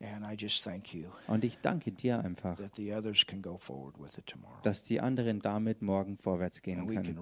And 0.00 0.24
I 0.24 0.36
just 0.38 0.62
thank 0.62 0.94
you 0.94 1.08
Und 1.26 1.42
ich 1.42 1.58
danke 1.58 1.90
dir 1.90 2.20
einfach, 2.20 2.56
that 2.56 2.76
the 2.76 2.94
others 2.94 3.26
can 3.26 3.42
go 3.42 3.58
forward 3.58 3.98
with 3.98 4.16
it 4.16 4.26
tomorrow. 4.26 4.62
dass 4.62 4.84
die 4.84 5.00
anderen 5.00 5.40
damit 5.40 5.82
morgen 5.82 6.18
vorwärts 6.18 6.62
gehen 6.62 6.86
können, 6.86 7.18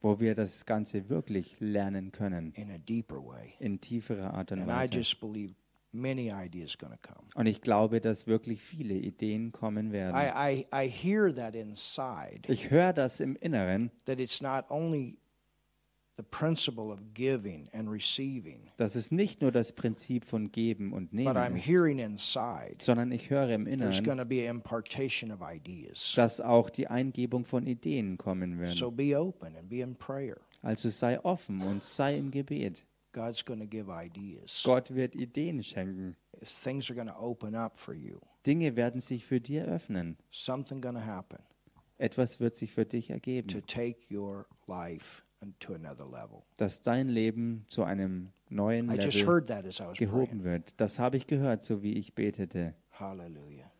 wo 0.00 0.18
wir 0.20 0.34
das 0.34 0.64
Ganze 0.66 1.08
wirklich 1.08 1.56
lernen 1.60 2.12
können, 2.12 2.52
in 2.56 2.70
a 2.70 2.78
deeper 2.78 3.16
way. 3.24 3.54
in 3.58 3.80
tieferer 3.80 4.34
Art 4.34 4.52
und 4.52 4.66
Weise. 4.66 4.94
just 4.94 5.20
believe 5.20 5.54
many 5.92 6.30
ideas 6.30 6.76
going 6.78 6.92
to 6.92 6.98
come. 7.00 7.26
Und 7.34 7.46
ich 7.46 7.60
glaube, 7.60 8.00
dass 8.00 8.26
wirklich 8.26 8.62
viele 8.62 8.94
Ideen 8.94 9.52
kommen 9.52 9.92
werden. 9.92 10.14
I, 10.16 10.64
I, 10.72 10.84
I 10.86 10.88
hear 10.88 11.34
that 11.34 11.54
inside, 11.54 12.42
Ich 12.48 12.70
höre 12.70 12.92
das 12.92 13.20
im 13.20 13.36
Inneren, 13.36 13.90
that 14.06 14.20
it's 14.20 14.40
not 14.40 14.64
only 14.70 15.18
the 16.20 16.36
principle 16.38 16.92
of 16.92 17.14
giving 17.14 17.70
and 17.72 17.90
receiving, 17.90 18.70
dass 18.76 18.94
es 18.94 19.10
nicht 19.10 19.40
nur 19.40 19.50
das 19.50 19.72
Prinzip 19.72 20.26
von 20.26 20.52
Geben 20.52 20.92
und 20.92 21.14
Nehmen 21.14 21.56
ist, 21.56 22.84
sondern 22.84 23.10
ich 23.12 23.30
höre 23.30 23.48
im 23.48 23.66
Inneren, 23.66 23.90
to 23.90 24.24
dass 26.16 26.40
auch 26.40 26.70
die 26.70 26.88
Eingebung 26.88 27.44
von 27.46 27.66
Ideen 27.66 28.18
kommen 28.18 28.58
prayer. 29.96 30.36
Also 30.62 30.90
sei 30.90 31.18
offen 31.24 31.62
und 31.62 31.82
sei 31.82 32.18
im 32.18 32.30
Gebet. 32.30 32.84
God's 33.12 33.44
going 33.44 33.58
to 33.58 33.66
give 33.66 33.90
ideas. 33.90 34.62
Gott 34.62 34.94
wird 34.94 35.16
Ideen 35.16 35.62
schenken. 35.62 36.16
Things 36.44 36.88
are 36.90 36.94
going 36.94 37.08
to 37.08 37.18
open 37.18 37.56
up 37.56 37.76
for 37.76 37.92
you. 37.94 38.20
Dinge 38.46 38.76
werden 38.76 39.00
sich 39.00 39.24
für 39.24 39.40
dich 39.40 39.62
öffnen. 39.62 40.16
Something 40.30 40.80
going 40.80 40.94
to 40.94 41.04
happen 41.04 41.38
Etwas 41.98 42.40
wird 42.40 42.54
sich 42.56 42.72
für 42.72 42.86
dich 42.86 43.08
to 43.08 43.14
ergeben, 43.14 43.66
take 43.66 43.98
your 44.10 44.46
life 44.66 45.22
and 45.40 45.58
to 45.60 45.74
another 45.74 46.04
level. 46.04 46.44
dass 46.56 46.82
dein 46.82 47.08
Leben 47.08 47.64
zu 47.68 47.84
einem 47.84 48.32
neuen 48.48 48.90
I 48.90 48.96
just 48.96 49.18
Level 49.18 49.34
heard 49.34 49.48
that 49.48 49.64
as 49.64 49.80
I 49.80 49.84
was 49.84 49.98
gehoben 49.98 50.44
wird. 50.44 50.74
Das 50.76 50.98
habe 50.98 51.16
ich 51.16 51.26
gehört, 51.26 51.64
so 51.64 51.82
wie 51.82 51.94
ich 51.94 52.14
betete. 52.14 52.74
Hallelujah. 52.98 53.70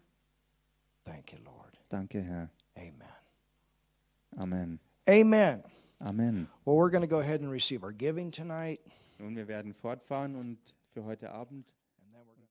Thank 1.05 1.33
you, 1.33 1.39
Lord. 1.45 1.79
Danke, 1.89 2.23
Herr. 2.23 2.51
Amen. 2.77 3.03
Amen. 4.37 4.81
Amen. 5.09 5.63
Amen. 6.01 6.49
Well, 6.65 6.77
we're 6.77 6.91
going 6.91 7.03
to 7.03 7.09
go 7.09 7.21
ahead 7.21 7.41
and 7.41 7.51
receive 7.51 7.83
our 7.83 7.93
giving 7.93 8.31
tonight. 8.31 8.81
Nun, 9.19 9.37
wir 9.37 9.49
werden 9.49 9.75
fortfahren 9.75 10.37
und 10.37 10.59
für 10.95 11.05
heute 11.05 11.31
Abend 11.33 11.67